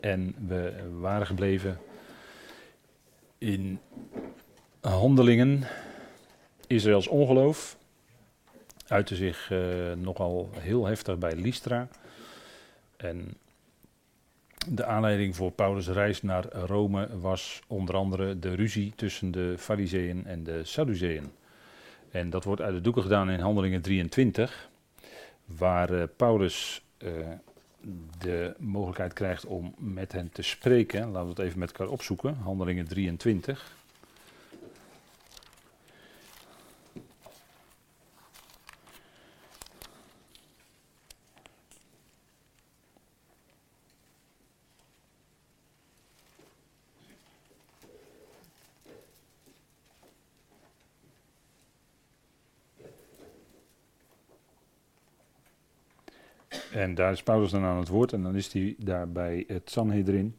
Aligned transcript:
En 0.00 0.34
we 0.46 0.72
waren 1.00 1.26
gebleven 1.26 1.78
in 3.38 3.78
handelingen. 4.80 5.62
Israëls 6.66 7.06
ongeloof 7.06 7.78
uitte 8.86 9.16
zich 9.16 9.50
uh, 9.50 9.92
nogal 9.92 10.50
heel 10.58 10.86
heftig 10.86 11.18
bij 11.18 11.34
Lystra. 11.34 11.88
En 12.96 13.36
de 14.68 14.84
aanleiding 14.84 15.36
voor 15.36 15.50
Paulus' 15.50 15.88
reis 15.88 16.22
naar 16.22 16.52
Rome 16.52 17.18
was 17.20 17.62
onder 17.66 17.94
andere 17.94 18.38
de 18.38 18.54
ruzie 18.54 18.92
tussen 18.96 19.30
de 19.30 19.54
Fariseeën 19.58 20.26
en 20.26 20.44
de 20.44 20.64
Sadduceeën. 20.64 21.32
En 22.10 22.30
dat 22.30 22.44
wordt 22.44 22.60
uit 22.60 22.74
de 22.74 22.80
doeken 22.80 23.02
gedaan 23.02 23.30
in 23.30 23.40
Handelingen 23.40 23.80
23, 23.80 24.68
waar 25.44 25.92
uh, 25.92 26.02
Paulus 26.16 26.82
uh, 26.98 27.10
de 28.18 28.54
mogelijkheid 28.58 29.12
krijgt 29.12 29.46
om 29.46 29.74
met 29.78 30.12
hen 30.12 30.30
te 30.32 30.42
spreken. 30.42 31.10
Laten 31.10 31.22
we 31.22 31.28
het 31.28 31.38
even 31.38 31.58
met 31.58 31.72
elkaar 31.72 31.92
opzoeken. 31.92 32.34
Handelingen 32.34 32.88
23. 32.88 33.78
En 56.80 56.94
daar 56.94 57.12
is 57.12 57.22
Paulus 57.22 57.50
dan 57.50 57.64
aan 57.64 57.78
het 57.78 57.88
woord 57.88 58.12
en 58.12 58.22
dan 58.22 58.36
is 58.36 58.52
hij 58.52 58.74
daar 58.78 59.08
bij 59.08 59.44
het 59.46 59.70
Sanhedrin. 59.70 60.36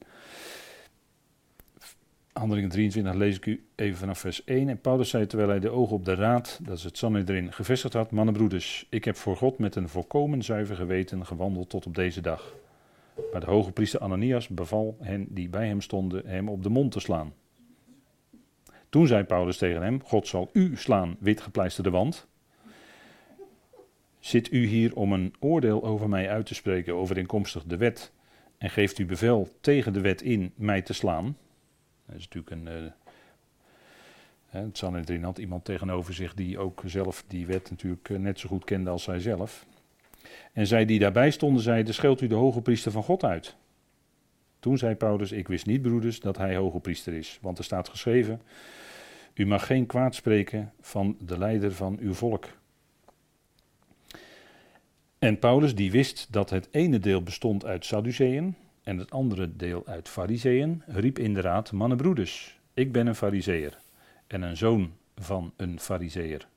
Handelingen 2.33 2.69
23 2.69 3.13
lees 3.13 3.35
ik 3.35 3.45
u 3.45 3.65
even 3.75 3.97
vanaf 3.97 4.19
vers 4.19 4.43
1. 4.43 4.69
En 4.69 4.81
Paulus 4.81 5.09
zei 5.09 5.25
terwijl 5.25 5.49
hij 5.49 5.59
de 5.59 5.69
ogen 5.69 5.95
op 5.95 6.05
de 6.05 6.15
raad, 6.15 6.59
dat 6.63 6.77
is 6.77 6.83
het 6.83 6.97
Sanhedrin, 6.97 7.53
gevestigd 7.53 7.93
had: 7.93 8.11
Mannenbroeders, 8.11 8.87
ik 8.89 9.05
heb 9.05 9.15
voor 9.15 9.37
God 9.37 9.57
met 9.57 9.75
een 9.75 9.89
volkomen 9.89 10.43
zuiver 10.43 10.75
geweten 10.75 11.25
gewandeld 11.25 11.69
tot 11.69 11.85
op 11.85 11.95
deze 11.95 12.21
dag. 12.21 12.55
Maar 13.31 13.41
de 13.41 13.51
hoge 13.51 13.71
priester 13.71 13.99
Ananias 13.99 14.47
beval 14.47 14.97
hen 14.99 15.27
die 15.29 15.49
bij 15.49 15.67
hem 15.67 15.81
stonden 15.81 16.27
hem 16.27 16.49
op 16.49 16.63
de 16.63 16.69
mond 16.69 16.91
te 16.91 16.99
slaan. 16.99 17.33
Toen 18.89 19.07
zei 19.07 19.23
Paulus 19.23 19.57
tegen 19.57 19.81
hem: 19.81 20.03
God 20.03 20.27
zal 20.27 20.49
u 20.53 20.75
slaan, 20.75 21.15
wit 21.19 21.41
gepleisterde 21.41 21.89
wand. 21.89 22.27
Zit 24.21 24.51
u 24.51 24.65
hier 24.65 24.95
om 24.95 25.13
een 25.13 25.33
oordeel 25.39 25.83
over 25.83 26.09
mij 26.09 26.29
uit 26.29 26.45
te 26.45 26.53
spreken 26.53 26.95
overeenkomstig 26.95 27.63
de 27.63 27.77
wet 27.77 28.11
en 28.57 28.69
geeft 28.69 28.99
u 28.99 29.05
bevel 29.05 29.49
tegen 29.61 29.93
de 29.93 30.01
wet 30.01 30.21
in 30.21 30.51
mij 30.55 30.81
te 30.81 30.93
slaan? 30.93 31.37
Dat 32.05 32.15
is 32.15 32.27
natuurlijk 32.27 32.51
een. 32.51 32.83
Uh, 32.83 32.91
het 34.49 34.77
Sanhedrin 34.77 35.23
had 35.23 35.37
iemand 35.37 35.65
tegenover 35.65 36.13
zich 36.13 36.33
die 36.33 36.59
ook 36.59 36.81
zelf 36.85 37.23
die 37.27 37.45
wet 37.45 37.69
natuurlijk 37.69 38.09
eh, 38.09 38.17
net 38.17 38.39
zo 38.39 38.49
goed 38.49 38.63
kende 38.63 38.89
als 38.89 39.03
zij 39.03 39.19
zelf. 39.19 39.65
En 40.53 40.67
zij 40.67 40.85
die 40.85 40.99
daarbij 40.99 41.31
stonden 41.31 41.63
zeiden, 41.63 41.93
scheelt 41.93 42.21
u 42.21 42.27
de 42.27 42.35
hoge 42.35 42.61
priester 42.61 42.91
van 42.91 43.03
God 43.03 43.23
uit? 43.23 43.55
Toen 44.59 44.77
zei 44.77 44.95
Paulus, 44.95 45.31
ik 45.31 45.47
wist 45.47 45.65
niet 45.65 45.81
broeders 45.81 46.19
dat 46.19 46.37
hij 46.37 46.55
hoge 46.55 46.79
priester 46.79 47.13
is, 47.13 47.39
want 47.41 47.57
er 47.57 47.63
staat 47.63 47.89
geschreven, 47.89 48.41
u 49.33 49.45
mag 49.45 49.65
geen 49.65 49.85
kwaad 49.85 50.15
spreken 50.15 50.73
van 50.79 51.17
de 51.19 51.37
leider 51.37 51.73
van 51.73 51.97
uw 51.99 52.13
volk. 52.13 52.47
En 55.21 55.39
Paulus 55.39 55.75
die 55.75 55.91
wist 55.91 56.27
dat 56.29 56.49
het 56.49 56.67
ene 56.71 56.99
deel 56.99 57.23
bestond 57.23 57.65
uit 57.65 57.85
Sadduceeën 57.85 58.55
en 58.83 58.97
het 58.97 59.11
andere 59.11 59.55
deel 59.55 59.83
uit 59.85 60.09
Fariseeën, 60.09 60.83
riep 60.87 61.19
inderdaad, 61.19 61.71
mannenbroeders, 61.71 62.59
ik 62.73 62.91
ben 62.91 63.07
een 63.07 63.15
Fariseer 63.15 63.77
en 64.27 64.41
een 64.41 64.57
zoon 64.57 64.91
van 65.15 65.53
een 65.57 65.79
Fariseer. 65.79 66.47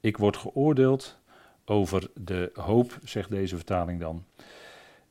Ik 0.00 0.16
word 0.16 0.36
geoordeeld 0.36 1.18
over 1.64 2.10
de 2.14 2.50
hoop, 2.54 2.98
zegt 3.04 3.30
deze 3.30 3.56
vertaling 3.56 4.00
dan, 4.00 4.24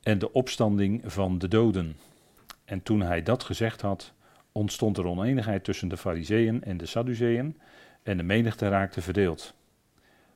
en 0.02 0.18
de 0.18 0.32
opstanding 0.32 1.02
van 1.04 1.38
de 1.38 1.48
doden. 1.48 1.96
En 2.64 2.82
toen 2.82 3.02
hij 3.02 3.22
dat 3.22 3.44
gezegd 3.44 3.80
had, 3.80 4.12
ontstond 4.52 4.98
er 4.98 5.06
oneenigheid 5.06 5.64
tussen 5.64 5.88
de 5.88 5.96
Fariseeën 5.96 6.64
en 6.64 6.76
de 6.76 6.86
Sadduceeën 6.86 7.56
en 8.02 8.16
de 8.16 8.22
menigte 8.22 8.68
raakte 8.68 9.02
verdeeld. 9.02 9.54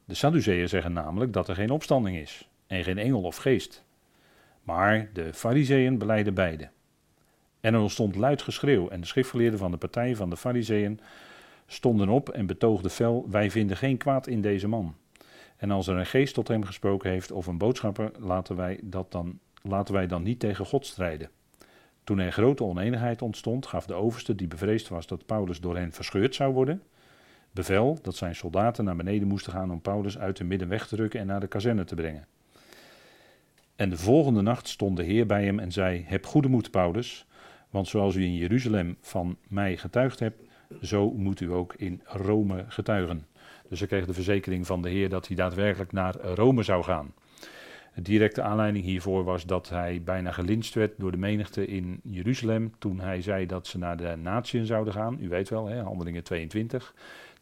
De 0.06 0.14
Sadduceeën 0.14 0.68
zeggen 0.68 0.92
namelijk 0.92 1.32
dat 1.32 1.48
er 1.48 1.54
geen 1.54 1.70
opstanding 1.70 2.16
is 2.16 2.48
en 2.66 2.84
geen 2.84 2.98
engel 2.98 3.22
of 3.22 3.36
geest. 3.36 3.84
Maar 4.62 5.08
de 5.12 5.34
Fariseeën 5.34 5.98
beleiden 5.98 6.34
beide. 6.34 6.68
En 7.60 7.74
er 7.74 7.80
ontstond 7.80 8.16
luid 8.16 8.42
geschreeuw 8.42 8.88
en 8.88 9.00
de 9.00 9.06
schriftgeleerden 9.06 9.58
van 9.58 9.70
de 9.70 9.76
partij 9.76 10.16
van 10.16 10.30
de 10.30 10.36
Fariseeën 10.36 11.00
stonden 11.66 12.08
op 12.08 12.28
en 12.28 12.46
betoogden 12.46 12.90
fel: 12.90 13.26
Wij 13.30 13.50
vinden 13.50 13.76
geen 13.76 13.96
kwaad 13.96 14.26
in 14.26 14.40
deze 14.40 14.68
man. 14.68 14.94
En 15.56 15.70
als 15.70 15.86
er 15.86 15.96
een 15.96 16.06
geest 16.06 16.34
tot 16.34 16.48
hem 16.48 16.64
gesproken 16.64 17.10
heeft 17.10 17.32
of 17.32 17.46
een 17.46 17.58
boodschapper, 17.58 18.10
laten 18.18 18.56
wij, 18.56 18.80
dat 18.82 19.12
dan, 19.12 19.38
laten 19.62 19.94
wij 19.94 20.06
dan 20.06 20.22
niet 20.22 20.40
tegen 20.40 20.66
God 20.66 20.86
strijden. 20.86 21.30
Toen 22.04 22.18
er 22.18 22.32
grote 22.32 22.64
oneenigheid 22.64 23.22
ontstond, 23.22 23.66
gaf 23.66 23.86
de 23.86 23.94
overste, 23.94 24.34
die 24.34 24.48
bevreesd 24.48 24.88
was 24.88 25.06
dat 25.06 25.26
Paulus 25.26 25.60
door 25.60 25.76
hen 25.76 25.92
verscheurd 25.92 26.34
zou 26.34 26.52
worden, 26.52 26.82
bevel 27.56 27.98
dat 28.02 28.16
zijn 28.16 28.34
soldaten 28.34 28.84
naar 28.84 28.96
beneden 28.96 29.28
moesten 29.28 29.52
gaan 29.52 29.70
om 29.70 29.80
Paulus 29.80 30.18
uit 30.18 30.36
de 30.36 30.44
midden 30.44 30.68
weg 30.68 30.86
te 30.86 30.96
rukken 30.96 31.20
en 31.20 31.26
naar 31.26 31.40
de 31.40 31.46
kazerne 31.46 31.84
te 31.84 31.94
brengen. 31.94 32.26
En 33.76 33.90
de 33.90 33.96
volgende 33.96 34.42
nacht 34.42 34.68
stond 34.68 34.96
de 34.96 35.02
Heer 35.02 35.26
bij 35.26 35.44
hem 35.44 35.58
en 35.58 35.72
zei: 35.72 36.04
Heb 36.06 36.26
goede 36.26 36.48
moed, 36.48 36.70
Paulus, 36.70 37.26
want 37.70 37.88
zoals 37.88 38.14
u 38.14 38.22
in 38.22 38.34
Jeruzalem 38.34 38.96
van 39.00 39.36
mij 39.48 39.76
getuigd 39.76 40.18
hebt, 40.18 40.42
zo 40.82 41.10
moet 41.10 41.40
u 41.40 41.52
ook 41.52 41.74
in 41.74 42.00
Rome 42.04 42.64
getuigen. 42.68 43.26
Dus 43.68 43.78
hij 43.78 43.88
kreeg 43.88 44.06
de 44.06 44.14
verzekering 44.14 44.66
van 44.66 44.82
de 44.82 44.88
Heer 44.88 45.08
dat 45.08 45.26
hij 45.26 45.36
daadwerkelijk 45.36 45.92
naar 45.92 46.16
Rome 46.16 46.62
zou 46.62 46.82
gaan. 46.82 47.14
De 47.94 48.02
directe 48.02 48.42
aanleiding 48.42 48.84
hiervoor 48.84 49.24
was 49.24 49.46
dat 49.46 49.68
hij 49.68 50.02
bijna 50.04 50.30
gelinst 50.32 50.74
werd 50.74 50.92
door 50.98 51.10
de 51.10 51.16
menigte 51.16 51.66
in 51.66 52.00
Jeruzalem 52.02 52.74
toen 52.78 53.00
hij 53.00 53.22
zei 53.22 53.46
dat 53.46 53.66
ze 53.66 53.78
naar 53.78 53.96
de 53.96 54.16
natieën 54.22 54.66
zouden 54.66 54.92
gaan. 54.92 55.18
U 55.20 55.28
weet 55.28 55.48
wel, 55.48 55.66
hè, 55.66 55.82
handelingen 55.82 56.22
22. 56.22 56.94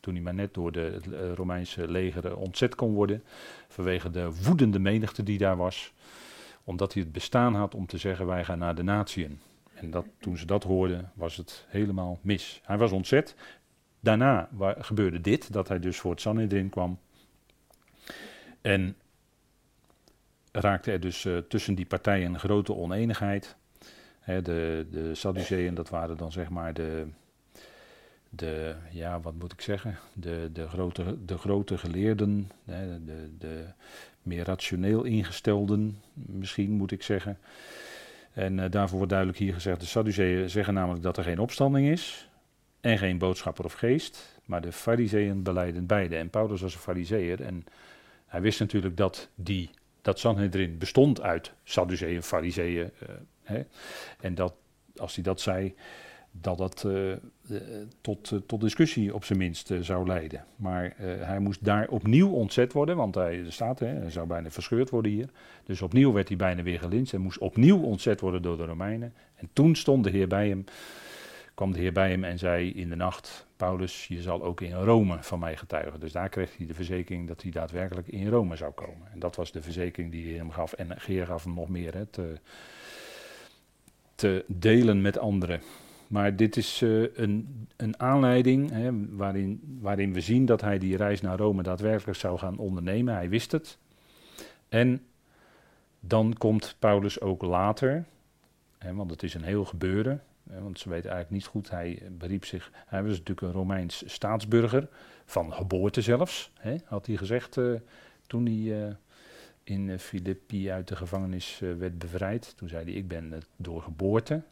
Toen 0.04 0.14
hij 0.14 0.22
maar 0.22 0.34
net 0.34 0.54
door 0.54 0.72
de 0.72 1.00
Romeinse 1.34 1.88
leger 1.88 2.36
ontzet 2.36 2.74
kon 2.74 2.92
worden 2.92 3.22
vanwege 3.68 4.10
de 4.10 4.30
woedende 4.42 4.78
menigte 4.78 5.22
die 5.22 5.38
daar 5.38 5.56
was 5.56 5.92
omdat 6.64 6.92
hij 6.92 7.02
het 7.02 7.12
bestaan 7.12 7.54
had 7.54 7.74
om 7.74 7.86
te 7.86 7.98
zeggen 7.98 8.26
wij 8.26 8.44
gaan 8.44 8.58
naar 8.58 8.74
de 8.74 8.82
natieën. 8.82 9.40
En 9.74 9.90
dat, 9.90 10.06
toen 10.18 10.36
ze 10.36 10.46
dat 10.46 10.64
hoorden 10.64 11.12
was 11.14 11.36
het 11.36 11.66
helemaal 11.68 12.18
mis. 12.22 12.60
Hij 12.64 12.78
was 12.78 12.92
ontzet. 12.92 13.34
Daarna 14.00 14.48
gebeurde 14.78 15.20
dit, 15.20 15.52
dat 15.52 15.68
hij 15.68 15.78
dus 15.78 16.00
voor 16.00 16.10
het 16.10 16.20
Sanhedrin 16.20 16.68
kwam. 16.68 16.98
En 18.60 18.96
raakte 20.52 20.92
er 20.92 21.00
dus 21.00 21.24
uh, 21.24 21.38
tussen 21.38 21.74
die 21.74 21.86
partijen 21.86 22.32
een 22.32 22.38
grote 22.38 22.74
oneenigheid. 22.74 23.56
de, 24.24 24.86
de 24.90 25.14
Sadduceeën, 25.14 25.74
dat 25.74 25.88
waren 25.88 26.16
dan 26.16 26.32
zeg 26.32 26.48
maar 26.48 26.74
de, 26.74 27.06
de, 28.36 28.74
ja, 28.90 29.20
wat 29.20 29.34
moet 29.34 29.52
ik 29.52 29.60
zeggen, 29.60 29.98
de, 30.12 30.50
de, 30.52 30.68
grote, 30.68 31.24
de 31.24 31.38
grote 31.38 31.78
geleerden, 31.78 32.50
de, 32.64 33.00
de, 33.04 33.28
de 33.38 33.64
meer 34.22 34.44
rationeel 34.44 35.04
ingestelden, 35.04 35.98
misschien 36.12 36.70
moet 36.70 36.90
ik 36.90 37.02
zeggen. 37.02 37.38
En 38.32 38.58
uh, 38.58 38.64
daarvoor 38.70 38.96
wordt 38.96 39.12
duidelijk 39.12 39.40
hier 39.40 39.54
gezegd, 39.54 39.80
de 39.80 39.86
Sadduceeën 39.86 40.50
zeggen 40.50 40.74
namelijk 40.74 41.02
dat 41.02 41.16
er 41.16 41.24
geen 41.24 41.38
opstanding 41.38 41.88
is 41.88 42.28
en 42.80 42.98
geen 42.98 43.18
boodschapper 43.18 43.64
of 43.64 43.72
geest, 43.72 44.40
maar 44.44 44.60
de 44.60 44.72
Fariseeën 44.72 45.42
beleiden 45.42 45.86
beide. 45.86 46.16
En 46.16 46.30
Paulus 46.30 46.60
was 46.60 46.74
een 46.74 46.80
Fariseer 46.80 47.42
en 47.42 47.64
hij 48.26 48.40
wist 48.40 48.60
natuurlijk 48.60 48.96
dat 48.96 49.28
die, 49.34 49.70
dat 50.02 50.18
Sanhedrin 50.18 50.78
bestond 50.78 51.20
uit 51.20 51.52
Sadduceeën, 51.64 52.22
Fariseeën. 52.22 52.90
Uh, 53.50 53.58
en 54.20 54.34
dat, 54.34 54.54
als 54.96 55.14
hij 55.14 55.24
dat 55.24 55.40
zei, 55.40 55.74
dat 56.40 56.58
dat 56.58 56.84
uh, 56.86 57.12
tot, 58.00 58.30
uh, 58.30 58.38
tot 58.46 58.60
discussie 58.60 59.14
op 59.14 59.24
zijn 59.24 59.38
minst 59.38 59.70
zou 59.80 60.06
leiden. 60.06 60.44
Maar 60.56 60.94
hij 60.98 61.38
moest 61.38 61.64
daar 61.64 61.88
opnieuw 61.88 62.30
ontzet 62.30 62.72
worden, 62.72 62.96
want 62.96 63.14
hij 63.14 63.44
staat, 63.48 63.78
hè, 63.78 63.86
hij 63.86 64.10
zou 64.10 64.26
bijna 64.26 64.50
verscheurd 64.50 64.90
worden 64.90 65.12
hier. 65.12 65.28
Dus 65.64 65.82
opnieuw 65.82 66.12
werd 66.12 66.28
hij 66.28 66.36
bijna 66.36 66.62
weer 66.62 66.78
gelinst 66.78 67.12
en 67.12 67.20
moest 67.20 67.38
opnieuw 67.38 67.82
ontzet 67.82 68.20
worden 68.20 68.42
door 68.42 68.56
de 68.56 68.64
Romeinen. 68.64 69.14
En 69.34 69.48
toen 69.52 69.74
stond 69.74 70.04
de 70.04 70.10
Heer 70.10 70.28
bij 70.28 70.48
hem, 70.48 70.64
kwam 71.54 71.72
de 71.72 71.78
Heer 71.78 71.92
bij 71.92 72.10
hem 72.10 72.24
en 72.24 72.38
zei 72.38 72.70
in 72.70 72.88
de 72.88 72.96
nacht, 72.96 73.46
Paulus, 73.56 74.06
je 74.06 74.22
zal 74.22 74.42
ook 74.42 74.60
in 74.60 74.72
Rome 74.72 75.16
van 75.20 75.38
mij 75.38 75.56
getuigen. 75.56 76.00
Dus 76.00 76.12
daar 76.12 76.28
kreeg 76.28 76.56
hij 76.56 76.66
de 76.66 76.74
verzekering 76.74 77.28
dat 77.28 77.42
hij 77.42 77.50
daadwerkelijk 77.50 78.08
in 78.08 78.28
Rome 78.28 78.56
zou 78.56 78.72
komen. 78.72 79.08
En 79.12 79.18
dat 79.18 79.36
was 79.36 79.52
de 79.52 79.62
verzekering 79.62 80.12
die 80.12 80.26
hij 80.26 80.36
hem 80.36 80.50
gaf. 80.50 80.72
En 80.72 81.00
Geer 81.00 81.26
gaf 81.26 81.44
hem 81.44 81.54
nog 81.54 81.68
meer, 81.68 81.94
hè, 81.94 82.06
te, 82.06 82.38
te 84.14 84.44
delen 84.46 85.02
met 85.02 85.18
anderen. 85.18 85.60
Maar 86.14 86.36
dit 86.36 86.56
is 86.56 86.82
uh, 86.82 87.06
een, 87.14 87.66
een 87.76 88.00
aanleiding 88.00 88.70
hè, 88.70 88.90
waarin, 89.16 89.78
waarin 89.80 90.12
we 90.12 90.20
zien 90.20 90.46
dat 90.46 90.60
hij 90.60 90.78
die 90.78 90.96
reis 90.96 91.20
naar 91.20 91.38
Rome 91.38 91.62
daadwerkelijk 91.62 92.18
zou 92.18 92.38
gaan 92.38 92.58
ondernemen. 92.58 93.14
Hij 93.14 93.28
wist 93.28 93.52
het. 93.52 93.78
En 94.68 95.06
dan 96.00 96.34
komt 96.38 96.76
Paulus 96.78 97.20
ook 97.20 97.42
later, 97.42 98.04
hè, 98.78 98.94
want 98.94 99.10
het 99.10 99.22
is 99.22 99.34
een 99.34 99.42
heel 99.42 99.64
gebeuren. 99.64 100.22
Hè, 100.50 100.60
want 100.62 100.78
ze 100.78 100.88
weten 100.88 101.10
eigenlijk 101.10 101.42
niet 101.42 101.50
goed, 101.50 101.70
hij 101.70 102.02
beriep 102.10 102.44
zich, 102.44 102.70
hij 102.86 103.02
was 103.02 103.10
natuurlijk 103.10 103.40
een 103.40 103.52
Romeins 103.52 104.02
staatsburger, 104.06 104.88
van 105.24 105.52
geboorte 105.52 106.00
zelfs, 106.00 106.52
had 106.84 107.06
hij 107.06 107.16
gezegd 107.16 107.56
uh, 107.56 107.80
toen 108.26 108.44
hij 108.44 108.86
uh, 108.86 108.94
in 109.64 109.98
Filippi 109.98 110.70
uit 110.70 110.88
de 110.88 110.96
gevangenis 110.96 111.58
werd 111.78 111.98
bevrijd. 111.98 112.52
Toen 112.56 112.68
zei 112.68 112.84
hij, 112.84 112.92
ik 112.92 113.08
ben 113.08 113.42
door 113.56 113.82
geboorte. 113.82 114.42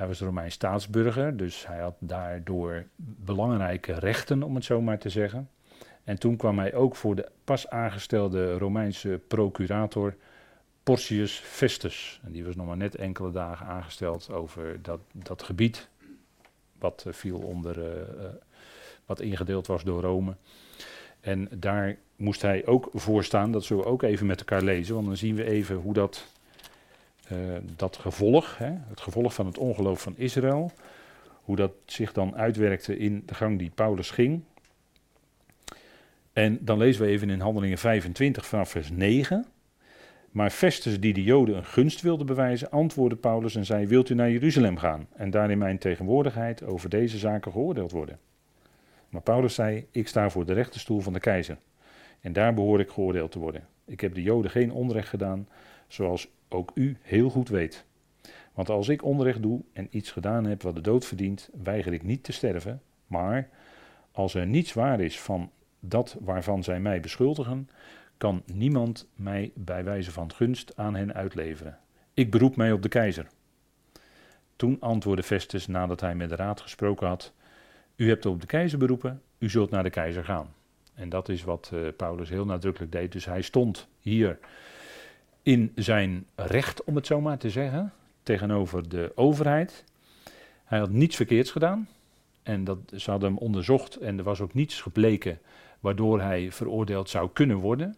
Hij 0.00 0.08
was 0.08 0.20
Romeins 0.20 0.54
staatsburger, 0.54 1.36
dus 1.36 1.66
hij 1.66 1.78
had 1.78 1.94
daardoor 1.98 2.84
belangrijke 2.96 3.92
rechten, 3.92 4.42
om 4.42 4.54
het 4.54 4.64
zo 4.64 4.80
maar 4.80 4.98
te 4.98 5.08
zeggen. 5.08 5.50
En 6.04 6.18
toen 6.18 6.36
kwam 6.36 6.58
hij 6.58 6.74
ook 6.74 6.96
voor 6.96 7.14
de 7.14 7.28
pas 7.44 7.68
aangestelde 7.68 8.58
Romeinse 8.58 9.20
procurator 9.28 10.14
Porcius 10.82 11.32
Festus. 11.32 12.20
En 12.24 12.32
die 12.32 12.44
was 12.44 12.56
nog 12.56 12.66
maar 12.66 12.76
net 12.76 12.94
enkele 12.94 13.30
dagen 13.30 13.66
aangesteld 13.66 14.30
over 14.30 14.82
dat, 14.82 15.00
dat 15.12 15.42
gebied, 15.42 15.88
wat 16.78 17.04
uh, 17.06 17.12
viel 17.12 17.38
onder, 17.38 17.78
uh, 17.78 17.84
uh, 17.84 18.28
wat 19.06 19.20
ingedeeld 19.20 19.66
was 19.66 19.84
door 19.84 20.00
Rome. 20.00 20.34
En 21.20 21.48
daar 21.50 21.96
moest 22.16 22.42
hij 22.42 22.66
ook 22.66 22.88
voor 22.92 23.24
staan, 23.24 23.52
dat 23.52 23.64
zullen 23.64 23.84
we 23.84 23.90
ook 23.90 24.02
even 24.02 24.26
met 24.26 24.38
elkaar 24.38 24.62
lezen, 24.62 24.94
want 24.94 25.06
dan 25.06 25.16
zien 25.16 25.34
we 25.34 25.44
even 25.44 25.76
hoe 25.76 25.92
dat, 25.92 26.26
dat 27.76 27.96
gevolg, 27.96 28.58
hè, 28.58 28.72
het 28.88 29.00
gevolg 29.00 29.34
van 29.34 29.46
het 29.46 29.58
ongeloof 29.58 30.02
van 30.02 30.14
Israël, 30.16 30.72
hoe 31.42 31.56
dat 31.56 31.72
zich 31.84 32.12
dan 32.12 32.36
uitwerkte 32.36 32.98
in 32.98 33.22
de 33.26 33.34
gang 33.34 33.58
die 33.58 33.70
Paulus 33.74 34.10
ging. 34.10 34.42
En 36.32 36.58
dan 36.60 36.78
lezen 36.78 37.02
we 37.02 37.08
even 37.08 37.30
in 37.30 37.40
Handelingen 37.40 37.78
25 37.78 38.46
vanaf 38.46 38.70
vers 38.70 38.90
9. 38.90 39.46
Maar 40.30 40.50
Festus, 40.50 41.00
die 41.00 41.12
de 41.12 41.22
Joden 41.22 41.56
een 41.56 41.64
gunst 41.64 42.00
wilde 42.00 42.24
bewijzen, 42.24 42.70
antwoordde 42.70 43.16
Paulus 43.16 43.54
en 43.54 43.64
zei: 43.64 43.86
Wilt 43.86 44.08
u 44.08 44.14
naar 44.14 44.30
Jeruzalem 44.30 44.76
gaan 44.76 45.06
en 45.12 45.30
daar 45.30 45.50
in 45.50 45.58
mijn 45.58 45.78
tegenwoordigheid 45.78 46.62
over 46.62 46.88
deze 46.88 47.18
zaken 47.18 47.52
geoordeeld 47.52 47.90
worden? 47.90 48.18
Maar 49.08 49.22
Paulus 49.22 49.54
zei: 49.54 49.86
Ik 49.90 50.08
sta 50.08 50.30
voor 50.30 50.46
de 50.46 50.52
rechterstoel 50.52 51.00
van 51.00 51.12
de 51.12 51.20
keizer. 51.20 51.58
En 52.20 52.32
daar 52.32 52.54
behoor 52.54 52.80
ik 52.80 52.90
geoordeeld 52.90 53.32
te 53.32 53.38
worden. 53.38 53.66
Ik 53.84 54.00
heb 54.00 54.14
de 54.14 54.22
Joden 54.22 54.50
geen 54.50 54.72
onrecht 54.72 55.08
gedaan, 55.08 55.48
zoals 55.92 56.28
ook 56.48 56.70
u 56.74 56.96
heel 57.00 57.30
goed 57.30 57.48
weet. 57.48 57.84
Want 58.54 58.68
als 58.68 58.88
ik 58.88 59.04
onrecht 59.04 59.42
doe 59.42 59.62
en 59.72 59.88
iets 59.90 60.10
gedaan 60.10 60.44
heb 60.44 60.62
wat 60.62 60.74
de 60.74 60.80
dood 60.80 61.06
verdient, 61.06 61.50
weiger 61.62 61.92
ik 61.92 62.02
niet 62.02 62.24
te 62.24 62.32
sterven. 62.32 62.82
Maar 63.06 63.48
als 64.12 64.34
er 64.34 64.46
niets 64.46 64.72
waar 64.72 65.00
is 65.00 65.20
van 65.20 65.50
dat 65.80 66.16
waarvan 66.20 66.62
zij 66.62 66.80
mij 66.80 67.00
beschuldigen, 67.00 67.68
kan 68.16 68.42
niemand 68.46 69.08
mij 69.14 69.52
bij 69.54 69.84
wijze 69.84 70.12
van 70.12 70.32
gunst 70.32 70.76
aan 70.76 70.94
hen 70.94 71.14
uitleveren. 71.14 71.78
Ik 72.14 72.30
beroep 72.30 72.56
mij 72.56 72.72
op 72.72 72.82
de 72.82 72.88
keizer. 72.88 73.26
Toen 74.56 74.76
antwoordde 74.80 75.22
Festus 75.22 75.66
nadat 75.66 76.00
hij 76.00 76.14
met 76.14 76.28
de 76.28 76.36
raad 76.36 76.60
gesproken 76.60 77.06
had: 77.06 77.32
U 77.96 78.08
hebt 78.08 78.26
op 78.26 78.40
de 78.40 78.46
keizer 78.46 78.78
beroepen, 78.78 79.22
u 79.38 79.50
zult 79.50 79.70
naar 79.70 79.82
de 79.82 79.90
keizer 79.90 80.24
gaan. 80.24 80.54
En 80.94 81.08
dat 81.08 81.28
is 81.28 81.42
wat 81.42 81.70
uh, 81.74 81.88
Paulus 81.96 82.28
heel 82.28 82.44
nadrukkelijk 82.44 82.92
deed. 82.92 83.12
Dus 83.12 83.24
hij 83.24 83.42
stond 83.42 83.88
hier 83.98 84.38
in 85.42 85.72
zijn 85.74 86.26
recht, 86.34 86.84
om 86.84 86.96
het 86.96 87.06
zo 87.06 87.20
maar 87.20 87.38
te 87.38 87.50
zeggen, 87.50 87.92
tegenover 88.22 88.88
de 88.88 89.12
overheid. 89.14 89.84
Hij 90.64 90.78
had 90.78 90.90
niets 90.90 91.16
verkeerds 91.16 91.50
gedaan. 91.50 91.88
En 92.42 92.64
dat, 92.64 92.78
ze 92.96 93.10
hadden 93.10 93.28
hem 93.28 93.38
onderzocht 93.38 93.96
en 93.96 94.18
er 94.18 94.24
was 94.24 94.40
ook 94.40 94.54
niets 94.54 94.80
gebleken 94.80 95.38
waardoor 95.80 96.20
hij 96.20 96.52
veroordeeld 96.52 97.10
zou 97.10 97.30
kunnen 97.32 97.56
worden. 97.56 97.96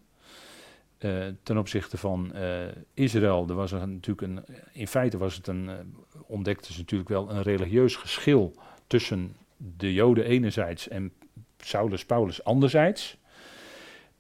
Uh, 0.98 1.26
ten 1.42 1.58
opzichte 1.58 1.96
van 1.96 2.32
uh, 2.34 2.60
Israël, 2.94 3.46
er 3.48 3.54
was 3.54 3.70
natuurlijk 3.70 4.20
een, 4.20 4.44
in 4.72 4.88
feite 4.88 5.18
was 5.18 5.36
het 5.36 5.46
een, 5.46 5.64
uh, 5.64 5.72
ontdekte 6.26 6.72
ze 6.72 6.78
natuurlijk 6.78 7.10
wel 7.10 7.30
een 7.30 7.42
religieus 7.42 7.96
geschil 7.96 8.54
tussen 8.86 9.36
de 9.56 9.92
Joden 9.92 10.24
enerzijds 10.24 10.88
en 10.88 11.12
Saulus 11.58 12.04
Paulus 12.04 12.44
anderzijds. 12.44 13.16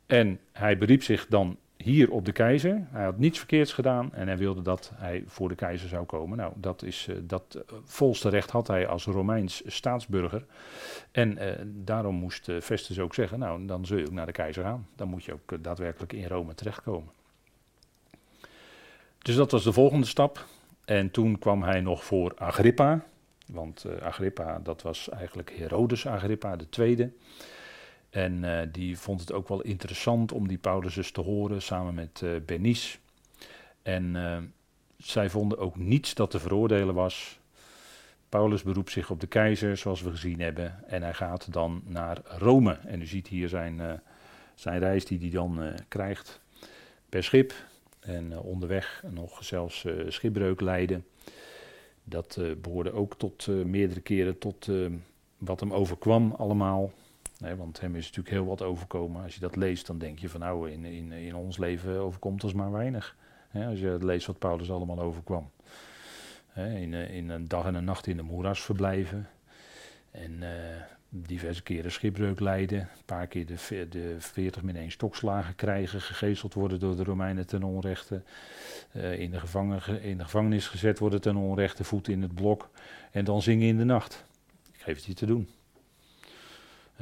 En 0.06 0.40
hij 0.52 0.78
beriep 0.78 1.02
zich 1.02 1.26
dan 1.26 1.56
hier 1.82 2.10
op 2.10 2.24
de 2.24 2.32
keizer. 2.32 2.86
Hij 2.90 3.04
had 3.04 3.18
niets 3.18 3.38
verkeerds 3.38 3.72
gedaan 3.72 4.14
en 4.14 4.26
hij 4.26 4.36
wilde 4.36 4.62
dat 4.62 4.92
hij 4.94 5.24
voor 5.26 5.48
de 5.48 5.54
keizer 5.54 5.88
zou 5.88 6.04
komen. 6.04 6.36
Nou, 6.36 6.52
dat, 6.56 6.82
is, 6.82 7.06
uh, 7.10 7.16
dat 7.22 7.56
uh, 7.56 7.62
volste 7.84 8.28
recht 8.28 8.50
had 8.50 8.66
hij 8.66 8.86
als 8.86 9.04
Romeins 9.04 9.62
staatsburger. 9.66 10.44
En 11.10 11.42
uh, 11.42 11.52
daarom 11.64 12.14
moest 12.14 12.50
Festus 12.60 12.98
ook 12.98 13.14
zeggen, 13.14 13.38
nou, 13.38 13.66
dan 13.66 13.86
zul 13.86 13.98
je 13.98 14.06
ook 14.06 14.12
naar 14.12 14.26
de 14.26 14.32
keizer 14.32 14.64
gaan. 14.64 14.86
Dan 14.96 15.08
moet 15.08 15.24
je 15.24 15.32
ook 15.32 15.64
daadwerkelijk 15.64 16.12
in 16.12 16.26
Rome 16.26 16.54
terechtkomen. 16.54 17.10
Dus 19.18 19.34
dat 19.34 19.50
was 19.50 19.64
de 19.64 19.72
volgende 19.72 20.06
stap. 20.06 20.46
En 20.84 21.10
toen 21.10 21.38
kwam 21.38 21.62
hij 21.62 21.80
nog 21.80 22.04
voor 22.04 22.32
Agrippa. 22.36 23.04
Want 23.46 23.86
Agrippa, 24.00 24.58
dat 24.62 24.82
was 24.82 25.08
eigenlijk 25.08 25.52
Herodes 25.56 26.06
Agrippa, 26.06 26.56
de 26.56 26.68
tweede. 26.68 27.10
En 28.12 28.42
uh, 28.42 28.60
die 28.72 28.98
vond 28.98 29.20
het 29.20 29.32
ook 29.32 29.48
wel 29.48 29.60
interessant 29.60 30.32
om 30.32 30.48
die 30.48 30.58
Paulus 30.58 30.96
eens 30.96 31.10
te 31.10 31.20
horen 31.20 31.62
samen 31.62 31.94
met 31.94 32.20
uh, 32.24 32.30
Bernice. 32.46 32.98
En 33.82 34.14
uh, 34.14 34.38
zij 34.96 35.30
vonden 35.30 35.58
ook 35.58 35.76
niets 35.76 36.14
dat 36.14 36.30
te 36.30 36.38
veroordelen 36.38 36.94
was. 36.94 37.40
Paulus 38.28 38.62
beroept 38.62 38.90
zich 38.90 39.10
op 39.10 39.20
de 39.20 39.26
keizer, 39.26 39.76
zoals 39.76 40.02
we 40.02 40.10
gezien 40.10 40.40
hebben. 40.40 40.88
En 40.88 41.02
hij 41.02 41.14
gaat 41.14 41.52
dan 41.52 41.82
naar 41.84 42.20
Rome. 42.24 42.72
En 42.72 43.00
u 43.00 43.06
ziet 43.06 43.28
hier 43.28 43.48
zijn, 43.48 44.00
zijn 44.54 44.78
reis 44.78 45.04
die 45.04 45.18
hij 45.18 45.30
dan 45.30 45.74
krijgt 45.88 46.40
per 47.08 47.24
schip. 47.24 47.54
En 48.00 48.38
onderweg 48.38 49.02
nog 49.10 49.44
zelfs 49.44 49.86
schipbreuk 50.08 50.60
leiden. 50.60 51.06
Dat 52.04 52.40
behoorde 52.62 52.92
ook 52.92 53.14
tot 53.14 53.46
meerdere 53.46 54.00
keren 54.00 54.38
tot 54.38 54.68
wat 55.38 55.60
hem 55.60 55.72
overkwam 55.72 56.32
allemaal. 56.32 56.92
Nee, 57.42 57.54
want 57.54 57.80
hem 57.80 57.96
is 57.96 58.06
natuurlijk 58.06 58.34
heel 58.34 58.46
wat 58.46 58.62
overkomen. 58.62 59.22
Als 59.22 59.34
je 59.34 59.40
dat 59.40 59.56
leest, 59.56 59.86
dan 59.86 59.98
denk 59.98 60.18
je 60.18 60.28
van 60.28 60.40
nou, 60.40 60.70
in, 60.70 60.84
in, 60.84 61.12
in 61.12 61.34
ons 61.34 61.58
leven 61.58 61.98
overkomt 61.98 62.44
ons 62.44 62.52
maar 62.52 62.72
weinig. 62.72 63.16
als 63.52 63.78
je 63.78 63.96
leest 64.00 64.26
wat 64.26 64.38
Paulus 64.38 64.70
allemaal 64.70 65.00
overkwam. 65.00 65.50
in, 66.54 66.94
eh, 66.94 67.14
in 67.14 67.28
een 67.28 67.48
dag 67.48 67.66
en 67.66 67.74
een 67.74 67.84
nacht 67.84 68.06
in 68.06 68.16
de 68.16 68.22
moeras 68.22 68.62
verblijven. 68.62 69.28
En 70.10 70.32
uh, 70.32 70.48
diverse 71.08 71.62
keren 71.62 71.92
schipbreuk 71.92 72.40
lijden. 72.40 72.78
Een 72.78 73.04
paar 73.04 73.26
keer 73.26 73.46
de, 73.46 73.86
de 73.88 74.16
40 74.18 74.62
min 74.62 74.76
1 74.76 74.90
stokslagen 74.90 75.54
krijgen. 75.54 76.00
Gegezeld 76.00 76.54
worden 76.54 76.80
door 76.80 76.96
de 76.96 77.04
Romeinen 77.04 77.46
ten 77.46 77.62
onrechte. 77.62 78.22
Uh, 78.96 79.18
in, 79.18 79.30
de 79.30 79.40
gevangen, 79.40 80.02
in 80.02 80.18
de 80.18 80.24
gevangenis 80.24 80.68
gezet 80.68 80.98
worden 80.98 81.20
ten 81.20 81.36
onrechte. 81.36 81.84
Voet 81.84 82.08
in 82.08 82.22
het 82.22 82.34
blok. 82.34 82.70
En 83.10 83.24
dan 83.24 83.42
zingen 83.42 83.68
in 83.68 83.78
de 83.78 83.84
nacht. 83.84 84.24
Ik 84.72 84.80
geef 84.80 84.96
het 84.96 85.04
je 85.04 85.14
te 85.14 85.26
doen 85.26 85.48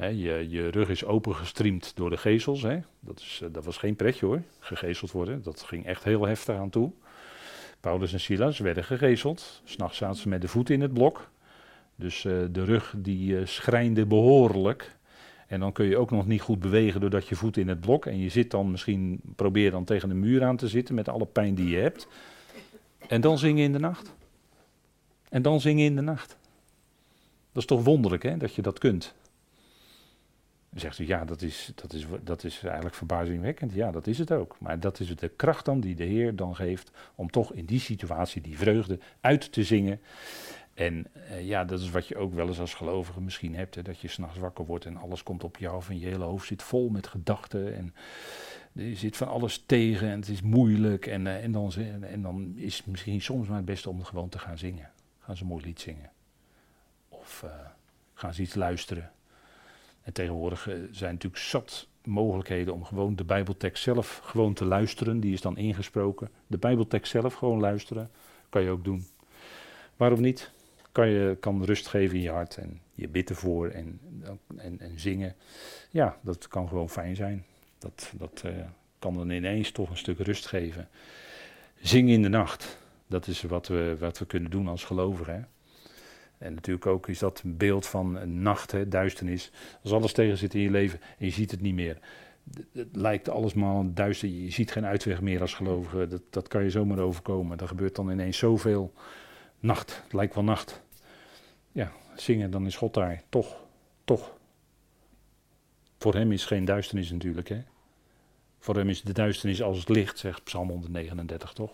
je, 0.07 0.67
rug 0.67 0.89
is 0.89 1.05
opengestreamd 1.05 1.95
door 1.95 2.09
de 2.09 2.17
gezels. 2.17 2.61
Dat, 2.99 3.19
is, 3.19 3.39
eh, 3.43 3.49
dat 3.51 3.65
was 3.65 3.77
geen 3.77 3.95
pretje 3.95 4.25
hoor, 4.25 4.41
gegezeld 4.59 5.11
worden. 5.11 5.43
Dat 5.43 5.61
ging 5.61 5.85
echt 5.85 6.03
heel 6.03 6.25
heftig 6.25 6.55
aan 6.55 6.69
toe. 6.69 6.91
Paulus 7.79 8.13
en 8.13 8.19
Silas 8.19 8.59
werden 8.59 8.83
gegezeld. 8.83 9.61
S'nachts 9.63 9.97
zaten 9.97 10.21
ze 10.21 10.29
met 10.29 10.41
de 10.41 10.47
voet 10.47 10.69
in 10.69 10.81
het 10.81 10.93
blok. 10.93 11.29
Dus 11.95 12.23
uh, 12.23 12.45
de 12.51 12.63
rug 12.63 12.93
die 12.97 13.31
uh, 13.31 13.45
schrijnde 13.45 14.05
behoorlijk. 14.05 14.95
En 15.47 15.59
dan 15.59 15.71
kun 15.71 15.85
je 15.85 15.97
ook 15.97 16.11
nog 16.11 16.27
niet 16.27 16.41
goed 16.41 16.59
bewegen 16.59 17.01
doordat 17.01 17.27
je 17.27 17.35
voet 17.35 17.57
in 17.57 17.67
het 17.67 17.81
blok. 17.81 18.05
En 18.05 18.17
je 18.17 18.29
zit 18.29 18.51
dan 18.51 18.71
misschien, 18.71 19.21
probeer 19.35 19.71
dan 19.71 19.83
tegen 19.83 20.09
de 20.09 20.15
muur 20.15 20.43
aan 20.43 20.57
te 20.57 20.67
zitten 20.67 20.95
met 20.95 21.09
alle 21.09 21.25
pijn 21.25 21.55
die 21.55 21.69
je 21.69 21.77
hebt. 21.77 22.07
En 23.07 23.21
dan 23.21 23.37
zingen 23.37 23.63
in 23.63 23.71
de 23.71 23.79
nacht. 23.79 24.13
En 25.29 25.41
dan 25.41 25.61
zingen 25.61 25.85
in 25.85 25.95
de 25.95 26.01
nacht. 26.01 26.37
Dat 27.51 27.61
is 27.61 27.65
toch 27.65 27.83
wonderlijk 27.83 28.23
hè, 28.23 28.37
dat 28.37 28.55
je 28.55 28.61
dat 28.61 28.79
kunt. 28.79 29.13
Dan 30.71 30.79
zegt 30.79 30.99
u, 30.99 31.07
ja, 31.07 31.25
dat 31.25 31.41
is, 31.41 31.71
dat, 31.75 31.93
is, 31.93 32.05
dat 32.23 32.43
is 32.43 32.63
eigenlijk 32.63 32.95
verbazingwekkend. 32.95 33.73
Ja, 33.73 33.91
dat 33.91 34.07
is 34.07 34.17
het 34.17 34.31
ook. 34.31 34.55
Maar 34.59 34.79
dat 34.79 34.99
is 34.99 35.15
de 35.15 35.27
kracht 35.27 35.65
dan 35.65 35.79
die 35.79 35.95
de 35.95 36.03
Heer 36.03 36.35
dan 36.35 36.55
geeft 36.55 36.91
om 37.15 37.29
toch 37.29 37.53
in 37.53 37.65
die 37.65 37.79
situatie 37.79 38.41
die 38.41 38.57
vreugde 38.57 38.99
uit 39.21 39.51
te 39.51 39.63
zingen. 39.63 39.99
En 40.73 41.07
uh, 41.15 41.47
ja, 41.47 41.65
dat 41.65 41.79
is 41.79 41.89
wat 41.89 42.07
je 42.07 42.17
ook 42.17 42.33
wel 42.33 42.47
eens 42.47 42.59
als 42.59 42.73
gelovige 42.73 43.21
misschien 43.21 43.55
hebt. 43.55 43.75
Hè, 43.75 43.81
dat 43.81 43.99
je 43.99 44.07
s'nachts 44.07 44.37
wakker 44.37 44.65
wordt 44.65 44.85
en 44.85 44.97
alles 44.97 45.23
komt 45.23 45.43
op 45.43 45.57
jou 45.57 45.75
af 45.75 45.89
en 45.89 45.99
je 45.99 46.07
hele 46.07 46.23
hoofd 46.23 46.47
zit 46.47 46.63
vol 46.63 46.89
met 46.89 47.07
gedachten. 47.07 47.75
En 47.75 47.93
je 48.71 48.95
zit 48.95 49.17
van 49.17 49.27
alles 49.27 49.63
tegen 49.65 50.07
en 50.07 50.19
het 50.19 50.29
is 50.29 50.41
moeilijk. 50.41 51.05
En, 51.05 51.25
uh, 51.25 51.43
en, 51.43 52.21
dan, 52.21 52.53
is 52.55 52.77
het 52.77 52.85
misschien 52.85 53.21
soms 53.21 53.47
maar 53.47 53.57
het 53.57 53.65
beste 53.65 53.89
om 53.89 54.03
gewoon 54.03 54.29
te 54.29 54.39
gaan 54.39 54.57
zingen. 54.57 54.89
Gaan 55.19 55.35
ze 55.35 55.43
een 55.43 55.49
mooi 55.49 55.65
lied 55.65 55.79
zingen. 55.79 56.11
Of 57.09 57.41
uh, 57.45 57.51
gaan 58.13 58.33
ze 58.33 58.41
iets 58.41 58.55
luisteren. 58.55 59.11
En 60.03 60.13
tegenwoordig 60.13 60.67
uh, 60.67 60.75
zijn 60.91 61.13
natuurlijk 61.13 61.41
zat 61.41 61.87
mogelijkheden 62.03 62.73
om 62.73 62.83
gewoon 62.83 63.15
de 63.15 63.23
Bijbeltekst 63.23 63.83
zelf 63.83 64.19
gewoon 64.23 64.53
te 64.53 64.65
luisteren. 64.65 65.19
Die 65.19 65.33
is 65.33 65.41
dan 65.41 65.57
ingesproken. 65.57 66.29
De 66.47 66.57
Bijbeltekst 66.57 67.11
zelf 67.11 67.33
gewoon 67.33 67.59
luisteren. 67.59 68.09
Kan 68.49 68.61
je 68.61 68.69
ook 68.69 68.83
doen. 68.83 69.05
Waarom 69.97 70.21
niet? 70.21 70.51
Kan 70.91 71.09
je 71.09 71.37
kan 71.39 71.63
rust 71.63 71.87
geven 71.87 72.15
in 72.15 72.21
je 72.21 72.29
hart 72.29 72.57
en 72.57 72.81
je 72.93 73.07
bidden 73.07 73.35
voor 73.35 73.69
en, 73.69 73.99
en, 74.57 74.79
en 74.79 74.99
zingen. 74.99 75.35
Ja, 75.89 76.17
dat 76.21 76.47
kan 76.47 76.67
gewoon 76.67 76.89
fijn 76.89 77.15
zijn. 77.15 77.45
Dat, 77.77 78.13
dat 78.17 78.43
uh, 78.45 78.51
kan 78.99 79.15
dan 79.15 79.29
ineens 79.29 79.71
toch 79.71 79.89
een 79.89 79.97
stuk 79.97 80.19
rust 80.19 80.45
geven. 80.45 80.89
Zing 81.81 82.09
in 82.09 82.21
de 82.21 82.29
nacht. 82.29 82.77
Dat 83.07 83.27
is 83.27 83.41
wat 83.41 83.67
we, 83.67 83.95
wat 83.99 84.19
we 84.19 84.25
kunnen 84.25 84.51
doen 84.51 84.67
als 84.67 84.83
gelovigen. 84.83 85.33
Hè? 85.33 85.41
En 86.41 86.53
natuurlijk 86.53 86.85
ook 86.85 87.07
is 87.07 87.19
dat 87.19 87.41
een 87.43 87.57
beeld 87.57 87.87
van 87.87 88.41
nacht, 88.41 88.91
duisternis. 88.91 89.51
Als 89.83 89.91
alles 89.91 90.13
tegen 90.13 90.37
zit 90.37 90.53
in 90.53 90.61
je 90.61 90.71
leven 90.71 90.99
en 91.17 91.25
je 91.25 91.31
ziet 91.31 91.51
het 91.51 91.61
niet 91.61 91.73
meer. 91.73 91.97
Het 92.73 92.95
lijkt 92.95 93.29
alles 93.29 93.53
maar 93.53 93.93
duister. 93.93 94.29
Je 94.29 94.51
ziet 94.51 94.71
geen 94.71 94.85
uitweg 94.85 95.21
meer 95.21 95.41
als 95.41 95.53
gelovige. 95.53 96.07
Dat, 96.07 96.21
dat 96.29 96.47
kan 96.47 96.63
je 96.63 96.69
zomaar 96.69 96.99
overkomen. 96.99 97.57
Er 97.57 97.67
gebeurt 97.67 97.95
dan 97.95 98.09
ineens 98.09 98.37
zoveel. 98.37 98.93
Nacht, 99.59 100.01
het 100.03 100.13
lijkt 100.13 100.35
wel 100.35 100.43
nacht. 100.43 100.81
Ja, 101.71 101.91
zingen, 102.15 102.51
dan 102.51 102.65
is 102.65 102.75
God 102.75 102.93
daar. 102.93 103.23
Toch, 103.29 103.55
toch. 104.03 104.37
Voor 105.97 106.13
hem 106.13 106.31
is 106.31 106.45
geen 106.45 106.65
duisternis 106.65 107.11
natuurlijk. 107.11 107.49
Hè? 107.49 107.63
Voor 108.59 108.75
hem 108.75 108.89
is 108.89 109.01
de 109.01 109.13
duisternis 109.13 109.61
als 109.61 109.79
het 109.79 109.89
licht, 109.89 110.19
zegt 110.19 110.43
Psalm 110.43 110.69
139, 110.69 111.53
toch? 111.53 111.71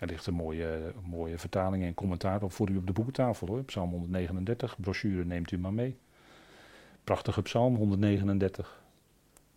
Er 0.00 0.06
ligt 0.06 0.26
een 0.26 0.34
mooie, 0.34 0.92
mooie 1.04 1.38
vertaling 1.38 1.84
en 1.84 1.94
commentaar 1.94 2.42
op 2.42 2.52
voor 2.52 2.70
u 2.70 2.76
op 2.76 2.86
de 2.86 2.92
boekentafel 2.92 3.46
hoor. 3.46 3.64
Psalm 3.64 3.90
139, 3.90 4.76
brochure 4.80 5.24
neemt 5.24 5.50
u 5.50 5.58
maar 5.58 5.72
mee. 5.72 5.96
Prachtige 7.04 7.42
psalm 7.42 7.76
139. 7.76 8.82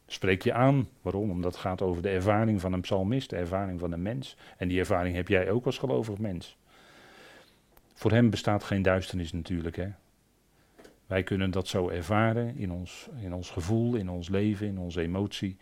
Spreek 0.08 0.42
je 0.42 0.54
aan. 0.54 0.88
Waarom? 1.02 1.32
Omdat 1.32 1.52
het 1.52 1.62
gaat 1.62 1.82
over 1.82 2.02
de 2.02 2.10
ervaring 2.10 2.62
van 2.62 2.74
een 2.74 2.82
psalmist, 2.82 3.30
de 3.30 3.36
ervaring 3.36 3.80
van 3.80 3.92
een 3.92 4.02
mens. 4.02 4.38
En 4.58 4.68
die 4.68 4.80
ervaring 4.80 5.16
heb 5.16 5.28
jij 5.28 5.52
ook 5.52 5.66
als 5.66 5.78
gelovig 5.78 6.18
mens. 6.18 6.58
Voor 7.94 8.12
hem 8.12 8.30
bestaat 8.30 8.64
geen 8.64 8.82
duisternis 8.82 9.32
natuurlijk. 9.32 9.76
Hè? 9.76 9.88
Wij 11.08 11.24
kunnen 11.24 11.52
dat 11.52 11.68
zo 11.68 11.90
ervaren 11.90 12.58
in 12.58 12.72
ons, 12.72 13.10
in 13.22 13.34
ons 13.34 13.50
gevoel, 13.50 13.96
in 13.96 14.10
ons 14.10 14.30
leven, 14.30 14.68
in 14.68 14.78
onze 14.78 15.02
emotie. 15.02 15.58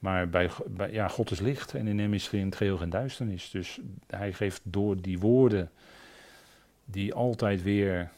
Maar 0.00 0.28
bij, 0.28 0.50
ja, 0.90 1.08
God 1.08 1.30
is 1.30 1.40
licht 1.40 1.74
en 1.74 1.86
in 1.86 1.98
hem 1.98 2.14
is 2.14 2.28
geen 2.28 2.54
geheel 2.54 2.76
geen 2.76 2.90
duisternis. 2.90 3.50
Dus 3.50 3.80
hij 4.06 4.32
geeft 4.32 4.60
door 4.64 5.00
die 5.00 5.18
woorden, 5.18 5.70
die 6.84 7.14
altijd 7.14 7.62
weer 7.62 8.10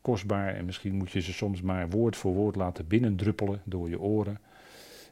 kostbaar, 0.00 0.54
en 0.54 0.64
misschien 0.64 0.94
moet 0.94 1.10
je 1.10 1.20
ze 1.20 1.32
soms 1.32 1.62
maar 1.62 1.90
woord 1.90 2.16
voor 2.16 2.34
woord 2.34 2.56
laten 2.56 2.86
binnendruppelen 2.86 3.60
door 3.64 3.88
je 3.88 4.00
oren. 4.00 4.40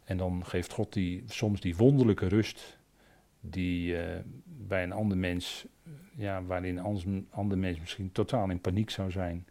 En 0.05 0.17
dan 0.17 0.47
geeft 0.47 0.73
God 0.73 0.93
die, 0.93 1.25
soms 1.27 1.61
die 1.61 1.77
wonderlijke 1.77 2.27
rust, 2.27 2.79
die 3.41 3.93
uh, 3.93 4.03
bij 4.45 4.83
een 4.83 4.93
ander 4.93 5.17
mens, 5.17 5.67
ja, 6.17 6.43
waarin 6.43 6.77
een 6.77 7.27
ander 7.31 7.59
mens 7.59 7.79
misschien 7.79 8.13
totaal 8.13 8.51
in 8.51 8.61
paniek 8.61 8.91
zou 8.91 9.11
zijn. 9.11 9.47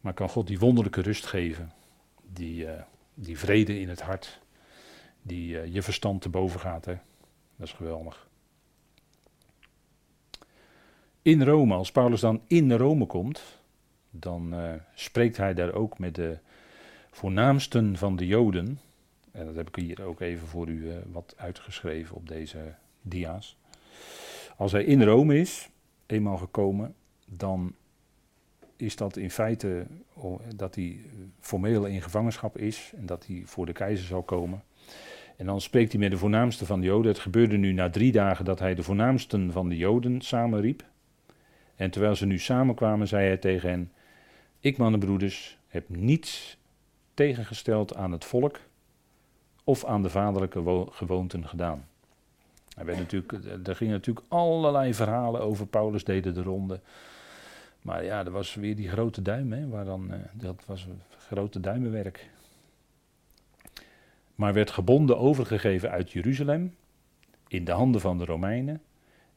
Maar 0.00 0.14
kan 0.14 0.28
God 0.28 0.46
die 0.46 0.58
wonderlijke 0.58 1.00
rust 1.00 1.26
geven, 1.26 1.72
die, 2.32 2.64
uh, 2.64 2.70
die 3.14 3.38
vrede 3.38 3.80
in 3.80 3.88
het 3.88 4.00
hart 4.00 4.40
die 5.28 5.54
uh, 5.54 5.74
je 5.74 5.82
verstand 5.82 6.22
te 6.22 6.28
boven 6.28 6.60
gaat. 6.60 6.84
Hè? 6.84 6.94
Dat 7.56 7.66
is 7.66 7.72
geweldig. 7.72 8.28
In 11.22 11.42
Rome, 11.42 11.74
als 11.74 11.92
Paulus 11.92 12.20
dan 12.20 12.40
in 12.46 12.72
Rome 12.72 13.06
komt, 13.06 13.58
dan 14.10 14.54
uh, 14.54 14.72
spreekt 14.94 15.36
hij 15.36 15.54
daar 15.54 15.72
ook 15.72 15.98
met 15.98 16.14
de 16.14 16.38
voornaamsten 17.10 17.96
van 17.96 18.16
de 18.16 18.26
Joden. 18.26 18.80
En 19.30 19.46
dat 19.46 19.54
heb 19.54 19.68
ik 19.68 19.76
hier 19.76 20.02
ook 20.02 20.20
even 20.20 20.46
voor 20.46 20.68
u 20.68 20.86
uh, 20.86 20.96
wat 21.12 21.34
uitgeschreven 21.36 22.16
op 22.16 22.28
deze 22.28 22.74
dia's. 23.02 23.56
Als 24.56 24.72
hij 24.72 24.84
in 24.84 25.02
Rome 25.02 25.38
is, 25.38 25.68
eenmaal 26.06 26.36
gekomen, 26.36 26.94
dan 27.24 27.74
is 28.76 28.96
dat 28.96 29.16
in 29.16 29.30
feite 29.30 29.86
dat 30.56 30.74
hij 30.74 31.00
formeel 31.40 31.84
in 31.84 32.02
gevangenschap 32.02 32.58
is 32.58 32.92
en 32.96 33.06
dat 33.06 33.26
hij 33.26 33.42
voor 33.44 33.66
de 33.66 33.72
keizer 33.72 34.06
zal 34.06 34.22
komen. 34.22 34.62
En 35.38 35.46
dan 35.46 35.60
spreekt 35.60 35.92
hij 35.92 36.00
met 36.00 36.10
de 36.10 36.18
voornaamste 36.18 36.66
van 36.66 36.80
de 36.80 36.86
Joden. 36.86 37.12
Het 37.12 37.20
gebeurde 37.20 37.56
nu 37.56 37.72
na 37.72 37.90
drie 37.90 38.12
dagen 38.12 38.44
dat 38.44 38.58
hij 38.58 38.74
de 38.74 38.82
voornaamsten 38.82 39.52
van 39.52 39.68
de 39.68 39.76
Joden 39.76 40.20
samenriep. 40.20 40.84
En 41.76 41.90
terwijl 41.90 42.14
ze 42.14 42.26
nu 42.26 42.38
samenkwamen, 42.38 43.08
zei 43.08 43.26
hij 43.26 43.36
tegen 43.36 43.70
hen: 43.70 43.92
Ik, 44.60 44.76
mannenbroeders, 44.76 45.58
heb 45.68 45.88
niets 45.88 46.58
tegengesteld 47.14 47.94
aan 47.94 48.12
het 48.12 48.24
volk 48.24 48.60
of 49.64 49.84
aan 49.84 50.02
de 50.02 50.10
vaderlijke 50.10 50.86
gewoonten 50.90 51.48
gedaan. 51.48 51.88
Er, 52.76 52.84
werd 52.84 52.98
natuurlijk, 52.98 53.32
er 53.66 53.76
gingen 53.76 53.94
natuurlijk 53.94 54.26
allerlei 54.28 54.94
verhalen 54.94 55.40
over 55.40 55.66
Paulus, 55.66 56.04
deden 56.04 56.34
de 56.34 56.42
ronde. 56.42 56.80
Maar 57.82 58.04
ja, 58.04 58.24
er 58.24 58.30
was 58.30 58.54
weer 58.54 58.76
die 58.76 58.88
grote 58.88 59.22
duim, 59.22 59.52
hè, 59.52 59.68
waar 59.68 59.84
dan, 59.84 60.12
eh, 60.12 60.18
dat 60.32 60.62
was 60.66 60.86
grote 61.28 61.60
duimenwerk 61.60 62.28
maar 64.38 64.52
werd 64.52 64.70
gebonden 64.70 65.18
overgegeven 65.18 65.90
uit 65.90 66.12
Jeruzalem 66.12 66.76
in 67.48 67.64
de 67.64 67.72
handen 67.72 68.00
van 68.00 68.18
de 68.18 68.24
Romeinen, 68.24 68.82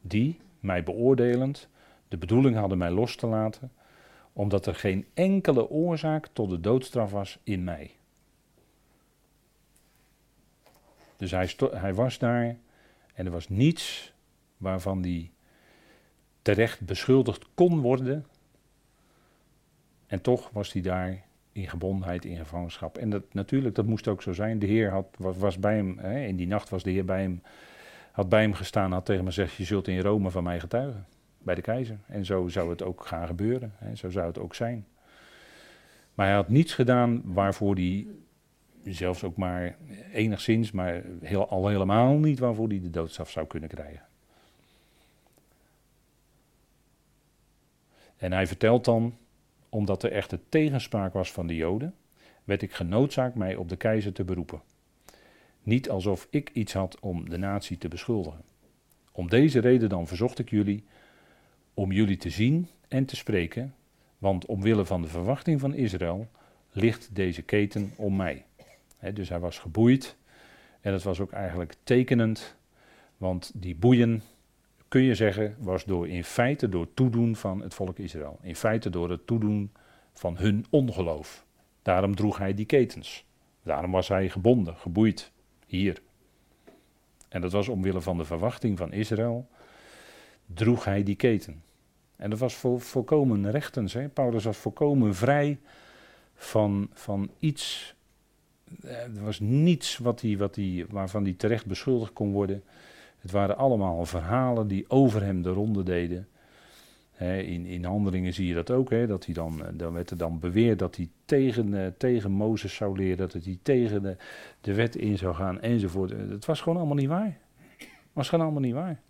die, 0.00 0.40
mij 0.60 0.82
beoordelend, 0.82 1.68
de 2.08 2.16
bedoeling 2.16 2.56
hadden 2.56 2.78
mij 2.78 2.90
los 2.90 3.16
te 3.16 3.26
laten, 3.26 3.72
omdat 4.32 4.66
er 4.66 4.74
geen 4.74 5.06
enkele 5.14 5.68
oorzaak 5.68 6.26
tot 6.32 6.50
de 6.50 6.60
doodstraf 6.60 7.10
was 7.10 7.38
in 7.42 7.64
mij. 7.64 7.90
Dus 11.16 11.30
hij, 11.30 11.50
hij 11.70 11.94
was 11.94 12.18
daar 12.18 12.56
en 13.14 13.26
er 13.26 13.32
was 13.32 13.48
niets 13.48 14.12
waarvan 14.56 15.02
hij 15.02 15.30
terecht 16.42 16.80
beschuldigd 16.80 17.46
kon 17.54 17.80
worden. 17.80 18.26
En 20.06 20.20
toch 20.20 20.50
was 20.50 20.72
hij 20.72 20.82
daar 20.82 21.22
in 21.52 21.68
gebondenheid, 21.68 22.24
in 22.24 22.36
gevangenschap. 22.36 22.98
En 22.98 23.10
dat, 23.10 23.22
natuurlijk, 23.32 23.74
dat 23.74 23.86
moest 23.86 24.08
ook 24.08 24.22
zo 24.22 24.32
zijn. 24.32 24.58
De 24.58 24.66
Heer 24.66 24.90
had, 24.90 25.06
was, 25.16 25.58
bij 25.58 25.74
hem, 25.74 25.98
hè, 25.98 26.24
in 26.24 26.36
die 26.36 26.46
nacht 26.46 26.68
was 26.68 26.82
de 26.82 26.90
Heer 26.90 27.04
bij 27.04 27.20
hem, 27.20 27.42
had 28.12 28.28
bij 28.28 28.40
hem 28.40 28.54
gestaan, 28.54 28.92
had 28.92 29.04
tegen 29.04 29.24
hem 29.24 29.32
gezegd, 29.32 29.54
je 29.54 29.64
zult 29.64 29.88
in 29.88 30.00
Rome 30.00 30.30
van 30.30 30.42
mij 30.42 30.60
getuigen, 30.60 31.06
bij 31.38 31.54
de 31.54 31.60
keizer. 31.60 31.98
En 32.06 32.24
zo 32.24 32.48
zou 32.48 32.70
het 32.70 32.82
ook 32.82 33.06
gaan 33.06 33.26
gebeuren, 33.26 33.72
hè, 33.76 33.94
zo 33.94 34.10
zou 34.10 34.26
het 34.26 34.38
ook 34.38 34.54
zijn. 34.54 34.86
Maar 36.14 36.26
hij 36.26 36.34
had 36.34 36.48
niets 36.48 36.74
gedaan 36.74 37.22
waarvoor 37.24 37.74
hij, 37.74 38.06
zelfs 38.84 39.24
ook 39.24 39.36
maar 39.36 39.76
enigszins, 40.12 40.70
maar 40.70 41.02
heel, 41.20 41.48
al 41.48 41.68
helemaal 41.68 42.18
niet 42.18 42.38
waarvoor 42.38 42.68
hij 42.68 42.80
de 42.80 42.90
doodstraf 42.90 43.30
zou 43.30 43.46
kunnen 43.46 43.68
krijgen. 43.68 44.02
En 48.16 48.32
hij 48.32 48.46
vertelt 48.46 48.84
dan 48.84 49.16
omdat 49.72 50.02
er 50.02 50.12
echte 50.12 50.40
tegenspraak 50.48 51.12
was 51.12 51.32
van 51.32 51.46
de 51.46 51.56
Joden, 51.56 51.94
werd 52.44 52.62
ik 52.62 52.72
genoodzaakt 52.72 53.34
mij 53.34 53.56
op 53.56 53.68
de 53.68 53.76
keizer 53.76 54.12
te 54.12 54.24
beroepen. 54.24 54.62
Niet 55.62 55.90
alsof 55.90 56.26
ik 56.30 56.50
iets 56.52 56.72
had 56.72 57.00
om 57.00 57.28
de 57.28 57.36
natie 57.36 57.78
te 57.78 57.88
beschuldigen. 57.88 58.44
Om 59.12 59.28
deze 59.28 59.60
reden 59.60 59.88
dan 59.88 60.06
verzocht 60.06 60.38
ik 60.38 60.50
jullie 60.50 60.84
om 61.74 61.92
jullie 61.92 62.16
te 62.16 62.30
zien 62.30 62.68
en 62.88 63.04
te 63.04 63.16
spreken, 63.16 63.74
want 64.18 64.46
omwille 64.46 64.84
van 64.84 65.02
de 65.02 65.08
verwachting 65.08 65.60
van 65.60 65.74
Israël 65.74 66.28
ligt 66.70 67.14
deze 67.14 67.42
keten 67.42 67.92
om 67.96 68.16
mij. 68.16 68.44
dus 69.14 69.28
hij 69.28 69.40
was 69.40 69.58
geboeid 69.58 70.16
en 70.80 70.92
het 70.92 71.02
was 71.02 71.20
ook 71.20 71.32
eigenlijk 71.32 71.74
tekenend, 71.84 72.56
want 73.16 73.50
die 73.54 73.74
boeien 73.74 74.22
kun 74.92 75.02
je 75.02 75.14
zeggen, 75.14 75.56
was 75.58 75.84
door 75.84 76.08
in 76.08 76.24
feite 76.24 76.68
door 76.68 76.94
toedoen 76.94 77.36
van 77.36 77.62
het 77.62 77.74
volk 77.74 77.98
Israël. 77.98 78.38
In 78.42 78.56
feite 78.56 78.90
door 78.90 79.10
het 79.10 79.26
toedoen 79.26 79.72
van 80.12 80.36
hun 80.36 80.66
ongeloof. 80.70 81.46
Daarom 81.82 82.14
droeg 82.14 82.38
hij 82.38 82.54
die 82.54 82.66
ketens. 82.66 83.24
Daarom 83.62 83.90
was 83.90 84.08
hij 84.08 84.28
gebonden, 84.28 84.76
geboeid, 84.76 85.32
hier. 85.66 86.02
En 87.28 87.40
dat 87.40 87.52
was 87.52 87.68
omwille 87.68 88.00
van 88.00 88.16
de 88.16 88.24
verwachting 88.24 88.78
van 88.78 88.92
Israël, 88.92 89.48
droeg 90.46 90.84
hij 90.84 91.02
die 91.02 91.16
keten. 91.16 91.62
En 92.16 92.30
dat 92.30 92.38
was 92.38 92.54
vol, 92.54 92.78
volkomen 92.78 93.50
rechtens. 93.50 93.92
Hè? 93.92 94.08
Paulus 94.08 94.44
was 94.44 94.56
volkomen 94.56 95.14
vrij 95.14 95.60
van, 96.34 96.90
van 96.92 97.30
iets. 97.38 97.94
Eh, 98.82 99.02
er 99.02 99.24
was 99.24 99.40
niets 99.40 99.98
wat 99.98 100.20
hij, 100.20 100.36
wat 100.36 100.56
hij, 100.56 100.86
waarvan 100.88 101.22
hij 101.22 101.32
terecht 101.32 101.66
beschuldigd 101.66 102.12
kon 102.12 102.32
worden. 102.32 102.62
Het 103.22 103.30
waren 103.30 103.56
allemaal 103.56 104.04
verhalen 104.04 104.68
die 104.68 104.84
over 104.88 105.22
hem 105.22 105.42
de 105.42 105.50
ronde 105.50 105.82
deden. 105.82 106.28
in, 107.18 107.66
in 107.66 107.84
handelingen 107.84 108.34
zie 108.34 108.46
je 108.46 108.54
dat 108.54 108.70
ook, 108.70 109.08
dat 109.08 109.24
hij 109.24 109.34
dan, 109.34 109.64
eh, 109.64 109.68
dan 109.74 109.92
werd 109.92 110.10
er 110.10 110.16
dan 110.16 110.38
beweerd 110.38 110.78
dat 110.78 110.96
hij 110.96 111.08
tegen, 111.24 111.68
uh, 111.68 111.86
tegen 111.98 112.30
Mozes 112.30 112.74
zou 112.74 112.96
leren, 112.96 113.16
dat 113.16 113.32
hij 113.32 113.58
tegen 113.62 114.02
de, 114.02 114.16
de 114.60 114.74
wet 114.74 114.96
in 114.96 115.18
zou 115.18 115.34
gaan 115.34 115.60
enzovoort. 115.60 116.10
Het 116.10 116.44
was 116.44 116.60
gewoon 116.60 116.78
allemaal 116.78 116.96
niet 116.96 117.08
waar. 117.08 117.38
Het 117.78 118.12
was 118.12 118.28
gewoon 118.28 118.44
allemaal 118.44 118.62
niet 118.62 118.74
waar. 118.74 119.00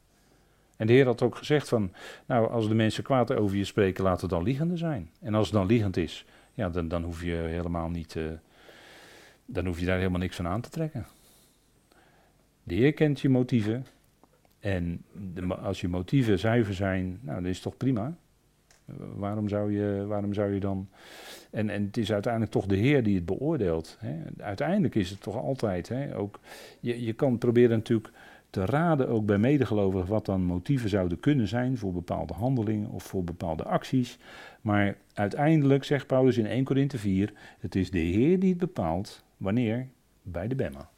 En 0.76 0.86
de 0.86 0.92
Heer 0.92 1.06
had 1.06 1.22
ook 1.22 1.36
gezegd 1.36 1.68
van, 1.68 1.92
nou 2.26 2.50
als 2.50 2.68
de 2.68 2.74
mensen 2.74 3.02
kwaad 3.02 3.34
over 3.34 3.56
je 3.56 3.64
spreken, 3.64 4.04
laten 4.04 4.20
het 4.20 4.30
dan 4.30 4.42
liegende 4.42 4.76
zijn. 4.76 5.10
En 5.20 5.34
als 5.34 5.46
het 5.46 5.56
dan 5.56 5.66
liegend 5.66 5.96
is, 5.96 6.24
ja, 6.54 6.68
dan, 6.70 6.88
dan 6.88 7.02
hoef 7.02 7.22
je 7.22 7.34
helemaal 7.34 7.88
niet, 7.88 8.16
dan 9.46 9.66
hoef 9.66 9.80
je 9.80 9.86
daar 9.86 9.98
helemaal 9.98 10.20
niks 10.20 10.36
van 10.36 10.46
aan 10.46 10.60
te 10.60 10.70
trekken. 10.70 11.06
De 12.62 12.74
Heer 12.74 12.92
kent 12.92 13.20
je 13.20 13.28
motieven 13.28 13.86
en 14.62 15.04
de, 15.34 15.54
als 15.54 15.80
je 15.80 15.88
motieven 15.88 16.38
zuiver 16.38 16.74
zijn, 16.74 17.18
nou, 17.20 17.40
dan 17.42 17.50
is 17.50 17.60
toch 17.60 17.76
prima. 17.76 18.16
Waarom 19.16 19.48
zou 19.48 19.72
je, 19.72 20.04
waarom 20.06 20.34
zou 20.34 20.54
je 20.54 20.60
dan. 20.60 20.88
En, 21.50 21.70
en 21.70 21.84
het 21.84 21.96
is 21.96 22.12
uiteindelijk 22.12 22.52
toch 22.52 22.66
de 22.66 22.76
Heer 22.76 23.02
die 23.02 23.14
het 23.14 23.26
beoordeelt. 23.26 23.96
Hè. 24.00 24.42
Uiteindelijk 24.42 24.94
is 24.94 25.10
het 25.10 25.20
toch 25.20 25.36
altijd. 25.36 25.88
Hè, 25.88 26.16
ook, 26.16 26.40
je, 26.80 27.04
je 27.04 27.12
kan 27.12 27.38
proberen 27.38 27.76
natuurlijk 27.76 28.10
te 28.50 28.64
raden, 28.64 29.08
ook 29.08 29.26
bij 29.26 29.38
medegelovigen, 29.38 30.08
wat 30.08 30.26
dan 30.26 30.44
motieven 30.44 30.88
zouden 30.88 31.20
kunnen 31.20 31.48
zijn 31.48 31.78
voor 31.78 31.92
bepaalde 31.92 32.34
handelingen 32.34 32.90
of 32.90 33.02
voor 33.02 33.24
bepaalde 33.24 33.64
acties. 33.64 34.18
Maar 34.60 34.96
uiteindelijk, 35.14 35.84
zegt 35.84 36.06
Paulus 36.06 36.36
in 36.38 36.46
1 36.46 36.64
Korinthe 36.64 36.98
4, 36.98 37.32
het 37.58 37.74
is 37.74 37.90
de 37.90 37.98
Heer 37.98 38.38
die 38.38 38.50
het 38.50 38.58
bepaalt 38.58 39.24
wanneer 39.36 39.88
bij 40.22 40.48
de 40.48 40.54
Bemma. 40.54 40.88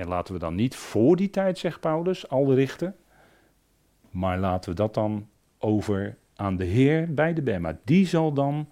En 0.00 0.08
laten 0.08 0.34
we 0.34 0.40
dan 0.40 0.54
niet 0.54 0.76
voor 0.76 1.16
die 1.16 1.30
tijd, 1.30 1.58
zegt 1.58 1.80
Paulus, 1.80 2.28
al 2.28 2.54
richten, 2.54 2.96
maar 4.10 4.38
laten 4.38 4.70
we 4.70 4.76
dat 4.76 4.94
dan 4.94 5.28
over 5.58 6.16
aan 6.34 6.56
de 6.56 6.64
Heer 6.64 7.14
bij 7.14 7.34
de 7.34 7.42
Bemma. 7.42 7.78
Die 7.84 8.06
zal 8.06 8.32
dan 8.32 8.68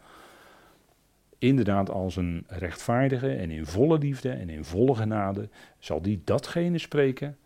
inderdaad 1.39 1.91
als 1.91 2.17
een 2.17 2.45
rechtvaardige 2.47 3.35
en 3.35 3.51
in 3.51 3.67
volle 3.67 3.99
liefde 3.99 4.31
en 4.31 4.49
in 4.49 4.65
volle 4.65 4.95
genade, 4.95 5.49
zal 5.79 6.03
die 6.03 6.21
datgene 6.25 6.79
spreken 6.79 7.39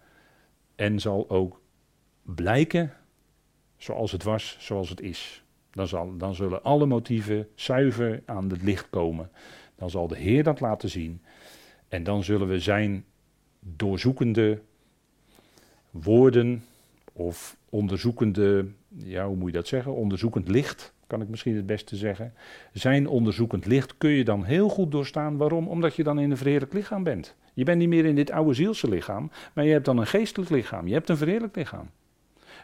en 0.74 1.00
zal 1.00 1.30
ook 1.30 1.60
blijken 2.22 2.92
zoals 3.76 4.12
het 4.12 4.22
was, 4.22 4.56
zoals 4.60 4.88
het 4.88 5.00
is. 5.00 5.44
Dan, 5.70 5.88
zal, 5.88 6.16
dan 6.16 6.34
zullen 6.34 6.62
alle 6.62 6.86
motieven 6.86 7.48
zuiver 7.54 8.22
aan 8.26 8.50
het 8.50 8.62
licht 8.62 8.90
komen. 8.90 9.30
Dan 9.74 9.90
zal 9.90 10.08
de 10.08 10.16
Heer 10.16 10.42
dat 10.42 10.60
laten 10.60 10.88
zien. 10.88 11.22
En 11.88 12.02
dan 12.02 12.24
zullen 12.24 12.48
we 12.48 12.60
zijn 12.60 13.04
doorzoekende 13.62 14.60
woorden 15.90 16.64
of 17.12 17.56
onderzoekende, 17.68 18.66
ja, 18.88 19.26
hoe 19.26 19.36
moet 19.36 19.50
je 19.50 19.56
dat 19.56 19.66
zeggen? 19.66 19.94
Onderzoekend 19.94 20.48
licht 20.48 20.92
kan 21.06 21.22
ik 21.22 21.28
misschien 21.28 21.56
het 21.56 21.66
beste 21.66 21.96
zeggen. 21.96 22.34
Zijn 22.72 23.08
onderzoekend 23.08 23.66
licht 23.66 23.98
kun 23.98 24.10
je 24.10 24.24
dan 24.24 24.44
heel 24.44 24.68
goed 24.68 24.90
doorstaan. 24.90 25.36
Waarom? 25.36 25.68
Omdat 25.68 25.96
je 25.96 26.02
dan 26.02 26.18
in 26.18 26.30
een 26.30 26.36
verheerlijk 26.36 26.72
lichaam 26.72 27.02
bent. 27.02 27.36
Je 27.54 27.64
bent 27.64 27.78
niet 27.78 27.88
meer 27.88 28.04
in 28.04 28.14
dit 28.14 28.30
oude 28.30 28.54
zielse 28.54 28.88
lichaam, 28.88 29.30
maar 29.54 29.64
je 29.64 29.72
hebt 29.72 29.84
dan 29.84 29.98
een 29.98 30.06
geestelijk 30.06 30.50
lichaam. 30.50 30.86
Je 30.86 30.92
hebt 30.92 31.08
een 31.08 31.16
verheerlijk 31.16 31.56
lichaam. 31.56 31.90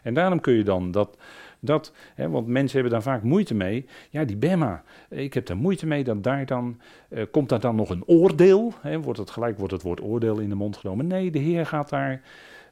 En 0.03 0.13
daarom 0.13 0.39
kun 0.39 0.53
je 0.53 0.63
dan 0.63 0.91
dat, 0.91 1.17
dat 1.59 1.93
hè, 2.15 2.29
want 2.29 2.47
mensen 2.47 2.79
hebben 2.79 2.91
daar 2.91 3.11
vaak 3.11 3.23
moeite 3.23 3.53
mee. 3.53 3.85
Ja, 4.09 4.23
die 4.23 4.37
Bema, 4.37 4.83
ik 5.09 5.33
heb 5.33 5.45
daar 5.45 5.57
moeite 5.57 5.85
mee 5.87 6.03
dat 6.03 6.23
daar 6.23 6.45
dan, 6.45 6.79
eh, 7.09 7.23
komt 7.31 7.49
daar 7.49 7.59
dan 7.59 7.75
nog 7.75 7.89
een 7.89 8.05
oordeel? 8.05 8.73
Hè, 8.81 9.01
wordt 9.01 9.19
het 9.19 9.29
gelijk, 9.29 9.57
wordt 9.57 9.73
het 9.73 9.81
woord 9.81 10.01
oordeel 10.01 10.39
in 10.39 10.49
de 10.49 10.55
mond 10.55 10.77
genomen? 10.77 11.07
Nee, 11.07 11.31
de 11.31 11.39
Heer 11.39 11.65
gaat 11.65 11.89
daar 11.89 12.21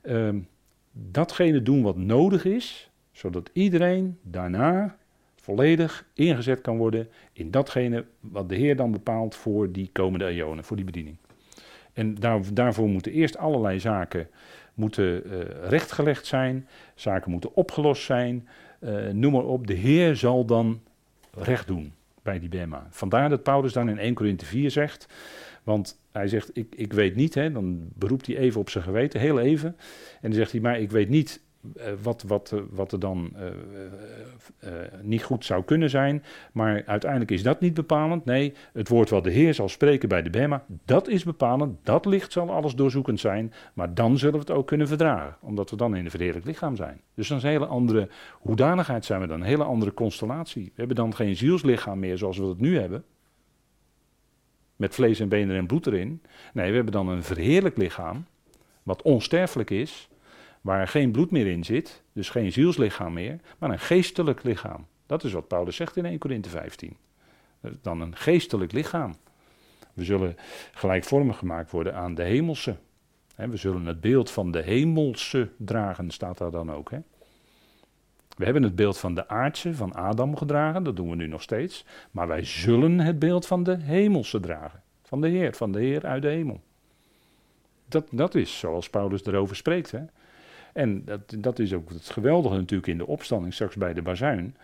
uh, 0.04 0.30
datgene 0.92 1.62
doen 1.62 1.82
wat 1.82 1.98
nodig 1.98 2.46
is, 2.46 2.92
zodat 3.12 3.50
iedereen 3.54 4.18
daarna 4.22 4.98
volledig 5.36 6.06
ingezet 6.14 6.62
kan 6.62 6.78
worden 6.78 7.08
in 7.34 7.52
datgene 7.52 8.06
wat 8.20 8.50
de 8.50 8.56
Heer 8.56 8.76
dan 8.76 8.92
bepaalt 8.92 9.36
voor 9.36 9.72
die 9.72 9.90
komende 9.92 10.26
eonen, 10.26 10.64
voor 10.64 10.76
die 10.76 10.86
bediening. 10.86 11.18
En 11.94 12.16
daar, 12.16 12.42
daarvoor 12.54 12.88
moeten 12.88 13.12
eerst 13.12 13.38
allerlei 13.38 13.80
zaken 13.80 14.28
moeten, 14.74 15.28
uh, 15.28 15.40
rechtgelegd 15.70 16.26
zijn, 16.26 16.68
zaken 16.96 17.32
moeten 17.32 17.56
opgelost 17.56 18.04
zijn, 18.04 18.48
uh, 18.80 19.08
noem 19.08 19.32
maar 19.32 19.46
op. 19.46 19.68
De 19.68 19.74
Heer 19.74 20.16
zal 20.16 20.46
dan 20.46 20.82
recht 21.34 21.68
doen 21.68 21.94
bij 22.22 22.40
die 22.40 22.50
Bema. 22.50 22.88
Vandaar 22.90 23.30
dat 23.30 23.44
Paulus 23.44 23.74
dan 23.74 23.90
in 23.90 23.98
1 23.98 24.14
Corinthië 24.14 24.46
4 24.46 24.72
zegt, 24.72 25.08
want 25.64 26.00
hij 26.12 26.28
zegt, 26.28 26.50
ik, 26.54 26.76
ik 26.76 26.94
weet 26.94 27.16
niet, 27.16 27.34
hè, 27.34 27.52
dan 27.52 27.90
beroept 27.94 28.28
hij 28.28 28.38
even 28.38 28.60
op 28.60 28.70
zijn 28.70 28.84
geweten, 28.84 29.20
heel 29.20 29.40
even. 29.40 29.76
En 30.22 30.30
dan 30.30 30.34
zegt 30.34 30.52
hij, 30.52 30.62
maar 30.62 30.80
ik 30.80 30.92
weet 30.92 31.10
niet 31.10 31.42
eh, 31.76 31.92
wat, 32.02 32.24
wat, 32.28 32.52
eh, 32.52 32.60
wat 32.70 32.92
er 32.92 33.00
dan 33.00 33.34
uh, 33.36 34.70
niet 35.02 35.24
goed 35.24 35.46
zou 35.46 35.64
kunnen 35.64 35.90
zijn. 35.90 36.24
Maar 36.52 36.84
uiteindelijk 36.86 37.32
is 37.32 37.44
dat 37.44 37.60
niet 37.60 37.74
bepalend. 37.74 38.26
Nee, 38.26 38.54
het 38.74 38.88
woord 38.88 39.10
wat 39.10 39.24
de 39.24 39.30
Heer 39.30 39.54
zal 39.54 39.70
spreken 39.70 40.10
bij 40.10 40.22
de 40.22 40.30
Bema, 40.30 40.66
dat 40.86 41.08
is 41.08 41.24
bepalend. 41.24 41.78
Dat 41.84 42.06
licht 42.06 42.32
zal 42.32 42.52
alles 42.52 42.76
doorzoekend 42.76 43.20
zijn. 43.20 43.54
Maar 43.74 43.94
dan 43.94 44.18
zullen 44.18 44.34
we 44.34 44.40
het 44.40 44.52
ook 44.52 44.68
kunnen 44.68 44.88
verdragen. 44.88 45.36
Omdat 45.42 45.70
we 45.70 45.76
dan 45.76 45.96
in 45.96 46.06
een 46.06 46.12
verheerlijk 46.12 46.46
lichaam 46.46 46.76
zijn. 46.76 47.02
Dus 47.14 47.28
dan 47.28 47.38
is 47.38 47.44
een 47.44 47.50
hele 47.50 47.66
andere 47.66 48.10
hoedanigheid 48.40 49.06
zijn 49.06 49.22
we 49.22 49.28
dan. 49.28 49.40
Een 49.40 49.48
hele 49.48 49.64
andere 49.64 49.94
constellatie. 49.94 50.64
We 50.64 50.72
hebben 50.76 50.96
dan 50.96 51.16
geen 51.16 51.36
zielslichaam 51.36 52.00
meer 52.00 52.18
zoals 52.18 52.38
we 52.38 52.46
dat 52.46 52.60
nu 52.60 52.80
hebben. 52.80 53.04
Met 54.76 54.96
vlees 54.96 55.20
en 55.20 55.30
benen 55.30 55.56
en 55.56 55.68
bloed 55.68 55.88
erin. 55.88 56.22
Nee, 56.54 56.70
we 56.70 56.76
hebben 56.76 56.94
dan 56.94 57.08
een 57.08 57.24
verheerlijk 57.24 57.78
lichaam. 57.78 58.26
Wat 58.84 59.02
onsterfelijk 59.02 59.70
is 59.70 60.10
waar 60.68 60.88
geen 60.88 61.12
bloed 61.12 61.32
meer 61.32 61.48
in 61.48 61.64
zit, 61.64 62.04
dus 62.14 62.30
geen 62.30 62.52
zielslichaam 62.52 63.14
meer, 63.14 63.40
maar 63.58 63.70
een 63.70 63.80
geestelijk 63.80 64.44
lichaam. 64.44 64.86
Dat 65.06 65.24
is 65.24 65.32
wat 65.32 65.48
Paulus 65.48 65.76
zegt 65.76 65.96
in 65.96 66.06
1 66.06 66.18
Corinthië 66.18 66.50
15. 66.50 66.98
Dan 67.82 68.02
een 68.02 68.16
geestelijk 68.16 68.72
lichaam. 68.72 69.16
We 69.94 70.04
zullen 70.04 70.36
gelijkvormig 70.74 71.38
gemaakt 71.38 71.72
worden 71.72 71.96
aan 71.96 72.16
de 72.16 72.24
hemelse. 72.24 72.76
We 73.36 73.58
zullen 73.58 73.86
het 73.86 74.02
beeld 74.02 74.32
van 74.32 74.52
de 74.52 74.62
hemelse 74.62 75.50
dragen, 75.58 76.12
staat 76.12 76.38
daar 76.38 76.52
dan 76.52 76.72
ook. 76.72 76.90
We 78.38 78.44
hebben 78.44 78.64
het 78.64 78.76
beeld 78.76 78.98
van 78.98 79.16
de 79.16 79.28
aardse, 79.28 79.76
van 79.76 79.94
Adam 79.94 80.38
gedragen, 80.38 80.84
dat 80.84 80.96
doen 80.96 81.10
we 81.10 81.16
nu 81.16 81.28
nog 81.28 81.42
steeds. 81.42 81.86
Maar 82.12 82.28
wij 82.28 82.44
zullen 82.44 83.00
het 83.00 83.20
beeld 83.20 83.48
van 83.48 83.64
de 83.64 83.78
hemelse 83.78 84.40
dragen. 84.40 84.82
Van 85.04 85.22
de 85.22 85.28
Heer, 85.28 85.54
van 85.54 85.72
de 85.72 85.80
Heer 85.80 86.06
uit 86.06 86.22
de 86.22 86.30
hemel. 86.30 86.62
Dat, 87.86 88.08
dat 88.12 88.36
is 88.36 88.60
zoals 88.60 88.90
Paulus 88.90 89.26
erover 89.26 89.56
spreekt. 89.56 89.92
Hè? 89.92 90.00
En 90.78 91.06
dat, 91.06 91.36
dat 91.38 91.60
is 91.60 91.74
ook 91.74 91.90
het 91.90 92.10
geweldige 92.10 92.56
natuurlijk 92.56 92.88
in 92.88 92.98
de 92.98 93.08
opstanding 93.08 93.54
straks 93.54 93.76
bij 93.76 93.94
de 93.94 94.02
bazuin. 94.02 94.56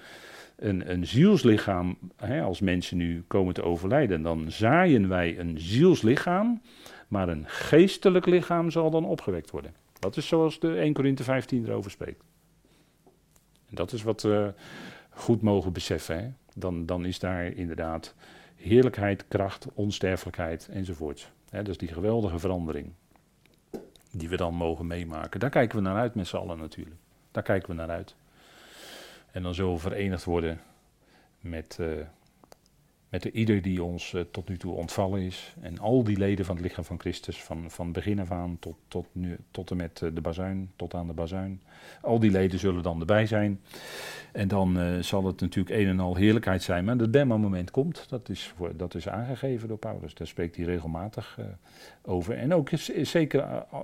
Een, 0.55 0.91
een 0.91 1.07
zielslichaam, 1.07 1.97
hè, 2.15 2.41
als 2.41 2.59
mensen 2.59 2.97
nu 2.97 3.23
komen 3.27 3.53
te 3.53 3.63
overlijden, 3.63 4.21
dan 4.21 4.51
zaaien 4.51 5.09
wij 5.09 5.39
een 5.39 5.59
zielslichaam, 5.59 6.61
maar 7.07 7.29
een 7.29 7.43
geestelijk 7.47 8.25
lichaam 8.25 8.71
zal 8.71 8.89
dan 8.91 9.05
opgewekt 9.05 9.51
worden. 9.51 9.73
Dat 9.99 10.17
is 10.17 10.27
zoals 10.27 10.59
de 10.59 10.75
1 10.75 10.93
Korinthe 10.93 11.23
15 11.23 11.65
erover 11.65 11.91
spreekt. 11.91 12.23
En 13.69 13.75
dat 13.75 13.91
is 13.91 14.03
wat 14.03 14.21
we 14.21 14.53
goed 15.09 15.41
mogen 15.41 15.73
beseffen. 15.73 16.37
Dan, 16.55 16.85
dan 16.85 17.05
is 17.05 17.19
daar 17.19 17.45
inderdaad 17.45 18.15
heerlijkheid, 18.55 19.27
kracht, 19.27 19.67
onsterfelijkheid 19.73 20.67
enzovoort. 20.71 21.31
Hè, 21.49 21.57
dat 21.57 21.71
is 21.71 21.77
die 21.77 21.93
geweldige 21.93 22.39
verandering 22.39 22.93
die 24.13 24.29
we 24.29 24.37
dan 24.37 24.53
mogen 24.53 24.87
meemaken. 24.87 25.39
Daar 25.39 25.49
kijken 25.49 25.77
we 25.77 25.83
naar 25.83 25.95
uit 25.95 26.15
met 26.15 26.27
z'n 26.27 26.35
allen 26.35 26.57
natuurlijk. 26.57 26.95
Daar 27.31 27.43
kijken 27.43 27.69
we 27.69 27.75
naar 27.75 27.89
uit. 27.89 28.15
En 29.31 29.43
dan 29.43 29.53
zullen 29.53 29.73
we 29.73 29.79
verenigd 29.79 30.23
worden 30.23 30.61
met, 31.39 31.77
uh, 31.81 31.87
met 33.09 33.25
ieder 33.25 33.61
die 33.61 33.83
ons 33.83 34.13
uh, 34.13 34.21
tot 34.31 34.49
nu 34.49 34.57
toe 34.57 34.73
ontvallen 34.73 35.21
is. 35.21 35.55
En 35.61 35.79
al 35.79 36.03
die 36.03 36.17
leden 36.17 36.45
van 36.45 36.55
het 36.55 36.63
lichaam 36.63 36.83
van 36.83 36.99
Christus, 36.99 37.43
van, 37.43 37.71
van 37.71 37.91
begin 37.91 38.19
af 38.19 38.31
aan 38.31 38.57
tot, 38.59 38.75
tot, 38.87 39.05
nu, 39.11 39.37
tot 39.51 39.71
en 39.71 39.77
met 39.77 40.01
uh, 40.01 40.09
de 40.13 40.21
bazuin, 40.21 40.71
tot 40.75 40.93
aan 40.93 41.07
de 41.07 41.13
bazuin. 41.13 41.61
Al 42.01 42.19
die 42.19 42.31
leden 42.31 42.59
zullen 42.59 42.83
dan 42.83 42.99
erbij 42.99 43.25
zijn. 43.25 43.61
En 44.31 44.47
dan 44.47 45.03
zal 45.03 45.25
het 45.25 45.39
natuurlijk 45.39 45.75
een 45.75 45.87
en 45.87 45.99
al 45.99 46.15
heerlijkheid 46.15 46.63
zijn. 46.63 46.85
Maar 46.85 46.95
het 46.95 47.11
Bema-moment 47.11 47.71
komt, 47.71 48.05
dat 48.09 48.29
is, 48.29 48.53
voor, 48.57 48.77
dat 48.77 48.95
is 48.95 49.07
aangegeven 49.07 49.67
door 49.67 49.77
Paulus. 49.77 50.13
Daar 50.13 50.27
spreekt 50.27 50.55
hij 50.55 50.65
regelmatig 50.65 51.39
over. 52.05 52.37
En 52.37 52.53
ook 52.53 52.69
zeker 53.01 53.39
uh, 53.39 53.79